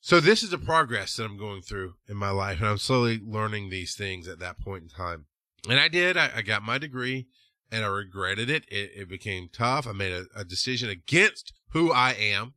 So 0.00 0.18
this 0.18 0.42
is 0.42 0.50
the 0.50 0.58
progress 0.58 1.14
that 1.14 1.24
I'm 1.24 1.38
going 1.38 1.62
through 1.62 1.94
in 2.08 2.16
my 2.16 2.30
life, 2.30 2.58
and 2.58 2.68
I'm 2.68 2.78
slowly 2.78 3.20
learning 3.24 3.70
these 3.70 3.94
things 3.94 4.26
at 4.26 4.40
that 4.40 4.60
point 4.60 4.82
in 4.82 4.88
time. 4.88 5.26
And 5.70 5.78
I 5.78 5.86
did. 5.86 6.16
I, 6.16 6.30
I 6.36 6.42
got 6.42 6.64
my 6.64 6.78
degree, 6.78 7.28
and 7.70 7.84
I 7.84 7.88
regretted 7.88 8.50
it. 8.50 8.64
It, 8.68 8.90
it 8.96 9.08
became 9.08 9.48
tough. 9.52 9.86
I 9.86 9.92
made 9.92 10.12
a, 10.12 10.26
a 10.34 10.44
decision 10.44 10.90
against 10.90 11.52
who 11.68 11.92
I 11.92 12.14
am. 12.14 12.54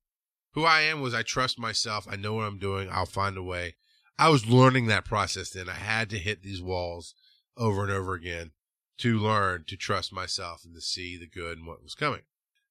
Who 0.54 0.64
I 0.64 0.82
am 0.82 1.02
was 1.02 1.14
I 1.14 1.22
trust 1.22 1.60
myself. 1.60 2.08
I 2.10 2.16
know 2.16 2.34
what 2.34 2.46
I'm 2.46 2.58
doing. 2.58 2.90
I'll 2.92 3.06
find 3.06 3.38
a 3.38 3.44
way. 3.44 3.76
I 4.18 4.30
was 4.30 4.48
learning 4.48 4.88
that 4.88 5.06
process 5.06 5.52
then. 5.52 5.70
I 5.70 5.74
had 5.74 6.10
to 6.10 6.18
hit 6.18 6.42
these 6.42 6.64
walls 6.64 7.14
over 7.58 7.84
and 7.84 7.92
over 7.92 8.16
again 8.16 8.52
to 9.00 9.20
learn 9.20 9.66
to 9.68 9.78
trust 9.78 10.12
myself 10.12 10.64
and 10.66 10.74
to 10.74 10.82
see 10.82 11.16
the 11.18 11.28
good 11.28 11.60
and 11.60 11.68
what 11.68 11.84
was 11.84 11.94
coming. 11.94 12.22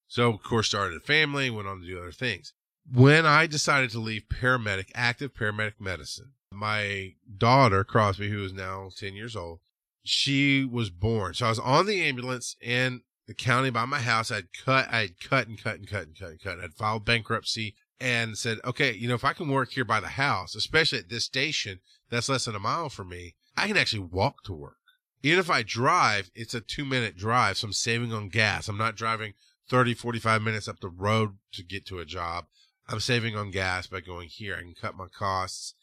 So, 0.08 0.32
of 0.32 0.42
course, 0.42 0.66
started 0.66 0.96
a 0.96 1.00
family, 1.00 1.48
went 1.50 1.68
on 1.68 1.80
to 1.80 1.86
do 1.86 1.98
other 1.98 2.10
things 2.10 2.54
when 2.92 3.26
I 3.26 3.46
decided 3.46 3.90
to 3.90 3.98
leave 3.98 4.24
paramedic, 4.28 4.90
active 4.94 5.34
paramedic 5.34 5.80
medicine, 5.80 6.32
my 6.52 7.14
daughter, 7.36 7.84
Crosby, 7.84 8.30
who 8.30 8.44
is 8.44 8.52
now 8.52 8.90
10 8.96 9.14
years 9.14 9.34
old, 9.34 9.60
she 10.02 10.64
was 10.64 10.90
born. 10.90 11.34
So 11.34 11.46
I 11.46 11.48
was 11.48 11.58
on 11.58 11.86
the 11.86 12.02
ambulance 12.02 12.56
in 12.60 13.02
the 13.26 13.34
county 13.34 13.70
by 13.70 13.86
my 13.86 14.00
house. 14.00 14.30
I'd 14.30 14.52
cut, 14.64 14.92
I'd 14.92 15.18
cut 15.20 15.48
and 15.48 15.60
cut 15.60 15.76
and 15.76 15.88
cut 15.88 16.06
and 16.06 16.18
cut 16.18 16.30
and 16.30 16.42
cut. 16.42 16.60
I'd 16.60 16.74
filed 16.74 17.04
bankruptcy 17.04 17.74
and 18.00 18.36
said, 18.36 18.58
okay, 18.64 18.92
you 18.92 19.08
know, 19.08 19.14
if 19.14 19.24
I 19.24 19.32
can 19.32 19.48
work 19.48 19.72
here 19.72 19.84
by 19.84 20.00
the 20.00 20.08
house, 20.08 20.54
especially 20.54 20.98
at 20.98 21.08
this 21.08 21.24
station 21.24 21.80
that's 22.10 22.28
less 22.28 22.44
than 22.44 22.54
a 22.54 22.60
mile 22.60 22.90
from 22.90 23.08
me, 23.08 23.34
I 23.56 23.66
can 23.66 23.76
actually 23.76 24.00
walk 24.00 24.42
to 24.44 24.52
work. 24.52 24.76
Even 25.22 25.38
if 25.38 25.48
I 25.48 25.62
drive, 25.62 26.30
it's 26.34 26.54
a 26.54 26.60
two 26.60 26.84
minute 26.84 27.16
drive. 27.16 27.56
So 27.56 27.68
I'm 27.68 27.72
saving 27.72 28.12
on 28.12 28.28
gas. 28.28 28.68
I'm 28.68 28.76
not 28.76 28.94
driving 28.94 29.32
30, 29.70 29.94
45 29.94 30.42
minutes 30.42 30.68
up 30.68 30.80
the 30.80 30.88
road 30.88 31.38
to 31.52 31.62
get 31.62 31.86
to 31.86 31.98
a 31.98 32.04
job. 32.04 32.44
I'm 32.88 33.00
saving 33.00 33.36
on 33.36 33.50
gas 33.50 33.86
by 33.86 34.00
going 34.00 34.28
here. 34.28 34.56
I 34.56 34.60
can 34.60 34.74
cut 34.74 34.96
my 34.96 35.06
costs. 35.06 35.74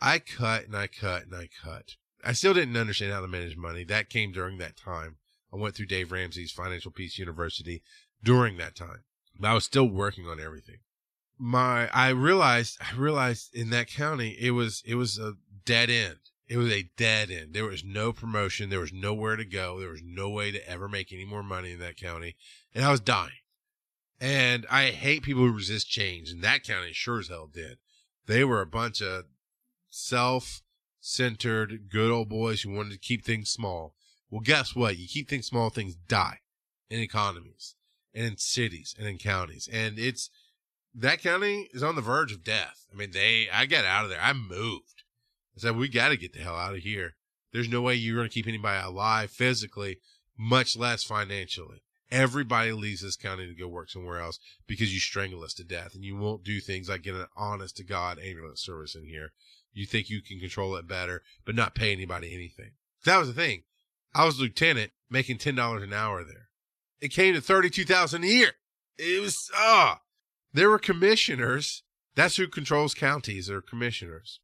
I 0.00 0.18
cut 0.18 0.64
and 0.64 0.76
I 0.76 0.86
cut 0.86 1.24
and 1.24 1.34
I 1.34 1.48
cut. 1.62 1.96
I 2.24 2.32
still 2.32 2.54
didn't 2.54 2.76
understand 2.76 3.12
how 3.12 3.20
to 3.20 3.28
manage 3.28 3.56
money. 3.56 3.84
That 3.84 4.10
came 4.10 4.32
during 4.32 4.58
that 4.58 4.76
time. 4.76 5.16
I 5.52 5.56
went 5.56 5.74
through 5.74 5.86
Dave 5.86 6.12
Ramsey's 6.12 6.52
Financial 6.52 6.90
Peace 6.90 7.18
University 7.18 7.82
during 8.22 8.56
that 8.56 8.74
time. 8.74 9.04
But 9.38 9.48
I 9.48 9.54
was 9.54 9.64
still 9.64 9.88
working 9.88 10.26
on 10.26 10.40
everything. 10.40 10.78
My 11.38 11.88
I 11.88 12.08
realized 12.08 12.78
I 12.80 12.96
realized 12.96 13.54
in 13.54 13.70
that 13.70 13.88
county 13.88 14.36
it 14.40 14.52
was 14.52 14.82
it 14.86 14.94
was 14.94 15.18
a 15.18 15.34
dead 15.64 15.90
end. 15.90 16.18
It 16.48 16.56
was 16.56 16.72
a 16.72 16.88
dead 16.96 17.30
end. 17.30 17.52
There 17.52 17.64
was 17.64 17.84
no 17.84 18.12
promotion. 18.12 18.70
There 18.70 18.80
was 18.80 18.92
nowhere 18.92 19.36
to 19.36 19.44
go. 19.44 19.78
There 19.78 19.90
was 19.90 20.02
no 20.04 20.30
way 20.30 20.52
to 20.52 20.68
ever 20.68 20.88
make 20.88 21.12
any 21.12 21.24
more 21.24 21.42
money 21.42 21.72
in 21.72 21.80
that 21.80 21.96
county. 21.96 22.36
And 22.74 22.84
I 22.84 22.90
was 22.90 23.00
dying. 23.00 23.32
And 24.20 24.66
I 24.70 24.90
hate 24.90 25.22
people 25.22 25.42
who 25.42 25.52
resist 25.52 25.90
change, 25.90 26.30
and 26.30 26.42
that 26.42 26.64
county 26.64 26.92
sure 26.92 27.18
as 27.18 27.28
hell 27.28 27.50
did. 27.52 27.78
They 28.26 28.44
were 28.44 28.60
a 28.60 28.66
bunch 28.66 29.02
of 29.02 29.24
self 29.90 30.62
centered, 31.00 31.88
good 31.90 32.10
old 32.10 32.28
boys 32.28 32.62
who 32.62 32.70
wanted 32.70 32.92
to 32.92 32.98
keep 32.98 33.24
things 33.24 33.50
small. 33.50 33.94
Well, 34.30 34.40
guess 34.40 34.74
what? 34.74 34.98
You 34.98 35.06
keep 35.06 35.28
things 35.28 35.46
small, 35.46 35.70
things 35.70 35.94
die 35.94 36.40
in 36.90 37.00
economies 37.00 37.74
and 38.14 38.26
in 38.26 38.36
cities 38.38 38.94
and 38.98 39.06
in 39.06 39.18
counties. 39.18 39.68
And 39.72 39.98
it's 39.98 40.30
that 40.94 41.22
county 41.22 41.68
is 41.72 41.82
on 41.82 41.94
the 41.94 42.00
verge 42.00 42.32
of 42.32 42.42
death. 42.42 42.86
I 42.92 42.96
mean, 42.96 43.12
they, 43.12 43.48
I 43.52 43.66
got 43.66 43.84
out 43.84 44.04
of 44.04 44.10
there. 44.10 44.20
I 44.20 44.32
moved. 44.32 45.04
I 45.56 45.60
said, 45.60 45.76
we 45.76 45.88
got 45.88 46.08
to 46.08 46.16
get 46.16 46.32
the 46.32 46.40
hell 46.40 46.56
out 46.56 46.74
of 46.74 46.80
here. 46.80 47.14
There's 47.52 47.68
no 47.68 47.82
way 47.82 47.94
you're 47.94 48.16
going 48.16 48.28
to 48.28 48.34
keep 48.34 48.46
anybody 48.46 48.84
alive 48.84 49.30
physically, 49.30 49.98
much 50.36 50.76
less 50.76 51.04
financially. 51.04 51.82
Everybody 52.10 52.72
leaves 52.72 53.02
this 53.02 53.16
county 53.16 53.46
to 53.46 53.54
go 53.54 53.66
work 53.66 53.90
somewhere 53.90 54.20
else 54.20 54.38
because 54.66 54.94
you 54.94 55.00
strangle 55.00 55.42
us 55.42 55.54
to 55.54 55.64
death 55.64 55.94
and 55.94 56.04
you 56.04 56.16
won't 56.16 56.44
do 56.44 56.60
things 56.60 56.88
like 56.88 57.02
get 57.02 57.14
an 57.14 57.26
honest 57.36 57.76
to 57.78 57.84
God 57.84 58.18
ambulance 58.18 58.60
service 58.60 58.94
in 58.94 59.06
here. 59.06 59.32
You 59.72 59.86
think 59.86 60.08
you 60.08 60.22
can 60.22 60.38
control 60.38 60.76
it 60.76 60.86
better, 60.86 61.22
but 61.44 61.54
not 61.54 61.74
pay 61.74 61.92
anybody 61.92 62.32
anything. 62.32 62.72
That 63.04 63.18
was 63.18 63.28
the 63.28 63.34
thing. 63.34 63.64
I 64.14 64.24
was 64.24 64.40
lieutenant 64.40 64.92
making 65.10 65.38
$10 65.38 65.82
an 65.82 65.92
hour 65.92 66.24
there. 66.24 66.48
It 67.00 67.08
came 67.08 67.34
to 67.34 67.40
32,000 67.40 68.24
a 68.24 68.26
year. 68.26 68.52
It 68.96 69.20
was, 69.20 69.50
ah, 69.54 69.98
oh. 69.98 70.02
there 70.52 70.70
were 70.70 70.78
commissioners. 70.78 71.82
That's 72.14 72.36
who 72.36 72.48
controls 72.48 72.94
counties 72.94 73.50
are 73.50 73.60
commissioners. 73.60 74.40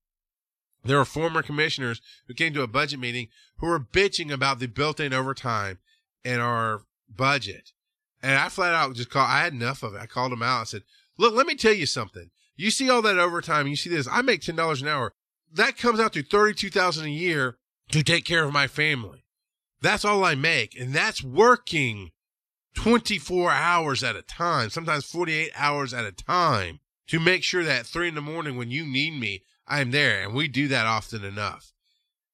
There 0.85 0.99
were 0.99 1.05
former 1.05 1.43
commissioners 1.43 2.03
who 2.27 2.35
came 2.35 2.53
to 2.55 2.63
a 2.63 2.67
budget 2.67 2.99
meeting 2.99 3.29
who 3.59 3.69
were 3.69 3.81
bitching 3.81 4.33
about 4.33 4.59
the 4.59 4.67
built-in 4.67 5.15
overtime 5.15 5.79
and 6.25 6.43
our 6.43 6.83
budget. 7.17 7.73
And 8.23 8.39
I 8.39 8.49
flat 8.49 8.75
out 8.75 8.95
just 8.95 9.11
called, 9.11 9.29
I 9.29 9.43
had 9.43 9.53
enough 9.53 9.83
of 9.83 9.95
it. 9.95 10.01
I 10.01 10.07
called 10.07 10.33
him 10.33 10.43
out. 10.43 10.61
I 10.61 10.65
said, 10.65 10.83
look, 11.19 11.35
let 11.35 11.47
me 11.47 11.55
tell 11.55 11.73
you 11.73 11.87
something. 11.87 12.31
You 12.57 12.71
see 12.71 12.89
all 12.89 13.03
that 13.03 13.19
overtime. 13.19 13.67
You 13.67 13.77
see 13.77 13.91
this. 13.91 14.09
I 14.11 14.23
make 14.23 14.41
$10 14.43 14.83
an 14.83 14.89
hour. 14.89 15.15
That 15.53 15.77
comes 15.77 16.01
out 16.01 16.13
to 16.15 16.23
32,000 16.23 17.07
a 17.07 17.11
year 17.11 17.59
to 17.91 18.03
take 18.03 18.25
care 18.25 18.45
of 18.45 18.53
my 18.53 18.67
family. 18.67 19.25
That's 19.81 20.05
all 20.05 20.25
I 20.25 20.35
make. 20.35 20.79
And 20.79 20.95
that's 20.95 21.23
working 21.23 22.11
24 22.75 23.51
hours 23.51 24.03
at 24.03 24.17
a 24.17 24.23
time, 24.23 24.71
sometimes 24.71 25.05
48 25.05 25.51
hours 25.57 25.93
at 25.93 26.05
a 26.05 26.13
time 26.13 26.81
to 27.09 27.21
make 27.21 27.43
sure 27.43 27.65
that 27.65 27.87
three 27.87 28.09
in 28.09 28.15
the 28.15 28.21
morning 28.21 28.57
when 28.57 28.71
you 28.71 28.87
need 28.87 29.19
me, 29.19 29.43
I'm 29.67 29.91
there. 29.91 30.23
And 30.23 30.35
we 30.35 30.49
do 30.49 30.69
that 30.69 30.87
often 30.87 31.25
enough. 31.25 31.72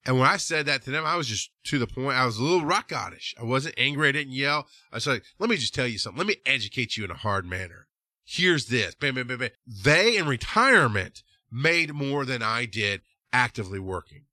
And 0.05 0.17
when 0.17 0.27
I 0.27 0.37
said 0.37 0.65
that 0.65 0.83
to 0.83 0.91
them, 0.91 1.05
I 1.05 1.17
was 1.17 1.27
just 1.27 1.51
to 1.65 1.77
the 1.77 1.87
point. 1.87 2.17
I 2.17 2.25
was 2.25 2.37
a 2.37 2.43
little 2.43 2.65
rock 2.65 2.89
godish. 2.89 3.33
I 3.39 3.43
wasn't 3.43 3.75
angry. 3.77 4.09
I 4.09 4.13
didn't 4.13 4.33
yell. 4.33 4.67
I 4.91 4.99
like, 5.05 5.23
let 5.39 5.49
me 5.49 5.57
just 5.57 5.75
tell 5.75 5.87
you 5.87 5.97
something. 5.97 6.17
Let 6.17 6.27
me 6.27 6.37
educate 6.45 6.95
you 6.95 7.03
in 7.03 7.11
a 7.11 7.15
hard 7.15 7.45
manner. 7.45 7.87
Here's 8.23 8.67
this. 8.67 8.95
Bam, 8.95 9.15
bam, 9.15 9.27
bam, 9.27 9.39
bam. 9.39 9.49
They 9.67 10.17
in 10.17 10.27
retirement 10.27 11.23
made 11.51 11.93
more 11.93 12.25
than 12.25 12.41
I 12.41 12.65
did 12.65 13.01
actively 13.33 13.79
working. 13.79 14.25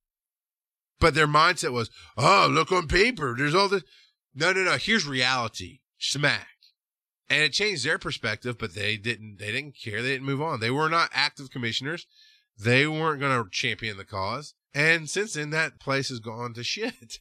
But 1.01 1.15
their 1.15 1.27
mindset 1.27 1.73
was, 1.73 1.91
oh, 2.17 2.49
look 2.51 2.73
on 2.73 2.89
paper. 2.89 3.35
There's 3.37 3.55
all 3.55 3.69
this. 3.69 3.85
No, 4.35 4.53
no, 4.53 4.63
no. 4.63 4.77
Here's 4.77 5.07
reality. 5.07 5.81
Smack. 5.99 6.49
And 7.29 7.43
it 7.43 7.53
changed 7.53 7.85
their 7.85 7.99
perspective, 7.99 8.57
but 8.57 8.75
they 8.75 8.97
didn't, 8.97 9.39
they 9.39 9.51
didn't 9.51 9.75
care. 9.83 10.01
They 10.01 10.11
didn't 10.11 10.27
move 10.27 10.41
on. 10.41 10.61
They 10.61 10.71
were 10.71 10.89
not 10.89 11.11
active 11.13 11.51
commissioners. 11.51 12.07
They 12.59 12.87
weren't 12.87 13.21
going 13.21 13.43
to 13.43 13.51
champion 13.51 13.97
the 13.97 14.05
cause. 14.05 14.55
And 14.77 15.09
since 15.09 15.33
then, 15.33 15.51
that 15.51 15.81
place 15.81 16.11
has 16.11 16.21
gone 16.21 16.53
to 16.53 16.63
shit. 16.63 17.21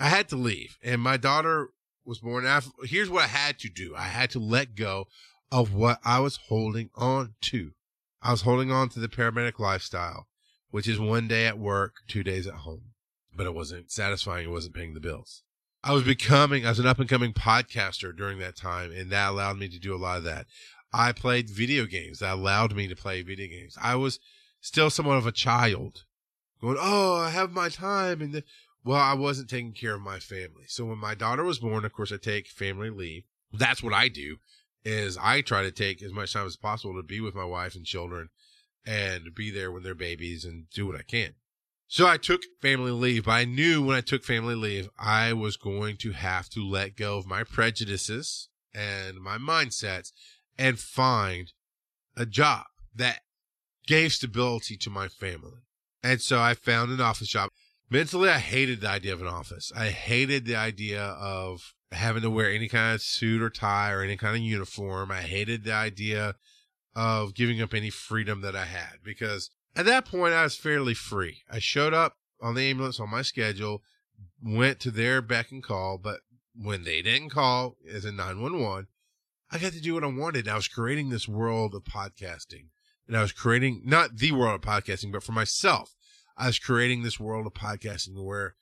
I 0.00 0.08
had 0.08 0.28
to 0.30 0.36
leave. 0.36 0.78
And 0.82 1.00
my 1.00 1.16
daughter 1.16 1.68
was 2.04 2.18
born 2.18 2.44
after. 2.44 2.72
Here's 2.82 3.08
what 3.08 3.22
I 3.22 3.28
had 3.28 3.60
to 3.60 3.68
do 3.68 3.94
I 3.96 4.08
had 4.08 4.30
to 4.30 4.40
let 4.40 4.74
go 4.74 5.06
of 5.52 5.72
what 5.72 6.00
I 6.04 6.18
was 6.18 6.40
holding 6.48 6.90
on 6.96 7.34
to. 7.42 7.70
I 8.20 8.32
was 8.32 8.42
holding 8.42 8.72
on 8.72 8.88
to 8.90 8.98
the 8.98 9.06
paramedic 9.06 9.60
lifestyle, 9.60 10.26
which 10.72 10.88
is 10.88 10.98
one 10.98 11.28
day 11.28 11.46
at 11.46 11.56
work, 11.56 11.98
two 12.08 12.24
days 12.24 12.48
at 12.48 12.54
home. 12.54 12.94
But 13.32 13.46
it 13.46 13.54
wasn't 13.54 13.92
satisfying. 13.92 14.48
It 14.48 14.52
wasn't 14.52 14.74
paying 14.74 14.94
the 14.94 15.00
bills. 15.00 15.44
I 15.84 15.92
was 15.92 16.02
becoming, 16.02 16.66
I 16.66 16.70
was 16.70 16.80
an 16.80 16.86
up 16.88 16.98
and 16.98 17.08
coming 17.08 17.32
podcaster 17.32 18.14
during 18.14 18.40
that 18.40 18.56
time, 18.56 18.90
and 18.90 19.12
that 19.12 19.30
allowed 19.30 19.56
me 19.56 19.68
to 19.68 19.78
do 19.78 19.94
a 19.94 19.96
lot 19.96 20.18
of 20.18 20.24
that. 20.24 20.46
I 20.92 21.12
played 21.12 21.48
video 21.48 21.86
games. 21.86 22.18
That 22.18 22.34
allowed 22.34 22.74
me 22.74 22.88
to 22.88 22.96
play 22.96 23.22
video 23.22 23.46
games. 23.46 23.76
I 23.80 23.94
was 23.94 24.18
still 24.60 24.90
somewhat 24.90 25.18
of 25.18 25.26
a 25.28 25.32
child 25.32 26.02
going, 26.60 26.76
Oh, 26.80 27.16
I 27.16 27.30
have 27.30 27.52
my 27.52 27.68
time. 27.68 28.20
And 28.20 28.42
well, 28.84 28.96
I 29.00 29.14
wasn't 29.14 29.50
taking 29.50 29.72
care 29.72 29.94
of 29.94 30.00
my 30.00 30.18
family. 30.18 30.64
So 30.66 30.84
when 30.86 30.98
my 30.98 31.14
daughter 31.14 31.44
was 31.44 31.58
born, 31.58 31.84
of 31.84 31.92
course, 31.92 32.12
I 32.12 32.16
take 32.16 32.48
family 32.48 32.90
leave. 32.90 33.24
That's 33.52 33.82
what 33.82 33.94
I 33.94 34.08
do 34.08 34.36
is 34.84 35.18
I 35.20 35.40
try 35.40 35.62
to 35.62 35.70
take 35.70 36.02
as 36.02 36.12
much 36.12 36.32
time 36.32 36.46
as 36.46 36.56
possible 36.56 36.94
to 36.94 37.02
be 37.02 37.20
with 37.20 37.34
my 37.34 37.44
wife 37.44 37.74
and 37.74 37.84
children 37.84 38.28
and 38.86 39.34
be 39.34 39.50
there 39.50 39.70
when 39.70 39.82
they're 39.82 39.94
babies 39.94 40.44
and 40.44 40.70
do 40.70 40.86
what 40.86 40.96
I 40.96 41.02
can. 41.02 41.34
So 41.88 42.06
I 42.06 42.18
took 42.18 42.42
family 42.60 42.92
leave, 42.92 43.24
but 43.24 43.32
I 43.32 43.44
knew 43.44 43.82
when 43.82 43.96
I 43.96 44.02
took 44.02 44.22
family 44.22 44.54
leave, 44.54 44.88
I 44.98 45.32
was 45.32 45.56
going 45.56 45.96
to 45.98 46.12
have 46.12 46.48
to 46.50 46.66
let 46.66 46.96
go 46.96 47.16
of 47.16 47.26
my 47.26 47.44
prejudices 47.44 48.48
and 48.74 49.18
my 49.18 49.38
mindsets 49.38 50.12
and 50.58 50.78
find 50.78 51.52
a 52.16 52.26
job 52.26 52.66
that 52.94 53.20
gave 53.86 54.12
stability 54.12 54.76
to 54.76 54.90
my 54.90 55.08
family. 55.08 55.62
And 56.02 56.20
so 56.20 56.40
I 56.40 56.54
found 56.54 56.90
an 56.90 57.00
office 57.00 57.28
job. 57.28 57.50
Mentally, 57.90 58.28
I 58.28 58.38
hated 58.38 58.80
the 58.80 58.88
idea 58.88 59.12
of 59.12 59.20
an 59.20 59.26
office. 59.26 59.72
I 59.74 59.88
hated 59.88 60.44
the 60.44 60.56
idea 60.56 61.02
of 61.02 61.74
having 61.92 62.22
to 62.22 62.30
wear 62.30 62.50
any 62.50 62.68
kind 62.68 62.94
of 62.94 63.02
suit 63.02 63.40
or 63.40 63.50
tie 63.50 63.90
or 63.90 64.02
any 64.02 64.16
kind 64.16 64.36
of 64.36 64.42
uniform. 64.42 65.10
I 65.10 65.22
hated 65.22 65.64
the 65.64 65.72
idea 65.72 66.34
of 66.94 67.34
giving 67.34 67.62
up 67.62 67.72
any 67.72 67.90
freedom 67.90 68.42
that 68.42 68.54
I 68.54 68.64
had 68.64 68.98
because 69.02 69.50
at 69.78 69.86
that 69.86 70.06
point, 70.06 70.34
I 70.34 70.42
was 70.42 70.56
fairly 70.56 70.94
free. 70.94 71.42
I 71.48 71.60
showed 71.60 71.94
up 71.94 72.14
on 72.42 72.54
the 72.54 72.62
ambulance 72.62 72.98
on 72.98 73.10
my 73.10 73.22
schedule, 73.22 73.82
went 74.42 74.80
to 74.80 74.90
their 74.90 75.22
beck 75.22 75.52
and 75.52 75.62
call, 75.62 75.98
but 75.98 76.20
when 76.54 76.82
they 76.82 77.00
didn't 77.00 77.30
call 77.30 77.76
as 77.88 78.04
a 78.04 78.10
911, 78.10 78.88
I 79.50 79.58
got 79.58 79.72
to 79.72 79.80
do 79.80 79.94
what 79.94 80.04
I 80.04 80.08
wanted. 80.08 80.48
I 80.48 80.56
was 80.56 80.68
creating 80.68 81.10
this 81.10 81.28
world 81.28 81.74
of 81.74 81.84
podcasting 81.84 82.70
and 83.08 83.16
I 83.16 83.22
was 83.22 83.32
creating 83.32 83.82
not 83.84 84.18
the 84.18 84.32
world 84.32 84.54
of 84.54 84.60
podcasting, 84.60 85.10
but 85.10 85.22
for 85.22 85.32
myself, 85.32 85.94
I 86.36 86.46
was 86.46 86.58
creating 86.58 87.02
this 87.02 87.18
world 87.18 87.46
of 87.46 87.54
podcasting 87.54 88.22
where 88.22 88.54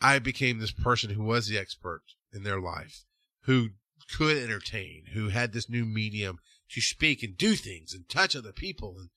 I 0.00 0.18
became 0.18 0.58
this 0.58 0.72
person 0.72 1.10
who 1.10 1.22
was 1.22 1.46
the 1.46 1.58
expert 1.58 2.02
in 2.32 2.42
their 2.42 2.60
life, 2.60 3.04
who 3.42 3.70
could 4.16 4.36
entertain, 4.36 5.04
who 5.12 5.28
had 5.28 5.52
this 5.52 5.68
new 5.68 5.84
medium 5.84 6.38
to 6.70 6.80
speak 6.80 7.22
and 7.22 7.36
do 7.36 7.54
things 7.54 7.92
and 7.92 8.08
touch 8.08 8.34
other 8.34 8.52
people 8.52 8.96
and 8.98 9.10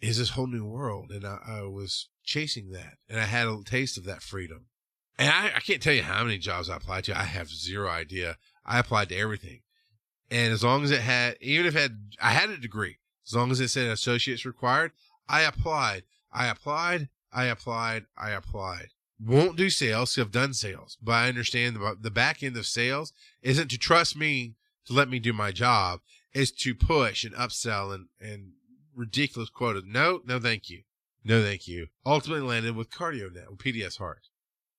is 0.00 0.18
this 0.18 0.30
whole 0.30 0.46
new 0.46 0.64
world. 0.64 1.10
And 1.10 1.24
I, 1.24 1.38
I, 1.46 1.62
was 1.62 2.08
chasing 2.24 2.70
that 2.70 2.94
and 3.08 3.20
I 3.20 3.24
had 3.24 3.46
a 3.46 3.62
taste 3.64 3.98
of 3.98 4.04
that 4.04 4.22
freedom. 4.22 4.66
And 5.18 5.28
I, 5.28 5.56
I 5.56 5.60
can't 5.60 5.82
tell 5.82 5.92
you 5.92 6.02
how 6.02 6.24
many 6.24 6.38
jobs 6.38 6.70
I 6.70 6.76
applied 6.76 7.04
to. 7.04 7.18
I 7.18 7.24
have 7.24 7.48
zero 7.48 7.88
idea. 7.88 8.38
I 8.64 8.78
applied 8.78 9.10
to 9.10 9.16
everything. 9.16 9.60
And 10.30 10.52
as 10.52 10.64
long 10.64 10.82
as 10.82 10.90
it 10.90 11.02
had, 11.02 11.36
even 11.40 11.66
if 11.66 11.76
it 11.76 11.82
had, 11.82 11.98
I 12.20 12.30
had 12.30 12.50
a 12.50 12.56
degree, 12.56 12.98
as 13.26 13.34
long 13.34 13.50
as 13.50 13.60
it 13.60 13.68
said 13.68 13.88
associates 13.88 14.44
required, 14.44 14.92
I 15.28 15.42
applied. 15.42 16.04
I 16.32 16.46
applied. 16.48 17.08
I 17.32 17.46
applied. 17.46 18.06
I 18.16 18.30
applied. 18.30 18.88
Won't 19.24 19.56
do 19.56 19.70
sales. 19.70 20.18
I've 20.18 20.32
done 20.32 20.52
sales, 20.52 20.98
but 21.00 21.12
I 21.12 21.28
understand 21.28 21.76
the, 21.76 21.96
the 22.00 22.10
back 22.10 22.42
end 22.42 22.56
of 22.56 22.66
sales 22.66 23.12
isn't 23.42 23.68
to 23.68 23.78
trust 23.78 24.16
me 24.16 24.54
to 24.86 24.92
let 24.92 25.08
me 25.08 25.18
do 25.18 25.32
my 25.32 25.52
job. 25.52 26.00
Is 26.34 26.50
to 26.50 26.74
push 26.74 27.24
and 27.24 27.34
upsell 27.34 27.94
and, 27.94 28.06
and 28.18 28.52
ridiculous 28.94 29.50
quota. 29.50 29.82
No, 29.86 30.22
no, 30.26 30.40
thank 30.40 30.70
you. 30.70 30.82
No, 31.24 31.42
thank 31.42 31.68
you. 31.68 31.88
Ultimately 32.04 32.46
landed 32.46 32.74
with 32.74 32.90
CardioNet, 32.90 33.50
with 33.50 33.58
PDS 33.58 33.98
Heart. 33.98 34.28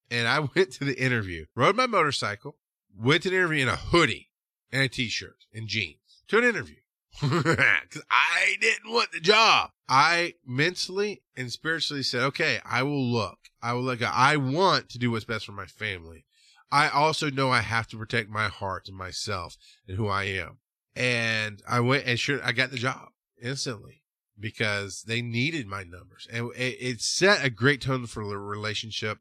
And 0.10 0.27
I 0.27 0.39
went 0.56 0.71
to 0.73 0.84
the 0.84 0.99
interview, 0.99 1.45
rode 1.56 1.75
my 1.75 1.86
motorcycle, 1.86 2.58
went 2.97 3.23
to 3.23 3.29
the 3.29 3.36
interview 3.36 3.63
in 3.63 3.69
a 3.69 3.75
hoodie 3.75 4.29
and 4.71 4.82
a 4.82 4.89
t-shirt 4.89 5.45
and 5.53 5.67
jeans 5.67 6.23
to 6.27 6.39
an 6.39 6.43
interview. 6.43 6.77
Cause 7.19 8.04
I 8.10 8.56
didn't 8.60 8.91
want 8.91 9.12
the 9.12 9.19
job. 9.19 9.69
I 9.88 10.34
mentally 10.45 11.21
and 11.38 11.52
spiritually 11.52 12.04
said, 12.04 12.23
okay, 12.23 12.60
I 12.65 12.84
will 12.84 13.04
look. 13.04 13.38
I 13.62 13.73
will 13.73 13.84
look. 13.84 14.02
I 14.02 14.38
want 14.38 14.89
to 14.89 14.97
do 14.97 15.12
what's 15.12 15.26
best 15.26 15.45
for 15.45 15.52
my 15.52 15.65
family. 15.65 16.26
I 16.71 16.89
also 16.89 17.30
know 17.30 17.52
I 17.52 17.62
have 17.62 17.88
to 17.89 17.97
protect 17.97 18.30
my 18.30 18.47
heart 18.47 18.88
and 18.88 18.97
myself 18.97 19.58
and 19.88 19.95
who 19.95 20.08
I 20.08 20.23
am. 20.23 20.58
And 20.95 21.62
I 21.67 21.80
went 21.80 22.06
and 22.06 22.19
sure, 22.19 22.39
I 22.43 22.52
got 22.52 22.71
the 22.71 22.78
job 22.78 23.10
instantly 23.41 24.02
because 24.39 25.04
they 25.04 25.21
needed 25.21 25.67
my 25.67 25.84
numbers. 25.84 26.28
And 26.32 26.52
it, 26.56 26.78
it 26.80 27.02
set 27.02 27.45
a 27.45 27.49
great 27.49 27.82
tone 27.82 28.08
for 28.08 28.28
the 28.28 28.38
relationship 28.38 29.19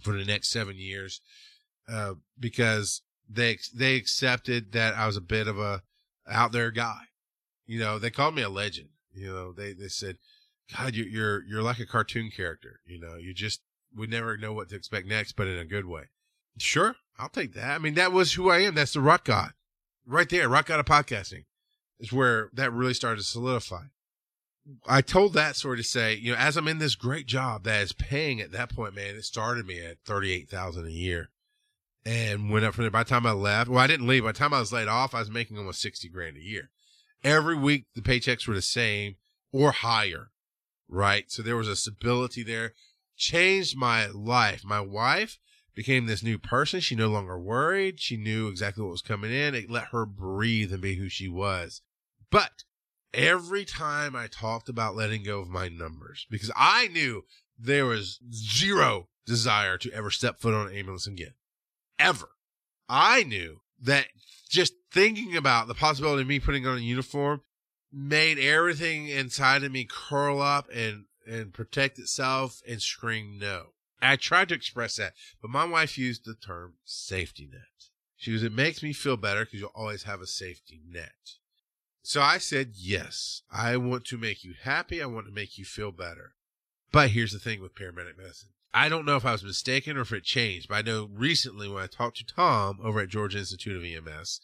for 0.00 0.16
the 0.16 0.24
next 0.24 0.48
seven 0.48 0.76
years 0.76 1.20
uh, 1.88 2.14
because 2.38 3.02
they 3.28 3.58
they 3.74 3.96
accepted 3.96 4.72
that 4.72 4.94
I 4.94 5.06
was 5.06 5.16
a 5.16 5.22
bit 5.22 5.46
of 5.46 5.58
a 5.58 5.82
out 6.28 6.52
there 6.52 6.70
guy. 6.70 7.00
You 7.66 7.78
know, 7.78 7.98
they 7.98 8.10
called 8.10 8.34
me 8.34 8.42
a 8.42 8.48
legend. 8.48 8.88
You 9.14 9.32
know, 9.32 9.52
they 9.52 9.72
they 9.72 9.88
said, 9.88 10.18
"God, 10.76 10.94
you're 10.94 11.06
you're 11.06 11.44
you're 11.44 11.62
like 11.62 11.78
a 11.78 11.86
cartoon 11.86 12.30
character. 12.34 12.80
You 12.86 13.00
know, 13.00 13.16
you 13.16 13.34
just 13.34 13.60
we 13.96 14.06
never 14.06 14.36
know 14.36 14.52
what 14.52 14.68
to 14.70 14.76
expect 14.76 15.06
next, 15.06 15.32
but 15.32 15.46
in 15.46 15.58
a 15.58 15.64
good 15.64 15.86
way." 15.86 16.04
Sure, 16.58 16.96
I'll 17.18 17.28
take 17.28 17.54
that. 17.54 17.72
I 17.72 17.78
mean, 17.78 17.94
that 17.94 18.12
was 18.12 18.34
who 18.34 18.50
I 18.50 18.58
am. 18.60 18.74
That's 18.74 18.92
the 18.92 19.00
rock 19.00 19.24
god, 19.24 19.52
right 20.06 20.28
there. 20.28 20.48
Rock 20.48 20.66
god 20.66 20.80
of 20.80 20.86
podcasting 20.86 21.44
is 21.98 22.12
where 22.12 22.50
that 22.52 22.72
really 22.72 22.94
started 22.94 23.20
to 23.20 23.26
solidify. 23.26 23.84
I 24.86 25.00
told 25.00 25.32
that 25.32 25.56
story 25.56 25.78
to 25.78 25.82
say, 25.82 26.14
you 26.14 26.32
know, 26.32 26.38
as 26.38 26.56
I'm 26.56 26.68
in 26.68 26.78
this 26.78 26.94
great 26.94 27.26
job 27.26 27.64
that 27.64 27.82
is 27.82 27.92
paying 27.92 28.40
at 28.40 28.52
that 28.52 28.72
point, 28.72 28.94
man, 28.94 29.16
it 29.16 29.24
started 29.24 29.66
me 29.66 29.84
at 29.84 29.98
38,000 30.04 30.86
a 30.86 30.90
year 30.90 31.30
and 32.04 32.50
went 32.50 32.64
up 32.64 32.74
from 32.74 32.84
there. 32.84 32.90
By 32.90 33.04
the 33.04 33.10
time 33.10 33.26
I 33.26 33.32
left, 33.32 33.70
well, 33.70 33.78
I 33.78 33.86
didn't 33.86 34.06
leave. 34.06 34.24
By 34.24 34.32
the 34.32 34.38
time 34.38 34.54
I 34.54 34.60
was 34.60 34.72
laid 34.72 34.88
off, 34.88 35.14
I 35.14 35.20
was 35.20 35.30
making 35.30 35.58
almost 35.58 35.80
60 35.80 36.08
grand 36.08 36.36
a 36.36 36.42
year. 36.42 36.70
Every 37.22 37.56
week, 37.56 37.86
the 37.94 38.02
paychecks 38.02 38.48
were 38.48 38.54
the 38.54 38.62
same 38.62 39.16
or 39.52 39.70
higher, 39.70 40.30
right? 40.88 41.30
So 41.30 41.42
there 41.42 41.56
was 41.56 41.68
a 41.68 41.76
stability 41.76 42.42
there. 42.42 42.74
Changed 43.16 43.76
my 43.76 44.06
life. 44.06 44.64
My 44.64 44.80
wife 44.80 45.38
became 45.74 46.06
this 46.06 46.22
new 46.22 46.38
person. 46.38 46.80
She 46.80 46.96
no 46.96 47.08
longer 47.08 47.38
worried. 47.38 48.00
She 48.00 48.16
knew 48.16 48.48
exactly 48.48 48.82
what 48.82 48.90
was 48.90 49.02
coming 49.02 49.32
in. 49.32 49.54
It 49.54 49.70
let 49.70 49.88
her 49.92 50.04
breathe 50.04 50.72
and 50.72 50.82
be 50.82 50.96
who 50.96 51.08
she 51.08 51.28
was. 51.28 51.82
But 52.30 52.64
every 53.14 53.64
time 53.64 54.16
I 54.16 54.26
talked 54.26 54.68
about 54.68 54.96
letting 54.96 55.22
go 55.22 55.40
of 55.40 55.48
my 55.48 55.68
numbers 55.68 56.26
because 56.30 56.50
I 56.56 56.88
knew 56.88 57.24
there 57.58 57.86
was 57.86 58.18
zero 58.32 59.08
desire 59.26 59.78
to 59.78 59.92
ever 59.92 60.10
step 60.10 60.40
foot 60.40 60.54
on 60.54 60.68
an 60.68 60.74
ambulance 60.74 61.06
again. 61.06 61.34
Ever. 61.98 62.28
I 62.88 63.22
knew 63.22 63.60
that 63.80 64.06
just 64.48 64.74
thinking 64.90 65.36
about 65.36 65.68
the 65.68 65.74
possibility 65.74 66.22
of 66.22 66.28
me 66.28 66.38
putting 66.40 66.66
on 66.66 66.78
a 66.78 66.80
uniform 66.80 67.42
made 67.92 68.38
everything 68.38 69.08
inside 69.08 69.64
of 69.64 69.72
me 69.72 69.86
curl 69.88 70.40
up 70.40 70.68
and, 70.74 71.04
and 71.26 71.52
protect 71.52 71.98
itself 71.98 72.62
and 72.66 72.80
scream 72.80 73.38
no. 73.38 73.66
I 74.00 74.16
tried 74.16 74.48
to 74.48 74.54
express 74.54 74.96
that, 74.96 75.14
but 75.40 75.50
my 75.50 75.64
wife 75.64 75.96
used 75.96 76.24
the 76.24 76.34
term 76.34 76.74
safety 76.84 77.48
net. 77.50 77.62
She 78.16 78.32
goes, 78.32 78.42
it 78.42 78.52
makes 78.52 78.82
me 78.82 78.92
feel 78.92 79.16
better 79.16 79.44
because 79.44 79.60
you'll 79.60 79.70
always 79.74 80.04
have 80.04 80.20
a 80.20 80.26
safety 80.26 80.80
net. 80.88 81.12
So 82.02 82.20
I 82.20 82.38
said, 82.38 82.72
yes, 82.74 83.42
I 83.50 83.76
want 83.76 84.04
to 84.06 84.18
make 84.18 84.42
you 84.42 84.54
happy. 84.60 85.00
I 85.00 85.06
want 85.06 85.26
to 85.26 85.32
make 85.32 85.56
you 85.56 85.64
feel 85.64 85.92
better. 85.92 86.34
But 86.90 87.10
here's 87.10 87.32
the 87.32 87.38
thing 87.38 87.62
with 87.62 87.74
paramedic 87.74 88.18
medicine. 88.18 88.50
I 88.74 88.88
don't 88.88 89.04
know 89.04 89.16
if 89.16 89.26
I 89.26 89.32
was 89.32 89.44
mistaken 89.44 89.96
or 89.96 90.02
if 90.02 90.12
it 90.12 90.24
changed, 90.24 90.68
but 90.68 90.76
I 90.76 90.82
know 90.82 91.08
recently 91.12 91.68
when 91.68 91.82
I 91.82 91.86
talked 91.86 92.16
to 92.18 92.26
Tom 92.26 92.78
over 92.82 93.00
at 93.00 93.10
Georgia 93.10 93.38
Institute 93.38 93.76
of 93.76 93.84
EMS, 93.84 94.40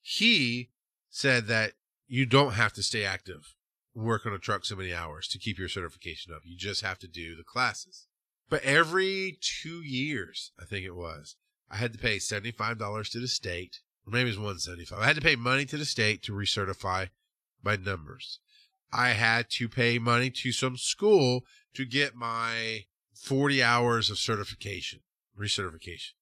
he 0.00 0.70
said 1.10 1.46
that 1.48 1.72
you 2.06 2.24
don't 2.24 2.52
have 2.52 2.72
to 2.74 2.82
stay 2.82 3.04
active, 3.04 3.54
work 3.94 4.24
on 4.24 4.32
a 4.32 4.38
truck 4.38 4.64
so 4.64 4.76
many 4.76 4.94
hours 4.94 5.28
to 5.28 5.38
keep 5.38 5.58
your 5.58 5.68
certification 5.68 6.32
up. 6.32 6.42
You 6.44 6.56
just 6.56 6.82
have 6.82 6.98
to 7.00 7.08
do 7.08 7.36
the 7.36 7.44
classes. 7.44 8.06
But 8.48 8.62
every 8.62 9.38
two 9.40 9.82
years, 9.82 10.52
I 10.60 10.64
think 10.64 10.86
it 10.86 10.94
was, 10.94 11.36
I 11.70 11.76
had 11.76 11.92
to 11.92 11.98
pay 11.98 12.16
$75 12.16 13.10
to 13.10 13.20
the 13.20 13.28
state 13.28 13.80
Or 14.06 14.12
maybe 14.12 14.30
it's 14.30 14.38
175. 14.38 14.98
I 14.98 15.06
had 15.06 15.16
to 15.16 15.22
pay 15.22 15.36
money 15.36 15.64
to 15.66 15.76
the 15.76 15.84
state 15.84 16.22
to 16.22 16.32
recertify 16.32 17.08
my 17.62 17.76
numbers. 17.76 18.38
I 18.92 19.10
had 19.10 19.50
to 19.50 19.68
pay 19.68 19.98
money 19.98 20.30
to 20.30 20.52
some 20.52 20.76
school 20.76 21.44
to 21.74 21.84
get 21.84 22.14
my 22.14 22.84
40 23.16 23.62
hours 23.62 24.10
of 24.10 24.18
certification, 24.18 25.00
recertification. 25.38 26.12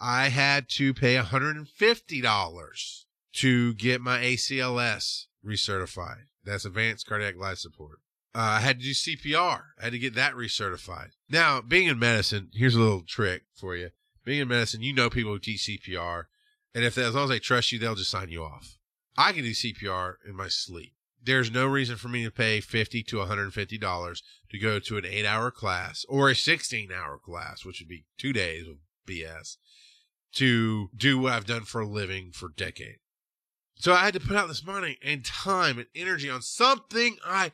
I 0.00 0.28
had 0.28 0.68
to 0.70 0.92
pay 0.92 1.16
$150 1.16 3.04
to 3.34 3.74
get 3.74 4.00
my 4.00 4.18
ACLS 4.18 5.26
recertified. 5.44 6.24
That's 6.44 6.64
advanced 6.64 7.06
cardiac 7.06 7.36
life 7.36 7.58
support. 7.58 7.98
Uh, 8.34 8.58
I 8.58 8.60
had 8.60 8.80
to 8.80 8.84
do 8.84 8.90
CPR. 8.90 9.62
I 9.80 9.84
had 9.84 9.92
to 9.92 9.98
get 9.98 10.14
that 10.14 10.34
recertified. 10.34 11.10
Now, 11.28 11.62
being 11.62 11.88
in 11.88 11.98
medicine, 11.98 12.50
here's 12.52 12.74
a 12.74 12.80
little 12.80 13.02
trick 13.02 13.42
for 13.54 13.74
you 13.74 13.90
being 14.26 14.40
in 14.40 14.48
medicine, 14.48 14.82
you 14.82 14.92
know 14.92 15.08
people 15.08 15.32
who 15.32 15.38
teach 15.38 15.62
CPR, 15.62 16.24
and 16.74 16.84
if 16.84 16.96
they, 16.96 17.04
as 17.04 17.14
long 17.14 17.24
as 17.24 17.30
they 17.30 17.38
trust 17.38 17.72
you, 17.72 17.78
they'll 17.78 17.94
just 17.94 18.10
sign 18.10 18.28
you 18.28 18.42
off. 18.42 18.76
I 19.16 19.32
can 19.32 19.44
do 19.44 19.52
CPR 19.52 20.16
in 20.28 20.36
my 20.36 20.48
sleep. 20.48 20.92
There's 21.26 21.50
no 21.50 21.66
reason 21.66 21.96
for 21.96 22.06
me 22.06 22.22
to 22.22 22.30
pay 22.30 22.60
fifty 22.60 23.02
to 23.02 23.18
one 23.18 23.26
hundred 23.26 23.44
and 23.44 23.54
fifty 23.54 23.78
dollars 23.78 24.22
to 24.48 24.58
go 24.60 24.78
to 24.78 24.96
an 24.96 25.04
eight-hour 25.04 25.50
class 25.50 26.06
or 26.08 26.30
a 26.30 26.36
sixteen-hour 26.36 27.18
class, 27.18 27.64
which 27.64 27.80
would 27.80 27.88
be 27.88 28.04
two 28.16 28.32
days 28.32 28.68
of 28.68 28.76
BS, 29.08 29.56
to 30.34 30.88
do 30.96 31.18
what 31.18 31.32
I've 31.32 31.44
done 31.44 31.64
for 31.64 31.80
a 31.80 31.86
living 31.86 32.30
for 32.32 32.48
decades. 32.48 33.00
So 33.74 33.92
I 33.92 34.04
had 34.04 34.14
to 34.14 34.20
put 34.20 34.36
out 34.36 34.46
this 34.46 34.64
money 34.64 34.98
and 35.02 35.24
time 35.24 35.78
and 35.78 35.88
energy 35.96 36.30
on 36.30 36.42
something 36.42 37.16
I 37.24 37.50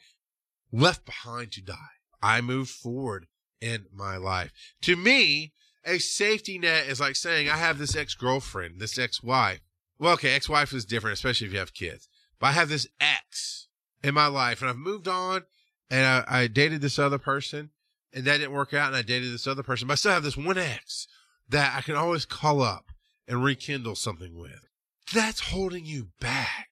left 0.71 1.07
behind 1.07 1.53
to 1.53 1.63
die. 1.63 1.97
I 2.23 2.43
moved 2.43 2.71
forward 2.71 3.27
in 3.63 3.87
my 3.91 4.19
life. 4.19 4.53
To 4.83 4.97
me, 4.97 5.55
a 5.83 5.99
safety 5.99 6.59
net 6.59 6.89
is 6.89 7.01
like 7.01 7.17
saying 7.17 7.49
I 7.49 7.57
have 7.57 7.79
this 7.79 7.97
ex 7.97 8.15
girlfriend, 8.15 8.81
this 8.81 8.99
ex 8.99 9.23
wife. 9.23 9.61
Well, 9.99 10.13
okay, 10.13 10.35
ex 10.35 10.47
wife 10.47 10.75
is 10.75 10.85
different, 10.85 11.15
especially 11.15 11.47
if 11.47 11.55
you 11.55 11.59
have 11.59 11.73
kids. 11.73 12.07
But 12.39 12.49
I 12.49 12.53
have 12.53 12.69
this 12.69 12.87
ex 13.01 13.62
in 14.03 14.15
my 14.15 14.27
life 14.27 14.61
and 14.61 14.71
I've 14.71 14.77
moved 14.77 15.09
on 15.09 15.43
and 15.91 16.07
I, 16.07 16.43
I 16.43 16.47
dated 16.47 16.81
this 16.81 16.99
other 16.99 17.19
person 17.19 17.71
and 18.13 18.25
that 18.25 18.39
didn't 18.39 18.53
work 18.53 18.75
out 18.75 18.89
and 18.89 18.97
I 18.97 19.03
dated 19.03 19.33
this 19.33 19.47
other 19.47 19.63
person. 19.63 19.89
But 19.89 19.93
I 19.93 19.97
still 19.97 20.13
have 20.13 20.23
this 20.23 20.37
one 20.37 20.59
ex 20.59 21.07
that 21.49 21.75
I 21.77 21.83
can 21.83 21.95
always 21.95 22.25
call 22.25 22.63
up 22.63 22.91
and 23.29 23.43
rekindle 23.43 23.95
something 23.95 24.37
with. 24.37 24.69
That's 25.13 25.41
holding 25.41 25.85
you 25.85 26.09
back. 26.21 26.69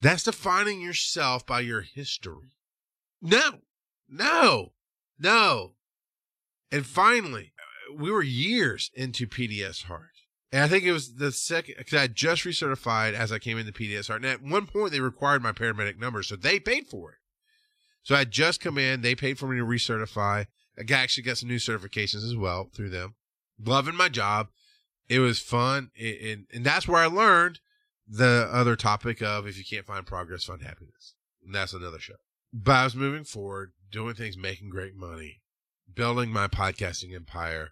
That's 0.00 0.22
defining 0.22 0.80
yourself 0.80 1.44
by 1.44 1.60
your 1.60 1.82
history. 1.82 2.56
No, 3.20 3.60
no, 4.08 4.72
no. 5.18 5.74
And 6.72 6.86
finally, 6.86 7.52
we 7.94 8.10
were 8.10 8.22
years 8.22 8.90
into 8.94 9.26
PDS 9.26 9.84
Heart. 9.84 10.09
And 10.52 10.64
I 10.64 10.68
think 10.68 10.84
it 10.84 10.92
was 10.92 11.14
the 11.14 11.30
second, 11.30 11.76
because 11.78 11.94
I 11.94 12.08
just 12.08 12.44
recertified 12.44 13.14
as 13.14 13.30
I 13.30 13.38
came 13.38 13.56
into 13.56 13.72
PDS 13.72 14.08
Heart. 14.08 14.24
And 14.24 14.30
at 14.30 14.42
one 14.42 14.66
point, 14.66 14.90
they 14.92 15.00
required 15.00 15.42
my 15.42 15.52
paramedic 15.52 15.98
number, 15.98 16.22
so 16.22 16.34
they 16.34 16.58
paid 16.58 16.88
for 16.88 17.12
it. 17.12 17.18
So 18.02 18.16
I 18.16 18.24
just 18.24 18.60
come 18.60 18.78
in, 18.78 19.02
they 19.02 19.14
paid 19.14 19.38
for 19.38 19.46
me 19.46 19.58
to 19.58 19.64
recertify. 19.64 20.46
I 20.78 20.92
actually 20.92 21.24
got 21.24 21.38
some 21.38 21.48
new 21.48 21.56
certifications 21.56 22.24
as 22.24 22.36
well 22.36 22.70
through 22.74 22.90
them. 22.90 23.14
Loving 23.62 23.94
my 23.94 24.08
job. 24.08 24.48
It 25.08 25.20
was 25.20 25.38
fun. 25.38 25.90
and, 26.00 26.46
and 26.52 26.64
that's 26.64 26.88
where 26.88 27.02
I 27.02 27.06
learned 27.06 27.60
the 28.08 28.48
other 28.50 28.74
topic 28.74 29.22
of 29.22 29.46
if 29.46 29.56
you 29.56 29.64
can't 29.64 29.86
find 29.86 30.06
progress, 30.06 30.44
find 30.44 30.62
happiness. 30.62 31.14
And 31.44 31.54
that's 31.54 31.72
another 31.72 31.98
show. 31.98 32.14
But 32.52 32.72
I 32.72 32.84
was 32.84 32.96
moving 32.96 33.24
forward, 33.24 33.72
doing 33.90 34.14
things, 34.14 34.36
making 34.36 34.70
great 34.70 34.96
money, 34.96 35.40
building 35.92 36.30
my 36.30 36.48
podcasting 36.48 37.14
empire, 37.14 37.70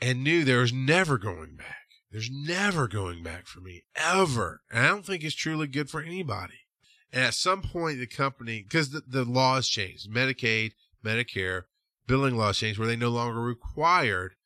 and 0.00 0.24
knew 0.24 0.44
there 0.44 0.60
was 0.60 0.72
never 0.72 1.18
going 1.18 1.56
back. 1.56 1.83
There's 2.14 2.30
never 2.30 2.86
going 2.86 3.24
back 3.24 3.48
for 3.48 3.58
me, 3.58 3.82
ever. 3.96 4.60
And 4.70 4.86
I 4.86 4.88
don't 4.88 5.04
think 5.04 5.24
it's 5.24 5.34
truly 5.34 5.66
good 5.66 5.90
for 5.90 6.00
anybody. 6.00 6.54
And 7.12 7.24
at 7.24 7.34
some 7.34 7.60
point, 7.60 7.98
the 7.98 8.06
company, 8.06 8.62
because 8.62 8.90
the, 8.90 9.02
the 9.04 9.24
laws 9.24 9.68
changed, 9.68 10.08
Medicaid, 10.08 10.74
Medicare, 11.04 11.62
billing 12.06 12.36
laws 12.36 12.56
changed 12.56 12.78
where 12.78 12.86
they 12.86 12.94
no 12.94 13.08
longer 13.08 13.40
required 13.40 14.36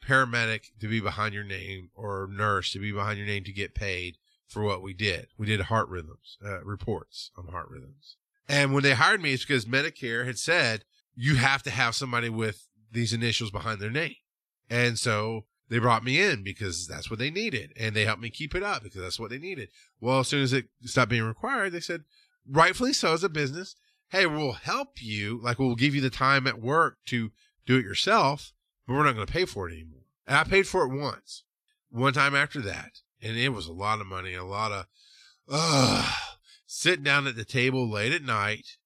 paramedic 0.00 0.66
to 0.78 0.86
be 0.86 1.00
behind 1.00 1.34
your 1.34 1.42
name 1.42 1.90
or 1.96 2.28
nurse 2.30 2.70
to 2.70 2.78
be 2.78 2.92
behind 2.92 3.18
your 3.18 3.26
name 3.26 3.42
to 3.42 3.52
get 3.52 3.74
paid 3.74 4.16
for 4.46 4.62
what 4.62 4.80
we 4.80 4.94
did. 4.94 5.26
We 5.36 5.46
did 5.46 5.62
heart 5.62 5.88
rhythms, 5.88 6.38
uh, 6.44 6.62
reports 6.62 7.32
on 7.36 7.48
heart 7.48 7.68
rhythms. 7.68 8.14
And 8.48 8.72
when 8.72 8.84
they 8.84 8.94
hired 8.94 9.20
me, 9.20 9.32
it's 9.32 9.44
because 9.44 9.64
Medicare 9.64 10.24
had 10.24 10.38
said 10.38 10.84
you 11.16 11.34
have 11.34 11.64
to 11.64 11.70
have 11.70 11.96
somebody 11.96 12.28
with 12.28 12.68
these 12.92 13.12
initials 13.12 13.50
behind 13.50 13.80
their 13.80 13.90
name. 13.90 14.14
And 14.70 15.00
so 15.00 15.46
they 15.68 15.78
brought 15.78 16.04
me 16.04 16.20
in 16.20 16.42
because 16.42 16.86
that's 16.86 17.10
what 17.10 17.18
they 17.18 17.30
needed. 17.30 17.72
And 17.78 17.94
they 17.94 18.04
helped 18.04 18.22
me 18.22 18.30
keep 18.30 18.54
it 18.54 18.62
up 18.62 18.82
because 18.82 19.02
that's 19.02 19.20
what 19.20 19.30
they 19.30 19.38
needed. 19.38 19.68
Well, 20.00 20.20
as 20.20 20.28
soon 20.28 20.42
as 20.42 20.52
it 20.52 20.66
stopped 20.84 21.10
being 21.10 21.24
required, 21.24 21.72
they 21.72 21.80
said, 21.80 22.04
rightfully 22.48 22.92
so 22.92 23.12
as 23.12 23.24
a 23.24 23.28
business, 23.28 23.76
hey, 24.08 24.26
we'll 24.26 24.52
help 24.52 25.02
you. 25.02 25.40
Like 25.42 25.58
we'll 25.58 25.74
give 25.74 25.94
you 25.94 26.00
the 26.00 26.10
time 26.10 26.46
at 26.46 26.60
work 26.60 26.98
to 27.06 27.30
do 27.66 27.76
it 27.76 27.84
yourself, 27.84 28.52
but 28.86 28.94
we're 28.94 29.04
not 29.04 29.14
going 29.14 29.26
to 29.26 29.32
pay 29.32 29.44
for 29.44 29.68
it 29.68 29.74
anymore. 29.74 30.06
And 30.26 30.36
I 30.36 30.44
paid 30.44 30.66
for 30.66 30.84
it 30.84 30.96
once, 30.96 31.44
one 31.90 32.14
time 32.14 32.34
after 32.34 32.60
that. 32.62 33.00
And 33.20 33.36
it 33.36 33.50
was 33.50 33.66
a 33.66 33.72
lot 33.72 34.00
of 34.00 34.06
money, 34.06 34.34
a 34.34 34.44
lot 34.44 34.72
of, 34.72 34.86
uh, 35.50 36.10
sitting 36.66 37.04
down 37.04 37.26
at 37.26 37.36
the 37.36 37.44
table 37.44 37.88
late 37.88 38.12
at 38.12 38.22
night 38.22 38.76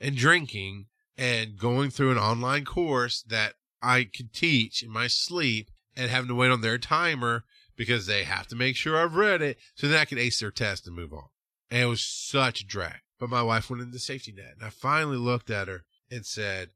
and 0.00 0.16
drinking 0.16 0.86
and 1.16 1.58
going 1.58 1.90
through 1.90 2.12
an 2.12 2.18
online 2.18 2.64
course 2.64 3.22
that 3.22 3.54
I 3.82 4.04
could 4.04 4.32
teach 4.32 4.82
in 4.82 4.90
my 4.90 5.08
sleep 5.08 5.70
and 5.96 6.10
having 6.10 6.28
to 6.28 6.34
wait 6.34 6.50
on 6.50 6.60
their 6.60 6.78
timer 6.78 7.44
because 7.76 8.06
they 8.06 8.24
have 8.24 8.46
to 8.48 8.56
make 8.56 8.76
sure 8.76 8.96
I've 8.96 9.16
read 9.16 9.42
it 9.42 9.58
so 9.74 9.88
that 9.88 10.00
I 10.00 10.04
can 10.04 10.18
ace 10.18 10.40
their 10.40 10.50
test 10.50 10.86
and 10.86 10.96
move 10.96 11.12
on. 11.12 11.28
And 11.70 11.82
it 11.82 11.86
was 11.86 12.02
such 12.02 12.60
a 12.60 12.66
drag. 12.66 13.00
But 13.18 13.30
my 13.30 13.42
wife 13.42 13.70
went 13.70 13.82
into 13.82 13.92
the 13.92 13.98
safety 13.98 14.32
net 14.32 14.54
and 14.56 14.64
I 14.64 14.70
finally 14.70 15.16
looked 15.16 15.50
at 15.50 15.68
her 15.68 15.84
and 16.10 16.26
said, 16.26 16.70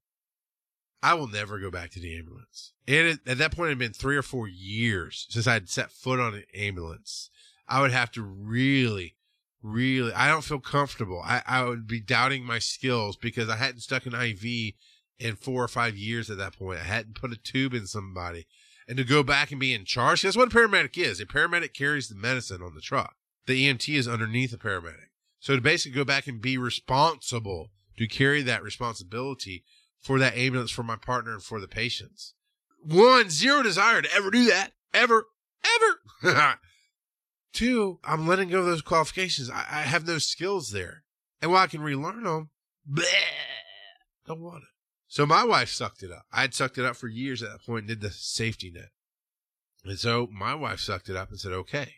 I 1.02 1.14
will 1.14 1.28
never 1.28 1.58
go 1.58 1.70
back 1.70 1.90
to 1.90 2.00
the 2.00 2.16
ambulance. 2.16 2.72
And 2.88 3.20
at 3.26 3.38
that 3.38 3.54
point, 3.54 3.68
it 3.68 3.72
had 3.72 3.78
been 3.78 3.92
three 3.92 4.16
or 4.16 4.22
four 4.22 4.48
years 4.48 5.26
since 5.28 5.46
I 5.46 5.54
had 5.54 5.68
set 5.68 5.92
foot 5.92 6.18
on 6.18 6.34
an 6.34 6.44
ambulance. 6.54 7.30
I 7.68 7.80
would 7.80 7.90
have 7.90 8.10
to 8.12 8.22
really 8.22 9.16
really 9.66 10.12
i 10.12 10.28
don't 10.28 10.44
feel 10.44 10.60
comfortable 10.60 11.20
I, 11.24 11.42
I 11.46 11.64
would 11.64 11.86
be 11.86 12.00
doubting 12.00 12.44
my 12.44 12.58
skills 12.58 13.16
because 13.16 13.48
i 13.48 13.56
hadn't 13.56 13.80
stuck 13.80 14.06
an 14.06 14.14
iv 14.14 14.44
in 15.18 15.34
four 15.36 15.64
or 15.64 15.68
five 15.68 15.96
years 15.96 16.30
at 16.30 16.38
that 16.38 16.56
point 16.56 16.78
i 16.78 16.84
hadn't 16.84 17.16
put 17.16 17.32
a 17.32 17.36
tube 17.36 17.74
in 17.74 17.86
somebody 17.86 18.46
and 18.88 18.96
to 18.96 19.04
go 19.04 19.22
back 19.22 19.50
and 19.50 19.60
be 19.60 19.74
in 19.74 19.84
charge. 19.84 20.22
That's 20.22 20.36
what 20.36 20.52
a 20.52 20.56
paramedic 20.56 20.96
is. 20.96 21.20
A 21.20 21.26
paramedic 21.26 21.74
carries 21.74 22.08
the 22.08 22.14
medicine 22.14 22.62
on 22.62 22.74
the 22.74 22.80
truck. 22.80 23.16
The 23.46 23.68
emt 23.68 23.88
is 23.94 24.08
underneath 24.08 24.50
the 24.50 24.56
paramedic. 24.56 25.10
So 25.40 25.54
to 25.56 25.62
basically 25.62 25.96
go 25.96 26.04
back 26.04 26.26
and 26.26 26.40
be 26.40 26.58
responsible 26.58 27.70
to 27.98 28.08
carry 28.08 28.42
that 28.42 28.62
responsibility 28.62 29.64
for 30.00 30.18
that 30.18 30.36
ambulance 30.36 30.70
for 30.70 30.82
my 30.82 30.96
partner 30.96 31.32
and 31.32 31.42
for 31.42 31.60
the 31.60 31.68
patients. 31.68 32.34
One 32.82 33.30
zero 33.30 33.62
desire 33.62 34.02
to 34.02 34.12
ever 34.14 34.30
do 34.30 34.44
that. 34.46 34.72
Ever. 34.94 35.26
Ever. 36.22 36.58
Two, 37.52 37.98
I'm 38.04 38.26
letting 38.26 38.50
go 38.50 38.60
of 38.60 38.66
those 38.66 38.82
qualifications. 38.82 39.50
I, 39.50 39.64
I 39.70 39.82
have 39.82 40.06
no 40.06 40.18
skills 40.18 40.70
there. 40.70 41.04
And 41.40 41.50
while 41.50 41.62
I 41.62 41.66
can 41.66 41.80
relearn 41.80 42.22
them, 42.22 42.50
bleh, 42.88 43.04
don't 44.26 44.40
want 44.40 44.62
it. 44.62 44.75
So 45.08 45.24
my 45.24 45.44
wife 45.44 45.70
sucked 45.70 46.02
it 46.02 46.10
up. 46.10 46.26
I 46.32 46.42
had 46.42 46.54
sucked 46.54 46.78
it 46.78 46.84
up 46.84 46.96
for 46.96 47.08
years 47.08 47.42
at 47.42 47.50
that 47.50 47.64
point 47.64 47.82
and 47.82 47.88
did 47.88 48.00
the 48.00 48.10
safety 48.10 48.70
net. 48.70 48.90
And 49.84 49.98
so 49.98 50.28
my 50.32 50.54
wife 50.54 50.80
sucked 50.80 51.08
it 51.08 51.16
up 51.16 51.30
and 51.30 51.38
said, 51.38 51.52
okay, 51.52 51.94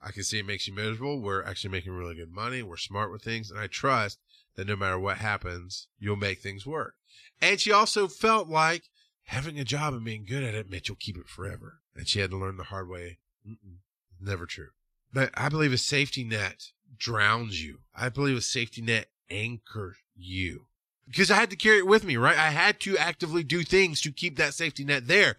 I 0.00 0.12
can 0.12 0.22
see 0.22 0.38
it 0.38 0.46
makes 0.46 0.66
you 0.66 0.74
miserable. 0.74 1.20
We're 1.20 1.42
actually 1.42 1.70
making 1.70 1.92
really 1.92 2.14
good 2.14 2.30
money. 2.30 2.62
We're 2.62 2.76
smart 2.76 3.10
with 3.10 3.22
things. 3.22 3.50
And 3.50 3.58
I 3.58 3.66
trust 3.66 4.18
that 4.56 4.66
no 4.66 4.76
matter 4.76 4.98
what 4.98 5.18
happens, 5.18 5.88
you'll 5.98 6.16
make 6.16 6.40
things 6.40 6.64
work. 6.66 6.94
And 7.40 7.60
she 7.60 7.72
also 7.72 8.06
felt 8.06 8.48
like 8.48 8.84
having 9.24 9.58
a 9.58 9.64
job 9.64 9.94
and 9.94 10.04
being 10.04 10.24
good 10.24 10.42
at 10.42 10.54
it 10.54 10.70
meant 10.70 10.88
you'll 10.88 10.96
keep 10.96 11.16
it 11.16 11.28
forever. 11.28 11.80
And 11.94 12.08
she 12.08 12.20
had 12.20 12.30
to 12.30 12.36
learn 12.36 12.56
the 12.56 12.64
hard 12.64 12.88
way. 12.88 13.18
Mm-mm. 13.46 13.78
Never 14.20 14.46
true. 14.46 14.68
But 15.12 15.30
I 15.34 15.48
believe 15.48 15.72
a 15.72 15.78
safety 15.78 16.24
net 16.24 16.66
drowns 16.96 17.62
you. 17.62 17.80
I 17.94 18.08
believe 18.08 18.36
a 18.36 18.42
safety 18.42 18.82
net 18.82 19.06
anchors 19.28 19.96
you. 20.14 20.66
Because 21.10 21.30
I 21.30 21.36
had 21.36 21.50
to 21.50 21.56
carry 21.56 21.78
it 21.78 21.86
with 21.86 22.04
me, 22.04 22.16
right? 22.16 22.38
I 22.38 22.50
had 22.50 22.78
to 22.80 22.96
actively 22.96 23.42
do 23.42 23.62
things 23.62 24.00
to 24.02 24.12
keep 24.12 24.36
that 24.36 24.54
safety 24.54 24.84
net 24.84 25.08
there. 25.08 25.36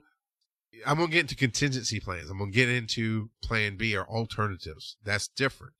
I'm 0.85 0.97
going 0.97 1.09
to 1.09 1.13
get 1.13 1.21
into 1.21 1.35
contingency 1.35 1.99
plans. 1.99 2.29
I'm 2.29 2.37
going 2.37 2.51
to 2.51 2.55
get 2.55 2.69
into 2.69 3.29
plan 3.43 3.77
B 3.77 3.95
or 3.95 4.05
alternatives. 4.07 4.97
That's 5.03 5.27
different. 5.27 5.73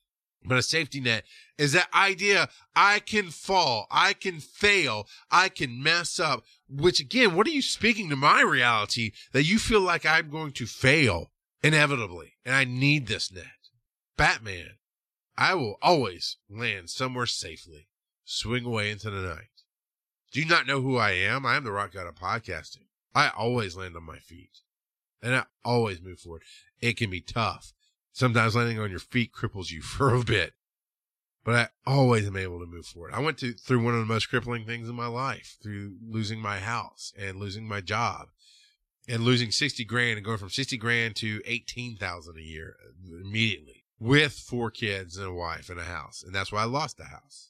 But 0.44 0.58
a 0.58 0.64
safety 0.64 1.00
net 1.00 1.24
is 1.58 1.74
that 1.74 1.94
idea 1.94 2.50
I 2.76 3.00
can 3.00 3.30
fall, 3.30 3.86
I 3.92 4.14
can 4.14 4.40
fail, 4.40 5.08
I 5.30 5.50
can 5.50 5.82
mess 5.84 6.20
up, 6.20 6.44
which 6.68 7.00
again, 7.00 7.36
what 7.36 7.46
are 7.46 7.52
you 7.52 7.62
speaking 7.62 8.10
to 8.10 8.16
my 8.16 8.42
reality 8.42 9.12
that 9.34 9.44
you 9.44 9.60
feel 9.60 9.82
like 9.82 10.06
I'm 10.06 10.32
going 10.32 10.52
to 10.54 10.66
fail 10.66 11.32
inevitably 11.62 12.34
and 12.44 12.56
I 12.56 12.64
need 12.64 13.06
this 13.06 13.32
net? 13.32 13.46
Batman, 14.18 14.78
I 15.38 15.54
will 15.54 15.78
always 15.82 16.38
land 16.50 16.90
somewhere 16.90 17.28
safely, 17.28 17.88
swing 18.26 18.66
away 18.66 18.90
into 18.90 19.12
the 19.12 19.22
night. 19.22 19.61
Do 20.32 20.40
you 20.40 20.46
not 20.46 20.66
know 20.66 20.82
who 20.82 20.98
I 20.98 21.12
am? 21.12 21.46
I 21.46 21.56
am 21.58 21.66
the 21.66 21.72
rock 21.72 21.92
god 21.92 22.08
of 22.08 22.16
podcasting. 22.16 22.86
I 23.14 23.30
always 23.30 23.76
land 23.76 23.98
on 23.98 24.04
my 24.04 24.18
feet 24.18 24.62
and 25.22 25.36
I 25.36 25.44
always 25.66 26.02
move 26.02 26.20
forward. 26.20 26.44
It 26.80 26.96
can 26.96 27.10
be 27.10 27.22
tough. 27.22 27.74
Sometimes 28.14 28.56
landing 28.56 28.80
on 28.80 28.90
your 28.90 29.00
feet 29.00 29.32
cripples 29.34 29.72
you 29.72 29.82
for 29.82 30.16
a 30.16 30.24
bit, 30.24 30.54
but 31.44 31.56
I 31.56 31.68
always 31.86 32.28
am 32.28 32.38
able 32.38 32.60
to 32.60 32.66
move 32.66 32.86
forward. 32.86 33.14
I 33.14 33.20
went 33.20 33.40
to, 33.40 33.54
through 33.54 33.84
one 33.84 33.94
of 33.94 34.00
the 34.00 34.06
most 34.06 34.30
crippling 34.30 34.66
things 34.66 34.88
in 34.88 34.96
my 34.96 35.08
life 35.08 35.58
through 35.62 35.96
losing 36.02 36.40
my 36.40 36.60
house 36.60 37.14
and 37.20 37.38
losing 37.38 37.68
my 37.68 37.82
job 37.82 38.28
and 39.10 39.24
losing 39.24 39.52
60 39.52 39.84
grand 39.84 40.18
and 40.18 40.26
going 40.26 40.38
from 40.38 40.50
60 40.50 40.78
grand 40.78 41.16
to 41.18 41.42
18,000 41.46 42.38
a 42.38 42.42
year 42.42 42.78
uh, 42.86 43.18
immediately 43.22 43.84
with 44.00 44.34
four 44.34 44.72
kids 44.72 45.18
and 45.18 45.28
a 45.28 45.34
wife 45.34 45.70
and 45.70 45.80
a 45.80 45.84
house. 45.84 46.24
And 46.24 46.34
that's 46.34 46.52
why 46.52 46.62
I 46.62 46.66
lost 46.66 46.98
the 46.98 47.06
house. 47.06 47.50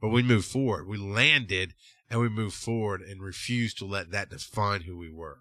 But 0.00 0.08
we 0.08 0.22
moved 0.22 0.46
forward. 0.46 0.86
We 0.86 0.96
landed 0.96 1.74
and 2.10 2.20
we 2.20 2.28
moved 2.28 2.54
forward 2.54 3.02
and 3.02 3.22
refused 3.22 3.78
to 3.78 3.84
let 3.84 4.10
that 4.10 4.30
define 4.30 4.82
who 4.82 4.96
we 4.96 5.10
were. 5.10 5.40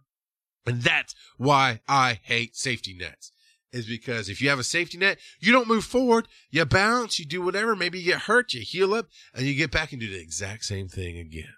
And 0.66 0.82
that's 0.82 1.16
why 1.38 1.82
I 1.88 2.20
hate 2.24 2.56
safety 2.56 2.94
nets. 2.94 3.32
Is 3.74 3.86
because 3.86 4.30
if 4.30 4.42
you 4.42 4.50
have 4.50 4.60
a 4.60 4.64
safety 4.64 4.98
net, 4.98 5.18
you 5.40 5.52
don't 5.52 5.68
move 5.68 5.84
forward, 5.84 6.28
you 6.50 6.64
bounce, 6.66 7.20
you 7.20 7.26
do 7.26 7.42
whatever, 7.42 7.76
maybe 7.76 8.00
you 8.00 8.06
get 8.14 8.22
hurt, 8.22 8.54
you 8.54 8.62
heal 8.62 8.94
up, 8.94 9.08
and 9.34 9.46
you 9.46 9.56
get 9.56 9.72
back 9.72 9.92
and 9.92 10.00
do 10.00 10.10
the 10.10 10.22
exact 10.22 10.64
same 10.66 10.88
thing 10.88 11.18
again. 11.18 11.54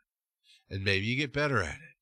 And 0.69 0.83
maybe 0.83 1.05
you 1.05 1.15
get 1.15 1.33
better 1.33 1.61
at 1.61 1.75
it. 1.75 1.95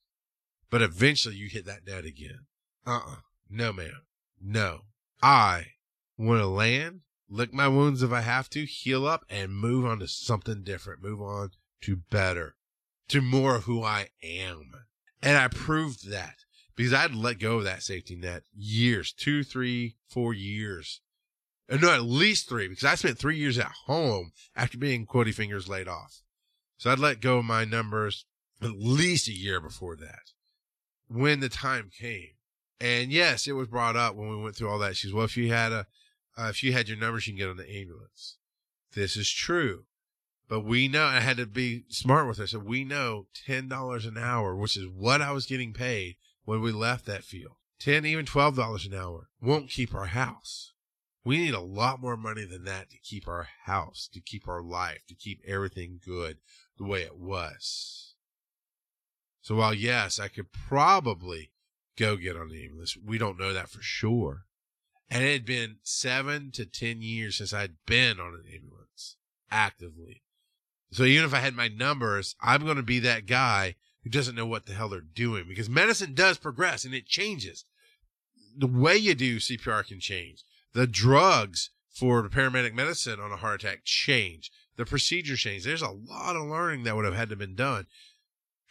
But 0.70 0.82
eventually 0.82 1.36
you 1.36 1.50
hit 1.50 1.66
that 1.66 1.86
net 1.86 2.06
again. 2.06 2.46
Uh-uh. 2.86 3.18
No, 3.50 3.74
ma'am. 3.74 4.02
No. 4.42 4.82
I 5.22 5.68
want 6.18 6.42
to 6.42 6.48
land, 6.48 7.02
lick 7.30 7.54
my 7.54 7.68
wounds 7.68 8.02
if 8.02 8.12
I 8.12 8.22
have 8.22 8.50
to, 8.52 8.66
heal 8.66 9.06
up, 9.06 9.26
and 9.30 9.54
move 9.54 9.86
on 9.86 10.00
to 10.00 10.08
something 10.08 10.64
different. 10.64 11.04
Move 11.04 11.22
on 11.22 11.52
to 11.82 11.98
better, 12.10 12.56
to 13.10 13.22
more 13.22 13.56
of 13.56 13.64
who 13.64 13.84
I 13.84 14.10
am. 14.24 14.72
And 15.22 15.38
I 15.38 15.48
proved 15.48 16.10
that 16.10 16.36
because 16.76 16.94
I'd 16.94 17.16
let 17.16 17.40
go 17.40 17.58
of 17.58 17.64
that 17.64 17.84
safety 17.84 18.16
net 18.16 18.44
years, 18.56 19.12
two, 19.12 19.44
three, 19.44 19.96
four 20.08 20.34
years. 20.34 21.02
And 21.70 21.82
no, 21.82 21.94
at 21.94 22.04
least 22.04 22.48
three, 22.48 22.68
because 22.68 22.86
I 22.86 22.96
spent 22.96 23.18
three 23.18 23.38
years 23.38 23.58
at 23.58 23.72
home 23.86 24.32
after 24.56 24.78
being 24.78 25.06
quotey 25.06 25.34
fingers 25.34 25.68
laid 25.68 25.88
off. 25.88 26.22
So 26.78 26.92
I'd 26.92 27.00
let 27.00 27.20
go 27.20 27.40
of 27.40 27.46
my 27.46 27.66
numbers 27.66 28.26
at 28.62 28.72
least 28.72 29.28
a 29.28 29.34
year 29.34 29.60
before 29.60 29.96
that 29.98 30.32
when 31.08 31.40
the 31.40 31.50
time 31.50 31.90
came. 31.96 32.30
And 32.80 33.12
yes, 33.12 33.48
it 33.48 33.54
was 33.54 33.68
brought 33.68 33.96
up 33.96 34.16
when 34.16 34.30
we 34.30 34.38
went 34.38 34.56
through 34.56 34.70
all 34.70 34.80
that. 34.80 34.96
She's, 34.96 35.14
well, 35.14 35.26
if 35.26 35.36
you 35.36 35.52
had 35.52 35.72
a, 35.72 35.88
uh, 36.38 36.48
if 36.50 36.64
you 36.64 36.72
had 36.72 36.88
your 36.88 36.98
numbers, 36.98 37.28
you 37.28 37.34
can 37.34 37.40
get 37.40 37.50
on 37.50 37.58
the 37.58 37.70
ambulance. 37.70 38.38
This 38.94 39.18
is 39.18 39.30
true. 39.30 39.86
But 40.50 40.62
we 40.62 40.88
know, 40.88 41.04
I 41.04 41.20
had 41.20 41.38
to 41.38 41.46
be 41.46 41.84
smart 41.90 42.28
with 42.28 42.38
her. 42.38 42.48
So 42.48 42.60
we 42.60 42.84
know 42.84 43.28
$10 43.48 44.08
an 44.08 44.18
hour, 44.18 44.56
which 44.56 44.78
is 44.78 44.88
what 44.88 45.22
I 45.22 45.32
was 45.32 45.46
getting 45.46 45.74
paid 45.74 46.16
when 46.46 46.62
we 46.62 46.72
left 46.72 47.06
that 47.06 47.24
field. 47.24 47.56
10, 47.80 48.06
even 48.06 48.26
$12 48.26 48.86
an 48.86 48.94
hour 48.94 49.30
won't 49.42 49.70
keep 49.70 49.94
our 49.94 50.08
house. 50.08 50.74
We 51.24 51.38
need 51.38 51.54
a 51.54 51.60
lot 51.60 52.00
more 52.00 52.16
money 52.16 52.46
than 52.46 52.64
that 52.64 52.90
to 52.90 52.98
keep 52.98 53.28
our 53.28 53.50
house, 53.66 54.10
to 54.14 54.22
keep 54.22 54.48
our 54.48 54.62
life, 54.62 55.02
to 55.10 55.16
keep 55.16 55.42
everything 55.46 56.00
good 56.04 56.38
the 56.78 56.86
way 56.86 57.02
it 57.02 57.18
was. 57.18 58.16
So 59.42 59.56
while 59.56 59.74
yes, 59.74 60.20
I 60.20 60.30
could 60.30 60.52
probably 60.52 61.52
go 61.98 62.16
get 62.16 62.38
on 62.38 62.50
the 62.50 62.64
ambulance, 62.64 62.98
we 63.06 63.18
don't 63.18 63.40
know 63.40 63.54
that 63.54 63.70
for 63.70 63.82
sure. 63.82 64.46
And 65.10 65.24
it 65.24 65.34
had 65.34 65.46
been 65.46 65.78
seven 65.84 66.52
to 66.54 66.66
10 66.66 67.02
years 67.02 67.38
since 67.38 67.54
I'd 67.54 67.76
been 67.86 68.20
on 68.20 68.34
an 68.34 68.46
ambulance 68.54 69.18
actively. 69.52 70.24
So 70.92 71.04
even 71.04 71.26
if 71.26 71.34
I 71.34 71.40
had 71.40 71.56
my 71.56 71.68
numbers, 71.68 72.36
I'm 72.42 72.64
going 72.64 72.78
to 72.78 72.84
be 72.84 73.00
that 73.00 73.26
guy 73.26 73.76
who 74.04 74.10
doesn't 74.10 74.36
know 74.36 74.46
what 74.46 74.66
the 74.66 74.74
hell 74.74 74.90
they're 74.90 75.02
doing 75.02 75.46
because 75.48 75.70
medicine 75.70 76.14
does 76.14 76.38
progress 76.38 76.86
and 76.86 76.94
it 76.94 77.06
changes. 77.06 77.66
The 78.58 78.68
way 78.68 78.96
you 78.96 79.14
do 79.14 79.38
CPR 79.38 79.86
can 79.86 80.00
change. 80.00 80.44
The 80.74 80.88
drugs 80.88 81.72
for 81.94 82.22
the 82.22 82.30
paramedic 82.30 82.74
medicine 82.74 83.20
on 83.20 83.32
a 83.32 83.38
heart 83.38 83.64
attack 83.64 83.82
change. 83.84 84.52
The 84.78 84.86
procedure 84.86 85.36
change. 85.36 85.64
There's 85.64 85.82
a 85.82 85.90
lot 85.90 86.36
of 86.36 86.48
learning 86.48 86.84
that 86.84 86.96
would 86.96 87.06
have 87.06 87.16
had 87.16 87.30
to 87.30 87.36
been 87.36 87.56
done. 87.56 87.88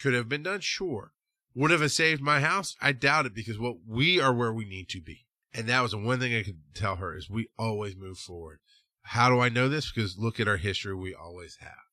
Could 0.00 0.14
have 0.14 0.28
been 0.28 0.42
done, 0.42 0.60
sure. 0.60 1.12
Would 1.54 1.70
have 1.70 1.90
saved 1.90 2.22
my 2.22 2.40
house? 2.40 2.76
I 2.80 2.92
doubt 2.92 3.26
it 3.26 3.34
because 3.34 3.58
what 3.58 3.78
we 3.86 4.20
are 4.20 4.32
where 4.32 4.52
we 4.52 4.64
need 4.64 4.88
to 4.90 5.00
be. 5.00 5.26
And 5.52 5.68
that 5.68 5.80
was 5.80 5.92
the 5.92 5.98
one 5.98 6.20
thing 6.20 6.34
I 6.34 6.42
could 6.42 6.60
tell 6.74 6.96
her 6.96 7.16
is 7.16 7.30
we 7.30 7.48
always 7.58 7.96
move 7.96 8.18
forward. 8.18 8.60
How 9.02 9.30
do 9.30 9.40
I 9.40 9.48
know 9.48 9.68
this? 9.68 9.90
Because 9.90 10.18
look 10.18 10.38
at 10.38 10.48
our 10.48 10.58
history. 10.58 10.94
We 10.94 11.14
always 11.14 11.56
have 11.60 11.85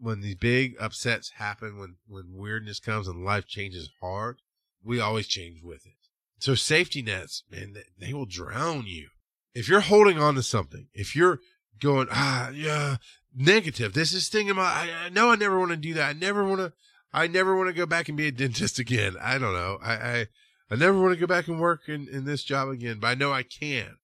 when 0.00 0.20
these 0.20 0.36
big 0.36 0.74
upsets 0.80 1.32
happen, 1.36 1.78
when, 1.78 1.96
when 2.08 2.34
weirdness 2.34 2.80
comes 2.80 3.06
and 3.06 3.24
life 3.24 3.46
changes 3.46 3.90
hard, 4.00 4.38
we 4.82 5.00
always 5.00 5.26
change 5.26 5.62
with 5.62 5.86
it. 5.86 5.92
So 6.38 6.54
safety 6.54 7.02
nets, 7.02 7.44
man, 7.50 7.76
they, 7.98 8.14
will 8.14 8.26
drown 8.26 8.84
you. 8.86 9.08
If 9.54 9.68
you're 9.68 9.80
holding 9.80 10.18
on 10.18 10.36
to 10.36 10.42
something, 10.42 10.86
if 10.94 11.14
you're 11.14 11.40
going, 11.80 12.08
ah, 12.10 12.50
yeah, 12.50 12.96
negative, 13.36 13.92
this 13.92 14.14
is 14.14 14.28
thinking 14.28 14.52
about, 14.52 14.74
I, 14.74 15.06
I 15.06 15.08
know 15.10 15.30
I 15.30 15.36
never 15.36 15.58
want 15.58 15.72
to 15.72 15.76
do 15.76 15.94
that. 15.94 16.08
I 16.08 16.12
never 16.18 16.44
want 16.44 16.60
to, 16.60 16.72
I 17.12 17.26
never 17.26 17.56
want 17.56 17.68
to 17.68 17.74
go 17.74 17.84
back 17.84 18.08
and 18.08 18.16
be 18.16 18.28
a 18.28 18.32
dentist 18.32 18.78
again. 18.78 19.16
I 19.20 19.36
don't 19.36 19.52
know. 19.52 19.78
I, 19.82 19.92
I, 19.92 20.26
I 20.70 20.76
never 20.76 20.98
want 20.98 21.12
to 21.12 21.20
go 21.20 21.26
back 21.26 21.46
and 21.48 21.60
work 21.60 21.82
in, 21.88 22.08
in 22.08 22.24
this 22.24 22.42
job 22.42 22.68
again, 22.68 23.00
but 23.00 23.08
I 23.08 23.14
know 23.14 23.32
I 23.32 23.42
can. 23.42 23.96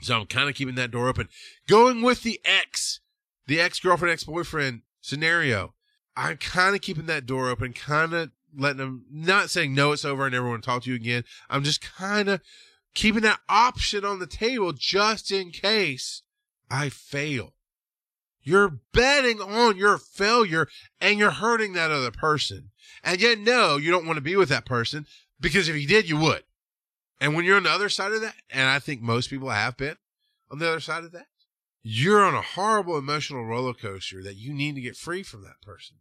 So 0.00 0.18
I'm 0.18 0.26
kind 0.26 0.48
of 0.48 0.54
keeping 0.54 0.76
that 0.76 0.90
door 0.90 1.08
open. 1.08 1.28
Going 1.68 2.00
with 2.00 2.22
the 2.22 2.40
ex, 2.44 3.00
the 3.46 3.60
ex 3.60 3.78
girlfriend, 3.80 4.12
ex 4.12 4.24
boyfriend 4.24 4.82
scenario. 5.02 5.74
I'm 6.16 6.38
kind 6.38 6.74
of 6.74 6.80
keeping 6.80 7.06
that 7.06 7.26
door 7.26 7.50
open, 7.50 7.74
kind 7.74 8.14
of 8.14 8.30
letting 8.56 8.78
them, 8.78 9.04
not 9.10 9.50
saying 9.50 9.74
no, 9.74 9.92
it's 9.92 10.04
over, 10.04 10.24
I 10.24 10.30
never 10.30 10.48
want 10.48 10.62
to 10.62 10.66
talk 10.66 10.84
to 10.84 10.90
you 10.90 10.96
again. 10.96 11.24
I'm 11.50 11.64
just 11.64 11.82
kind 11.82 12.28
of 12.28 12.40
keeping 12.94 13.22
that 13.22 13.40
option 13.48 14.04
on 14.04 14.18
the 14.18 14.26
table 14.26 14.72
just 14.72 15.30
in 15.30 15.50
case 15.50 16.22
I 16.70 16.88
fail. 16.88 17.54
You're 18.42 18.80
betting 18.92 19.40
on 19.40 19.76
your 19.76 19.98
failure 19.98 20.68
and 21.00 21.18
you're 21.18 21.30
hurting 21.30 21.74
that 21.74 21.90
other 21.90 22.10
person. 22.10 22.70
And 23.04 23.20
yet, 23.20 23.38
no, 23.38 23.76
you 23.76 23.90
don't 23.90 24.06
want 24.06 24.16
to 24.16 24.22
be 24.22 24.36
with 24.36 24.48
that 24.48 24.66
person 24.66 25.06
because 25.40 25.68
if 25.68 25.76
you 25.76 25.86
did, 25.86 26.08
you 26.08 26.16
would. 26.16 26.42
And 27.20 27.36
when 27.36 27.44
you're 27.44 27.56
on 27.56 27.62
the 27.62 27.70
other 27.70 27.88
side 27.88 28.12
of 28.12 28.20
that, 28.20 28.34
and 28.50 28.68
I 28.68 28.80
think 28.80 29.00
most 29.00 29.30
people 29.30 29.50
have 29.50 29.76
been 29.76 29.96
on 30.50 30.58
the 30.58 30.68
other 30.68 30.80
side 30.80 31.04
of 31.04 31.12
that, 31.12 31.26
you're 31.82 32.24
on 32.24 32.34
a 32.34 32.42
horrible 32.42 32.96
emotional 32.96 33.44
roller 33.44 33.74
coaster 33.74 34.22
that 34.22 34.36
you 34.36 34.54
need 34.54 34.76
to 34.76 34.80
get 34.80 34.96
free 34.96 35.22
from 35.22 35.42
that 35.42 35.60
person. 35.62 35.96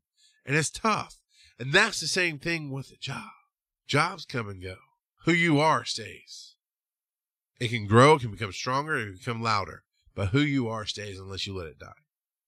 And 0.45 0.55
it's 0.55 0.69
tough. 0.69 1.17
And 1.59 1.73
that's 1.73 1.99
the 1.99 2.07
same 2.07 2.38
thing 2.38 2.71
with 2.71 2.91
a 2.91 2.97
job. 2.97 3.29
Jobs 3.88 4.25
come 4.25 4.47
and 4.47 4.61
go. 4.61 4.75
Who 5.25 5.32
you 5.32 5.59
are 5.59 5.84
stays. 5.86 6.55
It 7.59 7.69
can 7.69 7.88
grow, 7.88 8.15
it 8.15 8.21
can 8.21 8.32
become 8.32 8.51
stronger, 8.51 8.97
it 8.97 9.05
can 9.05 9.13
become 9.17 9.41
louder. 9.41 9.84
But 10.15 10.29
who 10.29 10.41
you 10.41 10.67
are 10.67 10.86
stays 10.86 11.19
unless 11.19 11.47
you 11.47 11.55
let 11.55 11.67
it 11.67 11.79
die. 11.79 11.93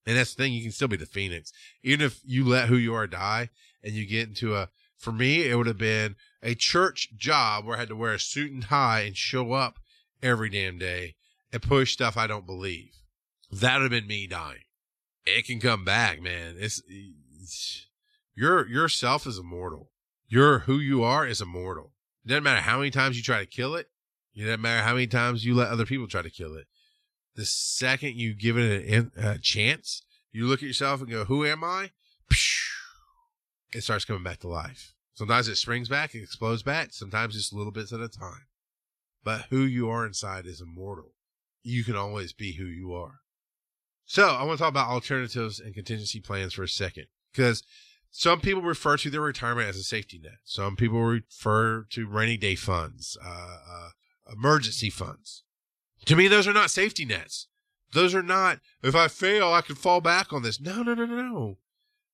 And 0.05 0.17
that's 0.17 0.33
the 0.33 0.43
thing, 0.43 0.53
you 0.53 0.61
can 0.61 0.71
still 0.71 0.87
be 0.87 0.97
the 0.97 1.05
phoenix. 1.05 1.51
Even 1.81 2.05
if 2.05 2.19
you 2.25 2.45
let 2.45 2.67
who 2.69 2.75
you 2.75 2.93
are 2.93 3.07
die 3.07 3.49
and 3.83 3.93
you 3.93 4.05
get 4.05 4.27
into 4.27 4.55
a, 4.55 4.69
for 4.97 5.11
me, 5.11 5.47
it 5.47 5.55
would 5.55 5.67
have 5.67 5.77
been 5.77 6.15
a 6.41 6.55
church 6.55 7.09
job 7.15 7.65
where 7.65 7.77
I 7.77 7.79
had 7.79 7.89
to 7.89 7.95
wear 7.95 8.13
a 8.13 8.19
suit 8.19 8.51
and 8.51 8.63
tie 8.63 9.01
and 9.01 9.15
show 9.15 9.53
up 9.53 9.79
every 10.21 10.49
damn 10.49 10.77
day 10.77 11.15
and 11.51 11.61
push 11.61 11.93
stuff 11.93 12.17
I 12.17 12.27
don't 12.27 12.45
believe 12.45 13.02
that 13.59 13.75
would 13.75 13.83
have 13.83 13.91
been 13.91 14.07
me 14.07 14.27
dying. 14.27 14.63
It 15.25 15.45
can 15.45 15.59
come 15.59 15.85
back, 15.85 16.21
man. 16.21 16.55
It's, 16.57 16.81
it's 16.87 17.87
your 18.35 18.67
yourself 18.67 19.25
is 19.25 19.37
immortal. 19.37 19.91
Your 20.27 20.59
who 20.59 20.79
you 20.79 21.03
are 21.03 21.25
is 21.27 21.41
immortal. 21.41 21.93
It 22.25 22.29
doesn't 22.29 22.43
matter 22.43 22.61
how 22.61 22.77
many 22.79 22.91
times 22.91 23.17
you 23.17 23.23
try 23.23 23.39
to 23.39 23.45
kill 23.45 23.75
it. 23.75 23.87
It 24.35 24.43
doesn't 24.45 24.61
matter 24.61 24.83
how 24.83 24.93
many 24.93 25.07
times 25.07 25.45
you 25.45 25.53
let 25.55 25.69
other 25.69 25.85
people 25.85 26.07
try 26.07 26.21
to 26.21 26.29
kill 26.29 26.55
it. 26.55 26.67
The 27.35 27.45
second 27.45 28.15
you 28.15 28.33
give 28.33 28.57
it 28.57 29.11
a, 29.17 29.31
a 29.31 29.37
chance, 29.37 30.03
you 30.31 30.47
look 30.47 30.61
at 30.61 30.67
yourself 30.67 31.01
and 31.01 31.09
go, 31.09 31.25
"Who 31.25 31.45
am 31.45 31.63
I?" 31.63 31.91
It 33.73 33.81
starts 33.81 34.05
coming 34.05 34.23
back 34.23 34.39
to 34.39 34.47
life. 34.47 34.93
Sometimes 35.15 35.47
it 35.47 35.55
springs 35.55 35.89
back, 35.89 36.15
it 36.15 36.23
explodes 36.23 36.63
back. 36.63 36.93
Sometimes 36.93 37.35
it's 37.35 37.53
little 37.53 37.71
bits 37.71 37.93
at 37.93 37.99
a 37.99 38.09
time. 38.09 38.47
But 39.23 39.45
who 39.49 39.61
you 39.61 39.89
are 39.89 40.05
inside 40.05 40.45
is 40.45 40.61
immortal. 40.61 41.13
You 41.63 41.83
can 41.83 41.95
always 41.95 42.33
be 42.33 42.53
who 42.53 42.65
you 42.65 42.93
are. 42.93 43.19
So 44.13 44.27
I 44.27 44.43
want 44.43 44.59
to 44.59 44.61
talk 44.61 44.69
about 44.69 44.89
alternatives 44.89 45.59
and 45.59 45.73
contingency 45.73 46.19
plans 46.19 46.53
for 46.53 46.61
a 46.61 46.67
second 46.67 47.07
because 47.31 47.63
some 48.11 48.41
people 48.41 48.61
refer 48.61 48.95
to 48.97 49.09
their 49.09 49.21
retirement 49.21 49.67
as 49.67 49.75
a 49.75 49.81
safety 49.81 50.19
net. 50.21 50.37
Some 50.43 50.75
people 50.75 51.01
refer 51.01 51.87
to 51.89 52.07
rainy 52.07 52.37
day 52.37 52.53
funds, 52.53 53.17
uh, 53.25 53.57
uh, 53.67 53.89
emergency 54.31 54.91
funds. 54.91 55.41
To 56.05 56.15
me, 56.15 56.27
those 56.27 56.47
are 56.47 56.53
not 56.53 56.69
safety 56.69 57.05
nets. 57.05 57.47
Those 57.93 58.13
are 58.13 58.21
not, 58.21 58.59
if 58.83 58.93
I 58.93 59.07
fail, 59.07 59.51
I 59.51 59.61
can 59.61 59.73
fall 59.75 59.99
back 59.99 60.31
on 60.31 60.43
this. 60.43 60.61
No, 60.61 60.83
no, 60.83 60.93
no, 60.93 61.07
no, 61.07 61.15
no. 61.15 61.57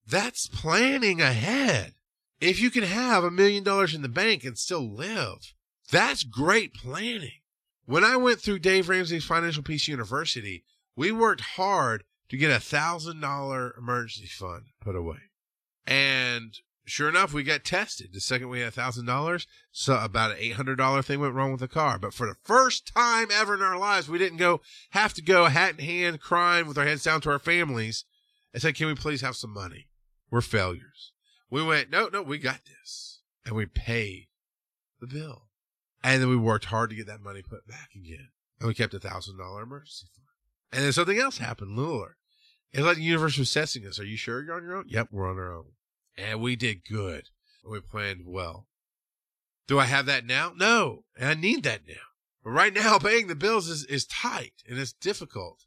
That's 0.08 0.46
planning 0.46 1.20
ahead. 1.20 1.92
If 2.40 2.62
you 2.62 2.70
can 2.70 2.84
have 2.84 3.24
a 3.24 3.30
million 3.30 3.62
dollars 3.62 3.94
in 3.94 4.00
the 4.00 4.08
bank 4.08 4.42
and 4.42 4.56
still 4.56 4.90
live, 4.90 5.52
that's 5.92 6.24
great 6.24 6.72
planning. 6.72 7.40
When 7.84 8.04
I 8.04 8.16
went 8.16 8.40
through 8.40 8.60
Dave 8.60 8.88
Ramsey's 8.88 9.26
Financial 9.26 9.62
Peace 9.62 9.86
University, 9.86 10.64
we 10.96 11.12
worked 11.12 11.40
hard 11.40 12.04
to 12.28 12.36
get 12.36 12.50
a 12.50 12.60
thousand 12.60 13.20
dollar 13.20 13.74
emergency 13.76 14.28
fund 14.28 14.66
put 14.80 14.94
away. 14.94 15.18
And 15.86 16.54
sure 16.84 17.08
enough, 17.08 17.32
we 17.32 17.42
got 17.42 17.64
tested. 17.64 18.12
The 18.12 18.20
second 18.20 18.48
we 18.48 18.60
had 18.60 18.68
a 18.68 18.72
thousand 18.72 19.06
dollars, 19.06 19.46
so 19.70 19.98
about 19.98 20.32
an 20.32 20.36
eight 20.38 20.54
hundred 20.54 20.76
dollar 20.76 21.02
thing 21.02 21.20
went 21.20 21.34
wrong 21.34 21.50
with 21.50 21.60
the 21.60 21.68
car. 21.68 21.98
But 21.98 22.14
for 22.14 22.26
the 22.26 22.36
first 22.44 22.92
time 22.94 23.28
ever 23.32 23.54
in 23.54 23.62
our 23.62 23.78
lives, 23.78 24.08
we 24.08 24.18
didn't 24.18 24.38
go 24.38 24.60
have 24.90 25.14
to 25.14 25.22
go 25.22 25.46
hat 25.46 25.78
in 25.78 25.84
hand, 25.84 26.20
crying 26.20 26.66
with 26.66 26.78
our 26.78 26.84
heads 26.84 27.04
down 27.04 27.20
to 27.22 27.30
our 27.30 27.38
families, 27.38 28.04
and 28.52 28.62
said, 28.62 28.76
"Can 28.76 28.86
we 28.86 28.94
please 28.94 29.20
have 29.22 29.36
some 29.36 29.52
money? 29.52 29.88
We're 30.30 30.40
failures." 30.40 31.12
We 31.50 31.62
went, 31.62 31.90
"No, 31.90 32.08
no, 32.08 32.22
we 32.22 32.38
got 32.38 32.64
this," 32.64 33.20
and 33.44 33.56
we 33.56 33.66
paid 33.66 34.28
the 35.00 35.08
bill, 35.08 35.48
and 36.04 36.22
then 36.22 36.28
we 36.28 36.36
worked 36.36 36.66
hard 36.66 36.90
to 36.90 36.96
get 36.96 37.06
that 37.06 37.22
money 37.22 37.42
put 37.42 37.66
back 37.66 37.90
again, 37.96 38.28
and 38.60 38.68
we 38.68 38.74
kept 38.74 38.94
a 38.94 39.00
thousand 39.00 39.38
dollar 39.38 39.62
emergency 39.62 40.06
fund. 40.14 40.28
And 40.72 40.84
then 40.84 40.92
something 40.92 41.18
else 41.18 41.38
happened, 41.38 41.76
Luller. 41.76 42.12
It's 42.72 42.82
like 42.82 42.96
the 42.96 43.02
universe 43.02 43.36
was 43.36 43.52
testing 43.52 43.86
us. 43.86 43.98
Are 43.98 44.04
you 44.04 44.16
sure 44.16 44.42
you're 44.42 44.54
on 44.54 44.62
your 44.62 44.76
own? 44.76 44.84
Yep, 44.88 45.08
we're 45.10 45.28
on 45.28 45.38
our 45.38 45.52
own. 45.52 45.72
And 46.16 46.40
we 46.40 46.54
did 46.54 46.84
good. 46.88 47.30
We 47.68 47.80
planned 47.80 48.22
well. 48.24 48.68
Do 49.66 49.78
I 49.78 49.84
have 49.84 50.06
that 50.06 50.26
now? 50.26 50.52
No. 50.56 51.04
And 51.18 51.28
I 51.28 51.34
need 51.34 51.64
that 51.64 51.82
now. 51.88 51.94
But 52.44 52.50
right 52.50 52.72
now, 52.72 52.98
paying 53.00 53.26
the 53.26 53.34
bills 53.34 53.68
is, 53.68 53.84
is 53.86 54.06
tight 54.06 54.62
and 54.68 54.78
it's 54.78 54.92
difficult. 54.92 55.64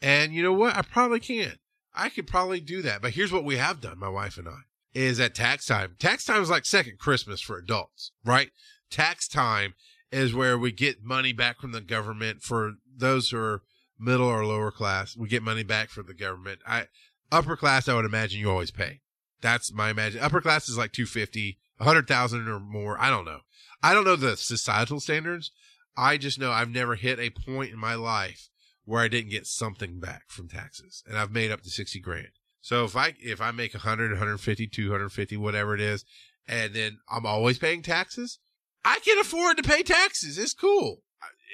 And 0.00 0.32
you 0.32 0.42
know 0.42 0.52
what? 0.52 0.76
I 0.76 0.82
probably 0.82 1.20
can. 1.20 1.56
I 1.94 2.08
could 2.08 2.26
probably 2.26 2.60
do 2.60 2.82
that. 2.82 3.00
But 3.00 3.12
here's 3.12 3.32
what 3.32 3.44
we 3.44 3.56
have 3.56 3.80
done, 3.80 3.98
my 3.98 4.08
wife 4.08 4.36
and 4.36 4.48
I, 4.48 4.60
is 4.94 5.18
at 5.18 5.34
tax 5.34 5.66
time. 5.66 5.96
Tax 5.98 6.24
time 6.24 6.42
is 6.42 6.50
like 6.50 6.66
second 6.66 6.98
Christmas 6.98 7.40
for 7.40 7.56
adults, 7.56 8.12
right? 8.24 8.50
Tax 8.90 9.26
time 9.26 9.74
is 10.12 10.34
where 10.34 10.58
we 10.58 10.72
get 10.72 11.02
money 11.02 11.32
back 11.32 11.60
from 11.60 11.72
the 11.72 11.80
government 11.80 12.42
for 12.42 12.74
those 12.94 13.30
who 13.30 13.38
are 13.38 13.62
middle 13.98 14.26
or 14.26 14.44
lower 14.44 14.70
class. 14.70 15.16
We 15.16 15.28
get 15.28 15.42
money 15.42 15.62
back 15.62 15.90
from 15.90 16.06
the 16.06 16.14
government. 16.14 16.60
I, 16.66 16.86
upper 17.30 17.56
class, 17.56 17.88
I 17.88 17.94
would 17.94 18.04
imagine 18.04 18.40
you 18.40 18.50
always 18.50 18.70
pay. 18.70 19.00
That's 19.40 19.72
my 19.72 19.90
imagine. 19.90 20.20
Upper 20.20 20.40
class 20.40 20.68
is 20.68 20.78
like 20.78 20.92
250, 20.92 21.58
100,000 21.78 22.48
or 22.48 22.60
more. 22.60 23.00
I 23.00 23.10
don't 23.10 23.24
know. 23.24 23.40
I 23.82 23.94
don't 23.94 24.04
know 24.04 24.16
the 24.16 24.36
societal 24.36 25.00
standards. 25.00 25.50
I 25.96 26.16
just 26.16 26.38
know 26.38 26.50
I've 26.50 26.70
never 26.70 26.94
hit 26.94 27.18
a 27.18 27.30
point 27.30 27.72
in 27.72 27.78
my 27.78 27.94
life 27.94 28.48
where 28.84 29.02
I 29.02 29.08
didn't 29.08 29.30
get 29.30 29.46
something 29.46 29.98
back 29.98 30.24
from 30.28 30.48
taxes 30.48 31.02
and 31.06 31.18
I've 31.18 31.32
made 31.32 31.50
up 31.50 31.62
to 31.62 31.70
60 31.70 32.00
grand. 32.00 32.28
So 32.60 32.84
if 32.84 32.96
I, 32.96 33.14
if 33.20 33.40
I 33.40 33.50
make 33.50 33.74
100, 33.74 34.10
150, 34.10 34.66
250, 34.66 35.36
whatever 35.36 35.74
it 35.74 35.80
is, 35.80 36.04
and 36.48 36.74
then 36.74 36.98
I'm 37.10 37.26
always 37.26 37.58
paying 37.58 37.82
taxes, 37.82 38.38
I 38.84 38.98
can 39.04 39.18
afford 39.18 39.56
to 39.56 39.62
pay 39.62 39.82
taxes. 39.82 40.38
It's 40.38 40.54
cool. 40.54 41.02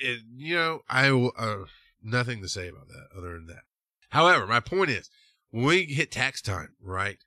It, 0.02 0.20
you 0.34 0.54
know, 0.54 0.80
I, 0.88 1.10
uh, 1.10 1.64
nothing 2.02 2.42
to 2.42 2.48
say 2.48 2.68
about 2.68 2.88
that 2.88 3.08
other 3.16 3.32
than 3.34 3.46
that. 3.46 3.62
However, 4.10 4.46
my 4.46 4.60
point 4.60 4.90
is 4.90 5.10
when 5.50 5.64
we 5.64 5.84
hit 5.84 6.10
tax 6.10 6.42
time, 6.42 6.74
right? 6.82 7.18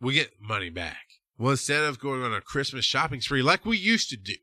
We 0.00 0.14
get 0.14 0.40
money 0.40 0.70
back. 0.70 1.06
Well, 1.38 1.52
instead 1.52 1.84
of 1.84 1.98
going 1.98 2.22
on 2.22 2.32
a 2.32 2.40
Christmas 2.40 2.84
shopping 2.84 3.20
spree 3.20 3.42
like 3.42 3.64
we 3.64 3.76
used 3.76 4.10
to 4.10 4.16
do, 4.16 4.34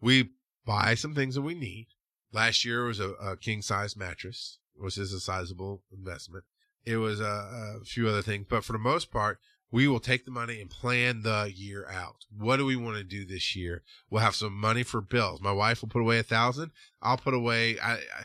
we 0.00 0.30
buy 0.64 0.94
some 0.94 1.14
things 1.14 1.34
that 1.34 1.42
we 1.42 1.54
need. 1.54 1.88
Last 2.32 2.64
year 2.64 2.84
was 2.84 3.00
a, 3.00 3.10
a 3.12 3.36
king 3.36 3.62
size 3.62 3.96
mattress, 3.96 4.58
which 4.74 4.98
is 4.98 5.12
a 5.12 5.20
sizable 5.20 5.82
investment. 5.92 6.44
It 6.84 6.96
was 6.96 7.20
a, 7.20 7.78
a 7.80 7.84
few 7.84 8.08
other 8.08 8.22
things, 8.22 8.46
but 8.48 8.64
for 8.64 8.72
the 8.72 8.78
most 8.78 9.10
part, 9.10 9.38
we 9.70 9.86
will 9.86 10.00
take 10.00 10.24
the 10.24 10.30
money 10.30 10.60
and 10.60 10.70
plan 10.70 11.22
the 11.22 11.52
year 11.54 11.86
out. 11.90 12.24
What 12.36 12.56
do 12.56 12.64
we 12.64 12.76
want 12.76 12.96
to 12.96 13.04
do 13.04 13.24
this 13.24 13.54
year? 13.54 13.82
We'll 14.08 14.22
have 14.22 14.34
some 14.34 14.54
money 14.54 14.82
for 14.82 15.00
bills. 15.00 15.42
My 15.42 15.52
wife 15.52 15.82
will 15.82 15.90
put 15.90 16.00
away 16.00 16.18
a 16.18 16.22
thousand. 16.22 16.70
I'll 17.02 17.18
put 17.18 17.34
away. 17.34 17.78
I, 17.78 17.92
I, 17.94 18.24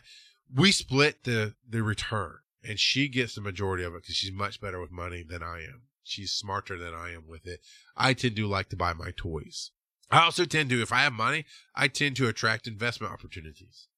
we 0.54 0.72
split 0.72 1.24
the 1.24 1.54
the 1.68 1.82
return, 1.82 2.38
and 2.62 2.78
she 2.78 3.08
gets 3.08 3.34
the 3.34 3.40
majority 3.40 3.84
of 3.84 3.94
it 3.94 4.02
because 4.02 4.16
she's 4.16 4.32
much 4.32 4.60
better 4.60 4.80
with 4.80 4.90
money 4.90 5.22
than 5.22 5.42
I 5.42 5.58
am. 5.58 5.82
She's 6.02 6.32
smarter 6.32 6.78
than 6.78 6.94
I 6.94 7.12
am 7.12 7.26
with 7.26 7.46
it. 7.46 7.60
I 7.96 8.14
tend 8.14 8.36
to 8.36 8.46
like 8.46 8.68
to 8.70 8.76
buy 8.76 8.92
my 8.92 9.10
toys. 9.16 9.70
I 10.10 10.20
also 10.20 10.44
tend 10.44 10.70
to, 10.70 10.82
if 10.82 10.92
I 10.92 10.98
have 10.98 11.14
money, 11.14 11.46
I 11.74 11.88
tend 11.88 12.16
to 12.16 12.28
attract 12.28 12.66
investment 12.66 13.12
opportunities. 13.12 13.88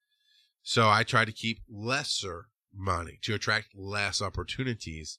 So 0.63 0.89
I 0.89 1.03
try 1.03 1.25
to 1.25 1.33
keep 1.33 1.63
lesser 1.69 2.47
money 2.73 3.19
to 3.23 3.35
attract 3.35 3.77
less 3.77 4.23
opportunities 4.23 5.19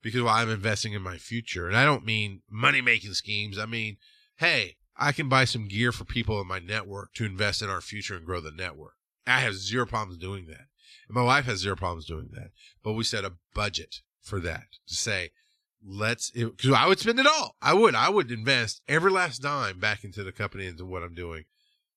because 0.00 0.22
while 0.22 0.34
I'm 0.34 0.50
investing 0.50 0.92
in 0.92 1.02
my 1.02 1.18
future, 1.18 1.68
and 1.68 1.76
I 1.76 1.84
don't 1.84 2.04
mean 2.04 2.42
money 2.50 2.80
making 2.80 3.14
schemes, 3.14 3.58
I 3.58 3.66
mean, 3.66 3.98
hey, 4.36 4.76
I 4.96 5.12
can 5.12 5.28
buy 5.28 5.44
some 5.44 5.68
gear 5.68 5.92
for 5.92 6.04
people 6.04 6.40
in 6.40 6.46
my 6.46 6.58
network 6.58 7.14
to 7.14 7.24
invest 7.24 7.62
in 7.62 7.68
our 7.68 7.80
future 7.80 8.16
and 8.16 8.26
grow 8.26 8.40
the 8.40 8.50
network. 8.50 8.94
I 9.26 9.40
have 9.40 9.54
zero 9.54 9.86
problems 9.86 10.18
doing 10.18 10.46
that. 10.46 10.66
And 11.08 11.14
my 11.14 11.22
wife 11.22 11.44
has 11.46 11.60
zero 11.60 11.76
problems 11.76 12.06
doing 12.06 12.30
that. 12.32 12.50
But 12.82 12.94
we 12.94 13.04
set 13.04 13.24
a 13.24 13.34
budget 13.54 14.02
for 14.20 14.40
that 14.40 14.64
to 14.88 14.94
say, 14.94 15.30
let's, 15.84 16.30
because 16.30 16.72
I 16.72 16.86
would 16.86 16.98
spend 16.98 17.20
it 17.20 17.26
all. 17.26 17.56
I 17.60 17.74
would. 17.74 17.94
I 17.94 18.08
would 18.08 18.30
invest 18.30 18.82
every 18.88 19.10
last 19.10 19.42
dime 19.42 19.78
back 19.78 20.04
into 20.04 20.22
the 20.22 20.32
company 20.32 20.66
into 20.66 20.86
what 20.86 21.02
I'm 21.02 21.14
doing. 21.14 21.44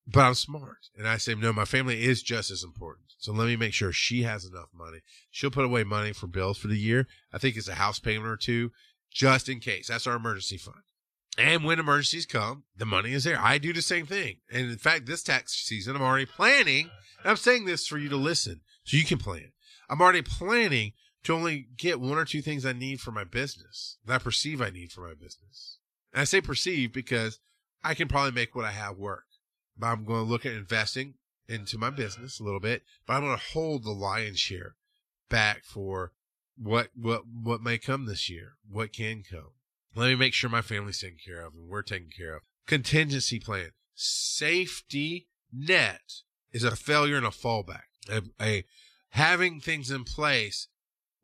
But 0.06 0.20
I'm 0.20 0.34
smart. 0.34 0.88
And 0.96 1.08
I 1.08 1.16
say, 1.16 1.34
no, 1.34 1.52
my 1.52 1.64
family 1.64 2.04
is 2.04 2.22
just 2.22 2.50
as 2.50 2.62
important. 2.62 3.06
So 3.18 3.32
let 3.32 3.46
me 3.46 3.56
make 3.56 3.72
sure 3.72 3.92
she 3.92 4.22
has 4.22 4.44
enough 4.44 4.68
money. 4.72 4.98
She'll 5.30 5.50
put 5.50 5.64
away 5.64 5.82
money 5.82 6.12
for 6.12 6.26
bills 6.28 6.58
for 6.58 6.68
the 6.68 6.78
year. 6.78 7.08
I 7.32 7.38
think 7.38 7.56
it's 7.56 7.68
a 7.68 7.74
house 7.74 7.98
payment 7.98 8.28
or 8.28 8.36
two, 8.36 8.70
just 9.10 9.48
in 9.48 9.58
case. 9.58 9.88
That's 9.88 10.06
our 10.06 10.16
emergency 10.16 10.58
fund. 10.58 10.82
And 11.38 11.64
when 11.64 11.78
emergencies 11.78 12.26
come, 12.26 12.64
the 12.76 12.86
money 12.86 13.12
is 13.12 13.24
there. 13.24 13.38
I 13.40 13.58
do 13.58 13.72
the 13.72 13.82
same 13.82 14.06
thing. 14.06 14.38
And 14.50 14.70
in 14.70 14.78
fact, 14.78 15.06
this 15.06 15.22
tax 15.22 15.52
season, 15.52 15.94
I'm 15.94 16.02
already 16.02 16.26
planning. 16.26 16.90
I'm 17.24 17.36
saying 17.36 17.66
this 17.66 17.86
for 17.86 17.98
you 17.98 18.08
to 18.08 18.16
listen 18.16 18.60
so 18.84 18.96
you 18.96 19.04
can 19.04 19.18
plan. 19.18 19.52
I'm 19.88 20.00
already 20.00 20.22
planning 20.22 20.92
to 21.24 21.34
only 21.34 21.66
get 21.76 22.00
one 22.00 22.18
or 22.18 22.24
two 22.24 22.40
things 22.40 22.64
I 22.64 22.72
need 22.72 23.00
for 23.00 23.10
my 23.10 23.24
business 23.24 23.98
that 24.06 24.14
I 24.14 24.18
perceive 24.18 24.62
I 24.62 24.70
need 24.70 24.92
for 24.92 25.02
my 25.02 25.14
business. 25.14 25.78
And 26.12 26.20
I 26.20 26.24
say 26.24 26.40
perceive 26.40 26.92
because 26.92 27.40
I 27.84 27.94
can 27.94 28.08
probably 28.08 28.32
make 28.32 28.54
what 28.54 28.64
I 28.64 28.70
have 28.70 28.96
work. 28.96 29.24
But 29.76 29.88
I'm 29.88 30.04
going 30.04 30.24
to 30.24 30.30
look 30.30 30.46
at 30.46 30.52
investing 30.52 31.14
into 31.48 31.78
my 31.78 31.90
business 31.90 32.40
a 32.40 32.44
little 32.44 32.60
bit, 32.60 32.82
but 33.06 33.14
I'm 33.14 33.22
going 33.22 33.36
to 33.36 33.52
hold 33.52 33.84
the 33.84 33.90
lion's 33.90 34.38
share 34.38 34.76
back 35.28 35.64
for 35.64 36.12
what 36.56 36.88
what 36.94 37.22
what 37.26 37.62
may 37.62 37.78
come 37.78 38.06
this 38.06 38.30
year, 38.30 38.54
what 38.68 38.92
can 38.92 39.22
come. 39.28 39.50
Let 39.96 40.08
me 40.08 40.14
make 40.14 40.34
sure 40.34 40.50
my 40.50 40.62
family's 40.62 41.00
taken 41.00 41.18
care 41.24 41.40
of 41.40 41.54
and 41.54 41.68
we're 41.68 41.82
taken 41.82 42.10
care 42.16 42.36
of. 42.36 42.42
Contingency 42.66 43.40
plan, 43.40 43.70
safety 43.94 45.28
net 45.52 46.02
is 46.52 46.64
a 46.64 46.76
failure 46.76 47.16
and 47.16 47.26
a 47.26 47.30
fallback. 47.30 47.84
A, 48.10 48.22
a 48.40 48.64
having 49.10 49.58
things 49.60 49.90
in 49.90 50.04
place 50.04 50.68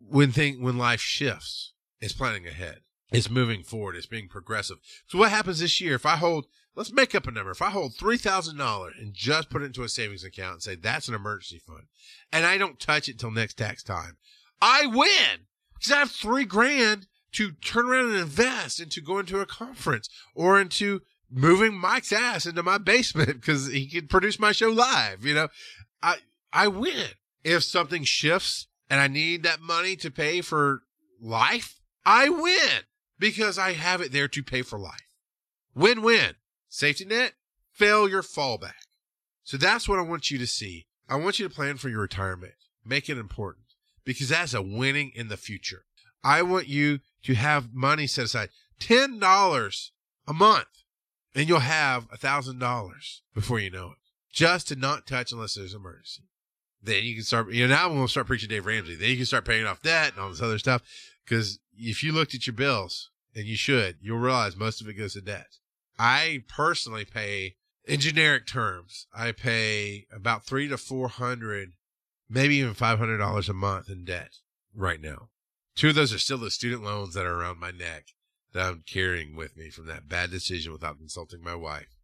when 0.00 0.32
thing 0.32 0.62
when 0.62 0.78
life 0.78 1.00
shifts 1.00 1.74
is 2.00 2.12
planning 2.12 2.46
ahead. 2.46 2.80
It's 3.12 3.28
moving 3.28 3.62
forward. 3.62 3.94
It's 3.94 4.06
being 4.06 4.28
progressive. 4.28 4.78
So 5.06 5.18
what 5.18 5.30
happens 5.30 5.60
this 5.60 5.80
year 5.80 5.94
if 5.94 6.06
I 6.06 6.16
hold 6.16 6.46
let's 6.74 6.92
make 6.92 7.14
up 7.14 7.26
a 7.26 7.30
number. 7.30 7.50
If 7.50 7.60
I 7.60 7.68
hold 7.68 7.92
$3,000 7.94 8.98
and 8.98 9.12
just 9.12 9.50
put 9.50 9.62
it 9.62 9.66
into 9.66 9.82
a 9.82 9.88
savings 9.88 10.24
account 10.24 10.54
and 10.54 10.62
say 10.62 10.74
that's 10.74 11.08
an 11.08 11.14
emergency 11.14 11.58
fund 11.58 11.84
and 12.32 12.46
I 12.46 12.56
don't 12.56 12.80
touch 12.80 13.08
it 13.08 13.18
till 13.18 13.30
next 13.30 13.58
tax 13.58 13.82
time, 13.82 14.16
I 14.60 14.86
win 14.86 15.46
because 15.74 15.92
I 15.92 15.98
have 15.98 16.10
three 16.10 16.44
grand 16.44 17.06
to 17.32 17.52
turn 17.52 17.86
around 17.86 18.10
and 18.10 18.20
invest 18.20 18.80
into 18.80 19.00
going 19.00 19.26
to 19.26 19.40
a 19.40 19.46
conference 19.46 20.08
or 20.34 20.60
into 20.60 21.00
moving 21.30 21.74
Mike's 21.74 22.12
ass 22.12 22.46
into 22.46 22.62
my 22.62 22.78
basement 22.78 23.28
because 23.40 23.68
he 23.68 23.86
can 23.86 24.06
produce 24.06 24.38
my 24.38 24.52
show 24.52 24.68
live. 24.68 25.24
You 25.24 25.34
know, 25.34 25.48
I, 26.02 26.16
I 26.52 26.68
win. 26.68 27.08
If 27.44 27.64
something 27.64 28.04
shifts 28.04 28.68
and 28.88 29.00
I 29.00 29.08
need 29.08 29.42
that 29.42 29.60
money 29.60 29.96
to 29.96 30.10
pay 30.10 30.42
for 30.42 30.82
life, 31.20 31.80
I 32.04 32.28
win 32.28 32.84
because 33.18 33.58
I 33.58 33.72
have 33.72 34.00
it 34.00 34.12
there 34.12 34.28
to 34.28 34.42
pay 34.42 34.62
for 34.62 34.78
life. 34.78 35.08
Win 35.74 36.02
win. 36.02 36.34
Safety 36.68 37.04
net, 37.04 37.32
failure, 37.72 38.22
fallback. 38.22 38.86
So 39.44 39.56
that's 39.56 39.88
what 39.88 39.98
I 39.98 40.02
want 40.02 40.30
you 40.30 40.38
to 40.38 40.46
see. 40.46 40.86
I 41.08 41.16
want 41.16 41.38
you 41.38 41.48
to 41.48 41.54
plan 41.54 41.76
for 41.76 41.88
your 41.88 42.00
retirement. 42.00 42.54
Make 42.84 43.08
it 43.08 43.18
important 43.18 43.66
because 44.04 44.28
that's 44.28 44.54
a 44.54 44.62
winning 44.62 45.12
in 45.14 45.28
the 45.28 45.36
future. 45.36 45.84
I 46.24 46.42
want 46.42 46.68
you 46.68 47.00
to 47.24 47.34
have 47.34 47.72
money 47.72 48.06
set 48.06 48.26
aside 48.26 48.50
$10 48.80 49.90
a 50.26 50.32
month 50.32 50.66
and 51.34 51.48
you'll 51.48 51.60
have 51.60 52.06
a 52.12 52.16
thousand 52.16 52.58
dollars 52.58 53.22
before 53.34 53.58
you 53.58 53.70
know 53.70 53.92
it 53.92 53.98
just 54.32 54.68
to 54.68 54.76
not 54.76 55.06
touch 55.06 55.32
unless 55.32 55.54
there's 55.54 55.74
an 55.74 55.80
emergency. 55.80 56.22
Then 56.82 57.04
you 57.04 57.14
can 57.14 57.24
start, 57.24 57.52
you 57.52 57.66
know, 57.66 57.74
now 57.74 57.92
we'll 57.92 58.08
start 58.08 58.26
preaching 58.26 58.48
Dave 58.48 58.66
Ramsey. 58.66 58.96
Then 58.96 59.10
you 59.10 59.16
can 59.16 59.26
start 59.26 59.44
paying 59.44 59.66
off 59.66 59.82
debt 59.82 60.12
and 60.12 60.22
all 60.22 60.30
this 60.30 60.42
other 60.42 60.58
stuff. 60.58 60.82
Cause 61.28 61.58
if 61.76 62.02
you 62.02 62.12
looked 62.12 62.34
at 62.34 62.46
your 62.46 62.54
bills 62.54 63.10
and 63.34 63.46
you 63.46 63.56
should, 63.56 63.96
you'll 64.00 64.18
realize 64.18 64.56
most 64.56 64.80
of 64.80 64.88
it 64.88 64.94
goes 64.94 65.14
to 65.14 65.20
debt. 65.20 65.58
I 65.98 66.42
personally 66.48 67.04
pay 67.04 67.56
in 67.84 68.00
generic 68.00 68.46
terms, 68.46 69.06
I 69.12 69.32
pay 69.32 70.06
about 70.12 70.44
three 70.44 70.68
to 70.68 70.76
four 70.76 71.08
hundred, 71.08 71.72
maybe 72.28 72.56
even 72.56 72.74
five 72.74 72.98
hundred 72.98 73.18
dollars 73.18 73.48
a 73.48 73.54
month 73.54 73.88
in 73.88 74.04
debt 74.04 74.36
right 74.74 75.00
now. 75.00 75.28
Two 75.74 75.88
of 75.88 75.94
those 75.94 76.12
are 76.12 76.18
still 76.18 76.38
the 76.38 76.50
student 76.50 76.84
loans 76.84 77.14
that 77.14 77.26
are 77.26 77.40
around 77.40 77.58
my 77.58 77.70
neck 77.70 78.08
that 78.52 78.68
I'm 78.68 78.84
carrying 78.86 79.34
with 79.34 79.56
me 79.56 79.70
from 79.70 79.86
that 79.86 80.08
bad 80.08 80.30
decision 80.30 80.72
without 80.72 80.98
consulting 80.98 81.42
my 81.42 81.54
wife. 81.54 81.96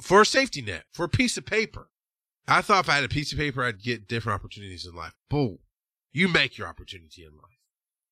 For 0.00 0.22
a 0.22 0.26
safety 0.26 0.62
net, 0.62 0.84
for 0.92 1.04
a 1.04 1.08
piece 1.08 1.36
of 1.36 1.46
paper. 1.46 1.90
I 2.46 2.62
thought 2.62 2.84
if 2.84 2.90
I 2.90 2.96
had 2.96 3.04
a 3.04 3.08
piece 3.08 3.32
of 3.32 3.38
paper, 3.38 3.64
I'd 3.64 3.82
get 3.82 4.08
different 4.08 4.38
opportunities 4.40 4.86
in 4.86 4.94
life. 4.94 5.14
Bull. 5.28 5.60
You 6.12 6.28
make 6.28 6.58
your 6.58 6.68
opportunity 6.68 7.24
in 7.24 7.32
life. 7.32 7.58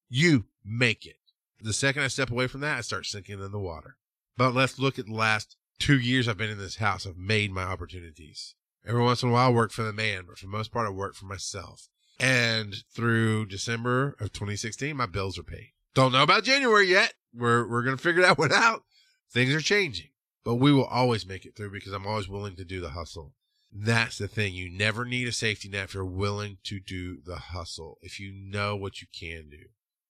You 0.08 0.46
make 0.64 1.06
it. 1.06 1.16
The 1.60 1.72
second 1.72 2.02
I 2.02 2.08
step 2.08 2.30
away 2.30 2.46
from 2.46 2.60
that, 2.60 2.78
I 2.78 2.80
start 2.80 3.06
sinking 3.06 3.40
in 3.40 3.52
the 3.52 3.58
water. 3.58 3.96
But 4.36 4.54
let's 4.54 4.78
look 4.78 4.98
at 4.98 5.06
the 5.06 5.14
last 5.14 5.56
two 5.78 5.98
years 5.98 6.28
I've 6.28 6.38
been 6.38 6.50
in 6.50 6.58
this 6.58 6.76
house. 6.76 7.06
I've 7.06 7.16
made 7.16 7.52
my 7.52 7.62
opportunities. 7.62 8.54
Every 8.84 9.02
once 9.02 9.22
in 9.22 9.28
a 9.28 9.32
while, 9.32 9.48
I 9.48 9.52
work 9.52 9.70
for 9.70 9.82
the 9.82 9.92
man, 9.92 10.24
but 10.26 10.38
for 10.38 10.46
the 10.46 10.52
most 10.52 10.72
part, 10.72 10.88
I 10.88 10.90
work 10.90 11.14
for 11.14 11.26
myself. 11.26 11.88
And 12.18 12.76
through 12.94 13.46
December 13.46 14.16
of 14.20 14.32
2016, 14.32 14.96
my 14.96 15.06
bills 15.06 15.38
are 15.38 15.42
paid. 15.42 15.72
Don't 15.94 16.12
know 16.12 16.22
about 16.22 16.44
January 16.44 16.88
yet. 16.88 17.14
We're, 17.34 17.68
we're 17.68 17.82
going 17.82 17.96
to 17.96 18.02
figure 18.02 18.22
that 18.22 18.38
one 18.38 18.52
out. 18.52 18.84
Things 19.30 19.54
are 19.54 19.60
changing, 19.60 20.10
but 20.44 20.56
we 20.56 20.72
will 20.72 20.84
always 20.84 21.26
make 21.26 21.44
it 21.44 21.56
through 21.56 21.72
because 21.72 21.92
I'm 21.92 22.06
always 22.06 22.28
willing 22.28 22.56
to 22.56 22.64
do 22.64 22.80
the 22.80 22.90
hustle. 22.90 23.34
That's 23.74 24.18
the 24.18 24.28
thing. 24.28 24.54
You 24.54 24.70
never 24.70 25.06
need 25.06 25.26
a 25.26 25.32
safety 25.32 25.68
net 25.68 25.84
if 25.84 25.94
you're 25.94 26.04
willing 26.04 26.58
to 26.64 26.78
do 26.78 27.18
the 27.24 27.36
hustle. 27.36 27.98
If 28.02 28.20
you 28.20 28.32
know 28.32 28.76
what 28.76 29.00
you 29.00 29.06
can 29.18 29.48
do. 29.48 29.64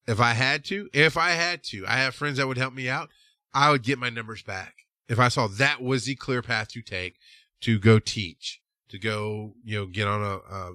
If 0.09 0.21
I 0.21 0.33
had 0.33 0.65
to, 0.65 0.89
if 0.93 1.17
I 1.17 1.31
had 1.31 1.63
to, 1.65 1.87
I 1.87 1.99
have 1.99 2.17
friends 2.17 2.39
that 2.39 2.49
would 2.49 2.59
help 2.59 2.75
me 2.75 2.89
out. 2.89 3.11
I 3.55 3.71
would 3.71 3.85
get 3.85 4.01
my 4.01 4.11
numbers 4.11 4.43
back 4.43 4.75
if 5.09 5.19
I 5.19 5.29
saw 5.29 5.47
that 5.47 5.83
was 5.83 6.05
the 6.05 6.15
clear 6.15 6.43
path 6.43 6.69
to 6.69 6.83
take 6.83 7.17
to 7.61 7.79
go 7.79 7.99
teach, 7.99 8.61
to 8.89 8.99
go, 8.99 9.55
you 9.63 9.79
know, 9.79 9.87
get 9.87 10.09
on 10.09 10.23
a, 10.23 10.37
a 10.37 10.73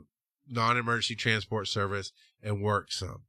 non-emergency 0.49 1.15
transport 1.15 1.67
service 1.67 2.11
and 2.41 2.61
work 2.61 2.91
some, 2.91 3.23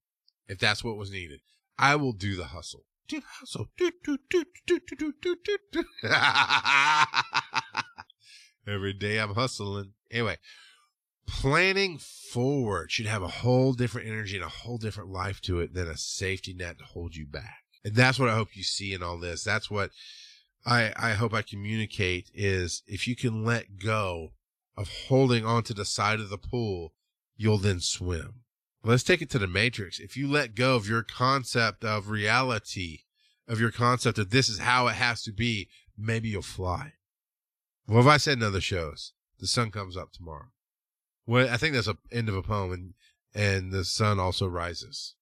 if 0.46 0.58
that's 0.58 0.84
what 0.84 0.96
was 0.96 1.10
needed, 1.10 1.40
I 1.78 1.96
will 1.96 2.12
do 2.12 2.36
the 2.36 2.46
hustle. 2.46 2.84
Do 3.08 3.20
the 3.20 3.26
hustle. 3.40 3.68
Do, 3.76 3.90
do, 4.04 4.18
do, 4.28 4.44
do, 4.66 4.80
do, 4.86 4.96
do, 4.98 5.14
do, 5.22 5.36
do, 5.44 5.58
do. 5.72 5.84
Every 8.66 8.92
day 8.92 9.18
I'm 9.18 9.34
hustling. 9.34 9.92
Anyway, 10.10 10.36
planning 11.26 11.98
forward 11.98 12.90
should 12.90 13.06
have 13.06 13.22
a 13.22 13.28
whole 13.28 13.72
different 13.72 14.08
energy 14.08 14.36
and 14.36 14.44
a 14.44 14.48
whole 14.48 14.78
different 14.78 15.10
life 15.10 15.40
to 15.42 15.60
it 15.60 15.74
than 15.74 15.88
a 15.88 15.96
safety 15.96 16.52
net 16.52 16.78
to 16.78 16.84
hold 16.84 17.14
you 17.14 17.26
back. 17.26 17.64
And 17.84 17.94
that's 17.94 18.18
what 18.18 18.28
I 18.28 18.34
hope 18.34 18.56
you 18.56 18.62
see 18.62 18.92
in 18.92 19.02
all 19.02 19.18
this. 19.18 19.44
That's 19.44 19.70
what 19.70 19.90
I, 20.66 20.92
I 20.96 21.12
hope 21.12 21.32
I 21.32 21.42
communicate 21.42 22.30
is 22.34 22.82
if 22.86 23.06
you 23.06 23.16
can 23.16 23.44
let 23.44 23.78
go 23.78 24.32
of 24.76 24.88
holding 25.08 25.44
onto 25.44 25.74
the 25.74 25.84
side 25.84 26.20
of 26.20 26.28
the 26.30 26.38
pool, 26.38 26.92
you'll 27.38 27.56
then 27.56 27.80
swim. 27.80 28.42
Let's 28.84 29.02
take 29.02 29.22
it 29.22 29.30
to 29.30 29.38
the 29.38 29.46
matrix. 29.46 29.98
If 29.98 30.16
you 30.16 30.28
let 30.28 30.54
go 30.54 30.76
of 30.76 30.88
your 30.88 31.02
concept 31.02 31.84
of 31.84 32.10
reality, 32.10 33.00
of 33.46 33.60
your 33.60 33.70
concept 33.70 34.18
of 34.18 34.30
this 34.30 34.50
is 34.50 34.58
how 34.58 34.88
it 34.88 34.94
has 34.94 35.22
to 35.22 35.32
be, 35.32 35.68
maybe 35.96 36.28
you'll 36.28 36.42
fly. 36.42 36.92
What 37.86 37.98
have 37.98 38.06
I 38.06 38.18
said 38.18 38.38
in 38.38 38.44
other 38.44 38.60
shows? 38.60 39.14
The 39.38 39.46
sun 39.46 39.70
comes 39.70 39.96
up 39.96 40.12
tomorrow. 40.12 40.48
Well, 41.26 41.48
I 41.48 41.56
think 41.56 41.74
that's 41.74 41.88
a 41.88 41.96
end 42.12 42.28
of 42.28 42.36
a 42.36 42.42
poem 42.42 42.72
and, 42.72 42.94
and 43.34 43.72
the 43.72 43.84
sun 43.84 44.18
also 44.18 44.46
rises. 44.46 45.14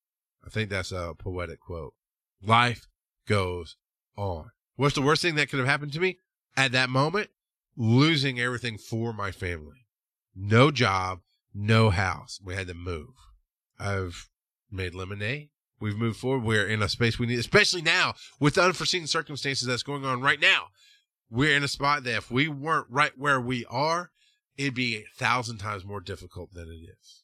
I 0.44 0.50
think 0.50 0.70
that's 0.70 0.92
a 0.92 1.14
poetic 1.18 1.60
quote. 1.60 1.94
Life 2.42 2.88
goes 3.26 3.76
on. 4.16 4.50
What's 4.76 4.94
the 4.94 5.02
worst 5.02 5.22
thing 5.22 5.34
that 5.36 5.48
could 5.48 5.58
have 5.58 5.68
happened 5.68 5.92
to 5.94 6.00
me 6.00 6.18
at 6.56 6.72
that 6.72 6.90
moment? 6.90 7.30
Losing 7.76 8.40
everything 8.40 8.78
for 8.78 9.12
my 9.12 9.30
family. 9.30 9.86
No 10.34 10.70
job, 10.70 11.20
no 11.56 11.90
house. 11.90 12.38
We 12.44 12.54
had 12.54 12.68
to 12.68 12.74
move. 12.74 13.14
I've 13.78 14.28
made 14.70 14.94
lemonade. 14.94 15.48
We've 15.80 15.96
moved 15.96 16.18
forward. 16.18 16.44
We're 16.44 16.66
in 16.66 16.82
a 16.82 16.88
space 16.88 17.18
we 17.18 17.26
need, 17.26 17.38
especially 17.38 17.82
now 17.82 18.14
with 18.40 18.54
the 18.54 18.62
unforeseen 18.62 19.06
circumstances 19.06 19.66
that's 19.66 19.82
going 19.82 20.04
on 20.04 20.20
right 20.20 20.40
now. 20.40 20.68
We're 21.30 21.56
in 21.56 21.64
a 21.64 21.68
spot 21.68 22.04
that 22.04 22.16
if 22.16 22.30
we 22.30 22.48
weren't 22.48 22.86
right 22.88 23.12
where 23.16 23.40
we 23.40 23.66
are, 23.66 24.10
it'd 24.56 24.74
be 24.74 24.96
a 24.96 25.04
thousand 25.16 25.58
times 25.58 25.84
more 25.84 26.00
difficult 26.00 26.54
than 26.54 26.68
it 26.68 26.90
is. 26.90 27.22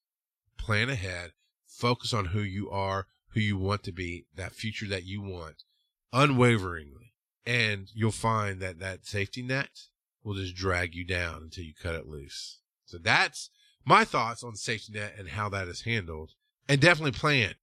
Plan 0.59 0.91
ahead, 0.91 1.33
focus 1.67 2.13
on 2.13 2.27
who 2.27 2.41
you 2.41 2.71
are, 2.71 3.07
who 3.33 3.41
you 3.41 3.57
want 3.57 3.83
to 3.85 3.93
be, 3.93 4.27
that 4.35 4.53
future 4.53 4.87
that 4.87 5.05
you 5.05 5.23
want, 5.23 5.65
unwaveringly. 6.13 7.15
And 7.47 7.89
you'll 7.95 8.13
find 8.13 8.61
that 8.61 8.79
that 8.81 9.07
safety 9.07 9.43
net 9.43 9.71
will 10.23 10.35
just 10.35 10.55
drag 10.55 10.95
you 10.95 11.05
down 11.05 11.43
until 11.45 11.65
you 11.65 11.73
cut 11.75 11.95
it 11.95 12.07
loose. 12.07 12.61
So 12.85 12.99
that's 12.99 13.51
my 13.85 14.05
thoughts 14.05 14.43
on 14.43 14.57
safety 14.57 14.93
net 14.93 15.15
and 15.19 15.31
how 15.31 15.49
that 15.51 15.69
is 15.69 15.83
handled. 15.83 16.33
And 16.69 16.81
definitely 16.81 17.13
plan. 17.13 17.55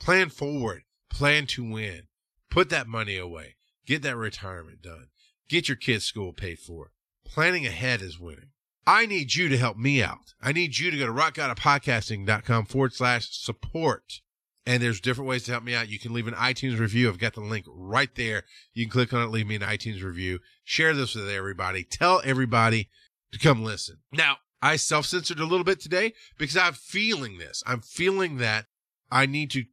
Plan 0.00 0.28
forward. 0.28 0.82
Plan 1.10 1.46
to 1.46 1.64
win. 1.64 2.02
Put 2.50 2.70
that 2.70 2.86
money 2.86 3.16
away. 3.16 3.56
Get 3.86 4.02
that 4.02 4.16
retirement 4.16 4.82
done. 4.82 5.08
Get 5.48 5.68
your 5.68 5.76
kids' 5.76 6.04
school 6.04 6.32
paid 6.32 6.58
for. 6.58 6.92
Planning 7.24 7.66
ahead 7.66 8.00
is 8.00 8.18
winning. 8.18 8.50
I 8.86 9.06
need 9.06 9.34
you 9.34 9.48
to 9.48 9.56
help 9.56 9.76
me 9.76 10.02
out. 10.02 10.34
I 10.42 10.52
need 10.52 10.78
you 10.78 10.90
to 10.90 10.98
go 10.98 11.06
to 11.06 11.12
rockgodofpodcasting.com 11.12 12.66
forward 12.66 12.94
slash 12.94 13.28
support. 13.30 14.20
And 14.66 14.82
there's 14.82 15.00
different 15.00 15.28
ways 15.28 15.44
to 15.44 15.52
help 15.52 15.64
me 15.64 15.74
out. 15.74 15.88
You 15.88 15.98
can 15.98 16.12
leave 16.12 16.26
an 16.26 16.34
iTunes 16.34 16.78
review. 16.78 17.08
I've 17.08 17.18
got 17.18 17.34
the 17.34 17.40
link 17.40 17.66
right 17.68 18.14
there. 18.14 18.44
You 18.72 18.84
can 18.84 18.92
click 18.92 19.12
on 19.12 19.22
it, 19.22 19.30
leave 19.30 19.46
me 19.46 19.56
an 19.56 19.62
iTunes 19.62 20.02
review. 20.02 20.38
Share 20.64 20.94
this 20.94 21.14
with 21.14 21.28
everybody. 21.28 21.84
Tell 21.84 22.22
everybody 22.24 22.88
to 23.32 23.38
come 23.38 23.62
listen. 23.62 23.98
Now, 24.12 24.38
I 24.64 24.76
self 24.76 25.04
censored 25.04 25.40
a 25.40 25.44
little 25.44 25.62
bit 25.62 25.78
today 25.78 26.14
because 26.38 26.56
I'm 26.56 26.72
feeling 26.72 27.36
this. 27.36 27.62
I'm 27.66 27.82
feeling 27.82 28.38
that 28.38 28.64
I 29.12 29.26
need 29.26 29.50
to 29.50 29.64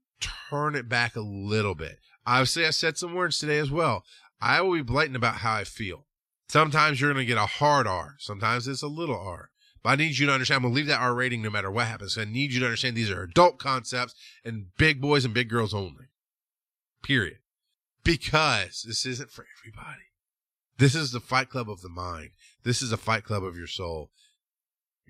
turn 0.50 0.76
it 0.76 0.90
back 0.90 1.16
a 1.16 1.22
little 1.22 1.76
bit. 1.76 2.00
Obviously, 2.28 2.66
I 2.66 2.72
said 2.72 2.98
some 2.98 3.16
words 3.16 3.40
today 3.40 3.58
as 3.58 3.72
well. 3.72 4.04
I 4.42 4.60
will 4.60 4.74
be 4.74 4.82
blatant 4.82 5.16
about 5.16 5.36
how 5.36 5.54
I 5.54 5.64
feel. 5.64 6.08
Sometimes 6.50 7.00
you're 7.00 7.14
going 7.14 7.26
to 7.26 7.28
get 7.28 7.42
a 7.42 7.46
hard 7.46 7.88
R. 7.88 8.16
Sometimes 8.20 8.68
it's 8.68 8.82
a 8.82 8.90
little 8.90 9.18
R. 9.18 9.52
But 9.82 9.92
I 9.92 9.96
need 9.96 10.18
you 10.18 10.28
to 10.28 10.34
understand, 10.34 10.58
I'm 10.58 10.64
going 10.64 10.74
to 10.74 10.76
leave 10.76 10.88
that 10.88 11.00
R 11.00 11.16
rating 11.16 11.42
no 11.42 11.50
matter 11.50 11.72
what 11.72 11.88
happens. 11.88 12.18
I 12.18 12.26
need 12.26 12.52
you 12.52 12.60
to 12.60 12.66
understand 12.66 12.98
these 12.98 13.10
are 13.10 13.24
adult 13.24 13.60
concepts 13.60 14.14
and 14.44 14.76
big 14.78 15.00
boys 15.00 15.24
and 15.24 15.34
big 15.34 15.48
girls 15.48 15.74
only. 15.74 16.10
Period. 17.02 17.38
Because 18.04 18.84
this 18.86 19.06
isn't 19.06 19.32
for 19.32 19.46
everybody. 19.58 20.04
This 20.78 20.96
is 20.96 21.14
the 21.14 21.22
fight 21.22 21.50
club 21.50 21.70
of 21.70 21.80
the 21.80 21.90
mind. 21.90 22.32
This 22.64 22.82
is 22.82 22.92
a 22.92 22.98
fight 22.98 23.24
club 23.24 23.46
of 23.46 23.56
your 23.56 23.68
soul. 23.68 24.12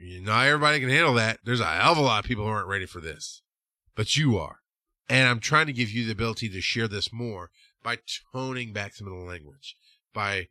Not 0.03 0.47
everybody 0.47 0.79
can 0.79 0.89
handle 0.89 1.13
that. 1.13 1.39
There's 1.43 1.59
a 1.59 1.65
hell 1.65 1.91
of 1.91 1.97
a 1.99 2.01
lot 2.01 2.23
of 2.23 2.27
people 2.27 2.43
who 2.43 2.49
aren't 2.49 2.67
ready 2.67 2.87
for 2.87 2.99
this, 2.99 3.43
but 3.95 4.17
you 4.17 4.37
are. 4.37 4.57
And 5.07 5.27
I'm 5.27 5.39
trying 5.39 5.67
to 5.67 5.73
give 5.73 5.91
you 5.91 6.05
the 6.05 6.11
ability 6.11 6.49
to 6.49 6.61
share 6.61 6.87
this 6.87 7.13
more 7.13 7.51
by 7.83 7.99
toning 8.33 8.73
back 8.73 8.95
some 8.95 9.07
of 9.07 9.13
the 9.13 9.19
language, 9.19 9.75
by, 10.13 10.47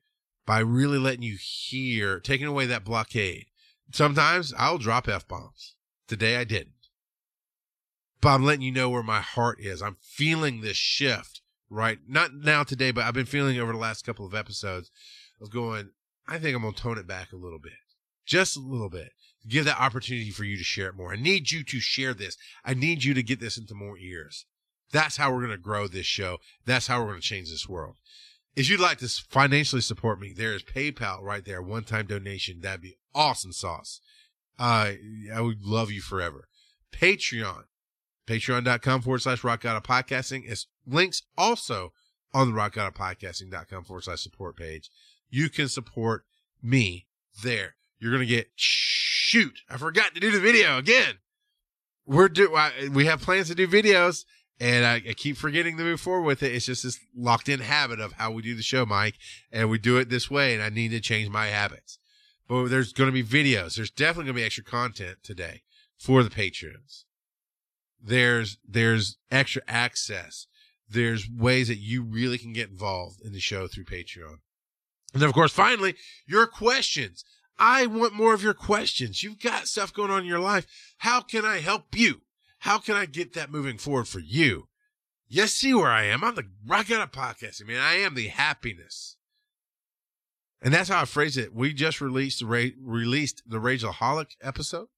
by 0.46 0.60
really 0.60 0.98
letting 0.98 1.22
you 1.22 1.36
hear, 1.40 2.20
taking 2.20 2.46
away 2.46 2.66
that 2.66 2.84
blockade. 2.84 3.46
Sometimes 3.92 4.54
I'll 4.56 4.78
drop 4.78 5.08
F 5.08 5.26
bombs. 5.26 5.74
Today 6.06 6.36
I 6.36 6.44
didn't. 6.44 6.74
But 8.20 8.30
I'm 8.30 8.44
letting 8.44 8.62
you 8.62 8.72
know 8.72 8.90
where 8.90 9.02
my 9.02 9.20
heart 9.20 9.58
is. 9.60 9.82
I'm 9.82 9.96
feeling 10.00 10.60
this 10.60 10.76
shift, 10.76 11.40
right? 11.68 11.98
Not 12.06 12.34
now 12.34 12.62
today, 12.62 12.92
but 12.92 13.04
I've 13.04 13.14
been 13.14 13.26
feeling 13.26 13.58
over 13.58 13.72
the 13.72 13.78
last 13.78 14.06
couple 14.06 14.26
of 14.26 14.34
episodes 14.34 14.92
of 15.40 15.50
going, 15.50 15.90
I 16.28 16.38
think 16.38 16.54
I'm 16.54 16.62
going 16.62 16.74
to 16.74 16.80
tone 16.80 16.98
it 16.98 17.06
back 17.08 17.32
a 17.32 17.36
little 17.36 17.58
bit, 17.58 17.72
just 18.26 18.56
a 18.56 18.60
little 18.60 18.90
bit. 18.90 19.10
Give 19.48 19.64
that 19.64 19.80
opportunity 19.80 20.30
for 20.30 20.44
you 20.44 20.56
to 20.58 20.64
share 20.64 20.88
it 20.88 20.96
more. 20.96 21.12
I 21.12 21.16
need 21.16 21.50
you 21.50 21.64
to 21.64 21.80
share 21.80 22.12
this. 22.12 22.36
I 22.64 22.74
need 22.74 23.04
you 23.04 23.14
to 23.14 23.22
get 23.22 23.40
this 23.40 23.56
into 23.56 23.74
more 23.74 23.98
ears. 23.98 24.44
That's 24.92 25.16
how 25.16 25.32
we're 25.32 25.40
going 25.40 25.50
to 25.50 25.56
grow 25.56 25.86
this 25.86 26.06
show. 26.06 26.38
That's 26.66 26.86
how 26.86 27.00
we're 27.00 27.10
going 27.10 27.20
to 27.20 27.26
change 27.26 27.50
this 27.50 27.68
world. 27.68 27.96
If 28.56 28.68
you'd 28.68 28.80
like 28.80 28.98
to 28.98 29.08
financially 29.08 29.80
support 29.80 30.20
me, 30.20 30.34
there 30.36 30.52
is 30.52 30.62
PayPal 30.62 31.22
right 31.22 31.44
there, 31.44 31.62
one 31.62 31.84
time 31.84 32.06
donation. 32.06 32.60
That'd 32.60 32.82
be 32.82 32.98
awesome 33.14 33.52
sauce. 33.52 34.00
Uh, 34.58 34.92
I 35.32 35.40
would 35.40 35.62
love 35.62 35.90
you 35.90 36.02
forever. 36.02 36.48
Patreon, 36.92 37.64
patreon.com 38.26 39.02
forward 39.02 39.22
slash 39.22 39.44
rock 39.44 39.62
god 39.62 39.76
of 39.76 39.84
podcasting 39.84 40.44
is 40.44 40.66
links 40.86 41.22
also 41.38 41.92
on 42.34 42.48
the 42.48 42.54
rock 42.54 42.74
god 42.74 42.88
of 42.88 42.94
podcasting.com 42.94 43.84
forward 43.84 44.04
slash 44.04 44.20
support 44.20 44.56
page. 44.56 44.90
You 45.30 45.48
can 45.48 45.68
support 45.68 46.24
me 46.60 47.06
there. 47.42 47.76
You're 48.00 48.10
going 48.10 48.26
to 48.26 48.34
get, 48.34 48.50
shoot, 48.56 49.60
I 49.68 49.76
forgot 49.76 50.14
to 50.14 50.20
do 50.20 50.30
the 50.30 50.40
video 50.40 50.78
again. 50.78 51.16
We're 52.06 52.28
do, 52.28 52.56
we 52.92 53.06
have 53.06 53.20
plans 53.20 53.48
to 53.48 53.54
do 53.54 53.68
videos 53.68 54.24
and 54.60 54.84
I, 54.84 54.94
I, 54.96 55.14
keep 55.14 55.38
forgetting 55.38 55.78
to 55.78 55.84
move 55.84 56.00
forward 56.00 56.26
with 56.26 56.42
it. 56.42 56.54
It's 56.54 56.66
just 56.66 56.82
this 56.82 57.00
locked 57.16 57.48
in 57.48 57.60
habit 57.60 57.98
of 57.98 58.12
how 58.12 58.30
we 58.30 58.42
do 58.42 58.54
the 58.54 58.62
show, 58.62 58.84
Mike, 58.84 59.14
and 59.50 59.70
we 59.70 59.78
do 59.78 59.96
it 59.96 60.10
this 60.10 60.30
way. 60.30 60.54
And 60.54 60.62
I 60.62 60.68
need 60.68 60.90
to 60.90 61.00
change 61.00 61.30
my 61.30 61.46
habits. 61.46 61.98
But 62.46 62.68
there's 62.68 62.92
going 62.92 63.12
to 63.12 63.12
be 63.12 63.22
videos. 63.22 63.76
There's 63.76 63.90
definitely 63.90 64.24
going 64.24 64.36
to 64.36 64.40
be 64.40 64.44
extra 64.44 64.64
content 64.64 65.18
today 65.22 65.62
for 65.96 66.22
the 66.22 66.30
patrons. 66.30 67.06
There's 68.02 68.58
there's 68.66 69.16
extra 69.30 69.62
access. 69.66 70.46
There's 70.88 71.28
ways 71.28 71.68
that 71.68 71.78
you 71.78 72.02
really 72.02 72.38
can 72.38 72.52
get 72.52 72.70
involved 72.70 73.20
in 73.24 73.32
the 73.32 73.40
show 73.40 73.66
through 73.66 73.84
Patreon. 73.84 74.40
And 75.12 75.22
then, 75.22 75.28
of 75.28 75.34
course, 75.34 75.52
finally, 75.52 75.94
your 76.26 76.46
questions. 76.46 77.24
I 77.60 77.84
want 77.86 78.14
more 78.14 78.32
of 78.32 78.42
your 78.42 78.54
questions. 78.54 79.22
You've 79.22 79.38
got 79.38 79.68
stuff 79.68 79.92
going 79.92 80.10
on 80.10 80.20
in 80.20 80.26
your 80.26 80.40
life. 80.40 80.66
How 80.98 81.20
can 81.20 81.44
I 81.44 81.58
help 81.58 81.94
you? 81.94 82.22
How 82.60 82.78
can 82.78 82.96
I 82.96 83.04
get 83.04 83.34
that 83.34 83.52
moving 83.52 83.76
forward 83.76 84.08
for 84.08 84.18
you? 84.18 84.68
You 85.28 85.46
see 85.46 85.74
where 85.74 85.90
I 85.90 86.04
am. 86.04 86.24
I'm 86.24 86.34
the 86.34 86.48
rock 86.66 86.88
god 86.88 87.02
of 87.02 87.12
podcasting, 87.12 87.68
man. 87.68 87.80
I 87.80 87.96
am 87.96 88.14
the 88.14 88.28
happiness. 88.28 89.16
And 90.62 90.72
that's 90.72 90.88
how 90.88 91.02
I 91.02 91.04
phrase 91.04 91.36
it. 91.36 91.54
We 91.54 91.72
just 91.72 92.00
released 92.00 92.40
the 92.40 92.46
ra- 92.46 92.76
released 92.82 93.42
the 93.46 93.58
Rageaholic 93.58 94.32
episode. 94.42 94.88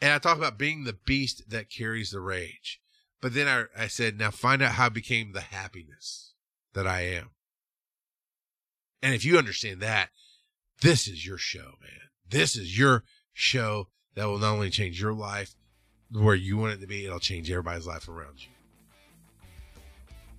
And 0.00 0.12
I 0.12 0.18
talk 0.18 0.36
about 0.36 0.58
being 0.58 0.84
the 0.84 0.98
beast 1.06 1.50
that 1.50 1.70
carries 1.70 2.10
the 2.10 2.20
rage. 2.20 2.80
But 3.20 3.34
then 3.34 3.48
I, 3.48 3.84
I 3.84 3.86
said, 3.86 4.18
now 4.18 4.30
find 4.30 4.62
out 4.62 4.72
how 4.72 4.86
I 4.86 4.90
became 4.90 5.32
the 5.32 5.40
happiness 5.40 6.34
that 6.74 6.86
I 6.86 7.00
am. 7.02 7.30
And 9.02 9.14
if 9.14 9.24
you 9.24 9.38
understand 9.38 9.80
that, 9.80 10.10
this 10.80 11.08
is 11.08 11.26
your 11.26 11.38
show, 11.38 11.74
man. 11.80 12.08
This 12.28 12.56
is 12.56 12.78
your 12.78 13.04
show 13.32 13.88
that 14.14 14.26
will 14.26 14.38
not 14.38 14.52
only 14.52 14.70
change 14.70 15.00
your 15.00 15.12
life, 15.12 15.54
where 16.12 16.34
you 16.34 16.56
want 16.56 16.72
it 16.74 16.80
to 16.80 16.86
be, 16.86 17.04
it'll 17.04 17.18
change 17.18 17.50
everybody's 17.50 17.86
life 17.86 18.08
around 18.08 18.38
you. 18.38 18.48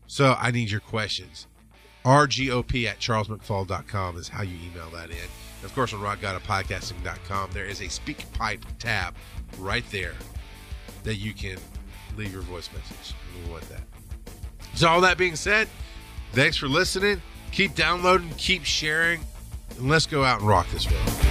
So 0.08 0.36
I 0.40 0.52
need 0.52 0.72
your 0.72 0.80
questions. 0.80 1.48
RGOP 2.04 2.86
at 2.86 3.00
charlesmcfall.com 3.00 4.18
is 4.18 4.30
how 4.30 4.42
you 4.42 4.56
email 4.72 4.90
that 4.92 5.12
in. 5.12 5.18
Of 5.64 5.76
course, 5.76 5.94
on 5.94 6.00
rockgodofpodcasting.com, 6.00 7.52
there 7.54 7.66
is 7.66 7.82
a 7.82 7.86
SpeakPipe 7.86 8.64
tab 8.80 9.16
right 9.58 9.84
there 9.92 10.14
that 11.04 11.16
you 11.16 11.34
can 11.34 11.58
leave 12.18 12.32
your 12.32 12.42
voice 12.44 12.70
message. 12.74 13.14
We 13.46 13.52
want 13.52 13.68
that. 13.70 13.82
So, 14.76 14.88
all 14.88 15.02
that 15.02 15.18
being 15.18 15.36
said, 15.36 15.68
thanks 16.32 16.56
for 16.58 16.68
listening. 16.68 17.22
Keep 17.52 17.76
downloading, 17.76 18.30
keep 18.38 18.64
sharing, 18.64 19.22
and 19.78 19.90
let's 19.90 20.06
go 20.06 20.24
out 20.24 20.40
and 20.40 20.48
rock 20.48 20.68
this 20.72 20.90
world. 20.90 21.30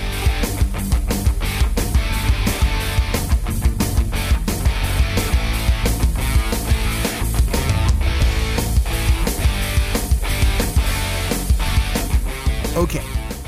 Okay, 12.76 13.03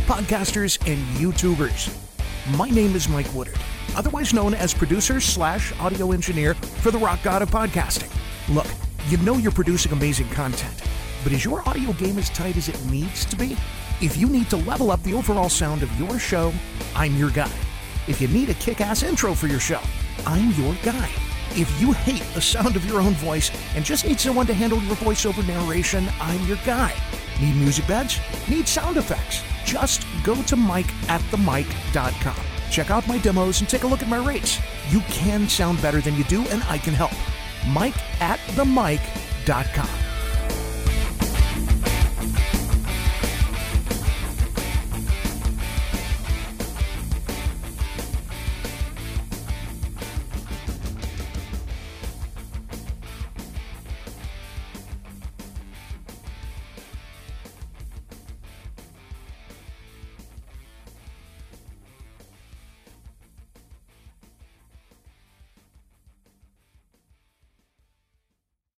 podcasters 0.09 0.77
and 0.91 0.99
YouTubers. 1.17 1.97
My 2.57 2.69
name 2.69 2.97
is 2.97 3.09
Mike 3.09 3.33
Woodard, 3.33 3.61
otherwise 3.95 4.35
known 4.35 4.55
as 4.55 4.75
producer 4.75 5.21
slash 5.21 5.73
audio 5.79 6.11
engineer 6.11 6.55
for 6.55 6.91
the 6.91 6.99
Rock 6.99 7.21
God 7.23 7.41
of 7.41 7.49
Podcasting. 7.49 8.11
Look, 8.53 8.67
you 9.07 9.19
know 9.19 9.37
you're 9.37 9.53
producing 9.53 9.93
amazing 9.93 10.29
content, 10.31 10.83
but 11.23 11.33
is 11.33 11.45
your 11.45 11.67
audio 11.69 11.93
game 11.93 12.19
as 12.19 12.29
tight 12.31 12.57
as 12.57 12.69
it 12.69 12.85
needs 12.87 13.25
to 13.27 13.37
be? 13.37 13.57
If 14.01 14.17
you 14.17 14.29
need 14.29 14.49
to 14.49 14.57
level 14.57 14.91
up 14.91 15.03
the 15.03 15.13
overall 15.13 15.51
sound 15.51 15.83
of 15.83 16.01
your 16.01 16.19
show, 16.19 16.55
I'm 16.95 17.15
your 17.17 17.29
guy. 17.31 17.53
If 18.09 18.19
you 18.19 18.29
need 18.29 18.49
a 18.49 18.55
kick 18.55 18.81
ass 18.81 19.03
intro 19.03 19.35
for 19.35 19.47
your 19.47 19.61
show, 19.61 19.81
I'm 20.27 20.53
your 20.53 20.75
guy. 20.83 21.11
If 21.51 21.71
you 21.79 21.93
hate 21.93 22.25
the 22.33 22.41
sound 22.41 22.77
of 22.77 22.87
your 22.87 23.03
own 23.03 23.13
voice 23.13 23.51
and 23.77 23.85
just 23.85 24.07
need 24.07 24.19
someone 24.19 24.47
to 24.47 24.55
handle 24.55 24.83
your 24.85 24.97
voiceover 24.97 25.47
narration, 25.47 26.09
I'm 26.19 26.43
your 26.47 26.57
guy. 26.65 26.95
Need 27.43 27.57
music 27.57 27.87
beds? 27.87 28.19
Need 28.49 28.67
sound 28.67 28.97
effects? 28.97 29.43
Just 29.67 30.07
go 30.25 30.35
to 30.35 30.57
mikeatthemic.com. 30.57 32.37
Check 32.71 32.91
out 32.91 33.07
my 33.07 33.19
demos 33.19 33.61
and 33.61 33.69
take 33.69 33.83
a 33.83 33.87
look 33.87 34.01
at 34.03 34.09
my 34.09 34.25
rates. 34.25 34.59
You 34.89 35.01
can 35.11 35.47
sound 35.47 35.83
better 35.83 36.01
than 36.01 36.17
you 36.17 36.25
do, 36.25 36.47
and 36.49 36.63
I 36.65 36.79
can 36.79 36.95
help. 36.95 37.13
Mike 37.69 37.99
at. 38.23 38.41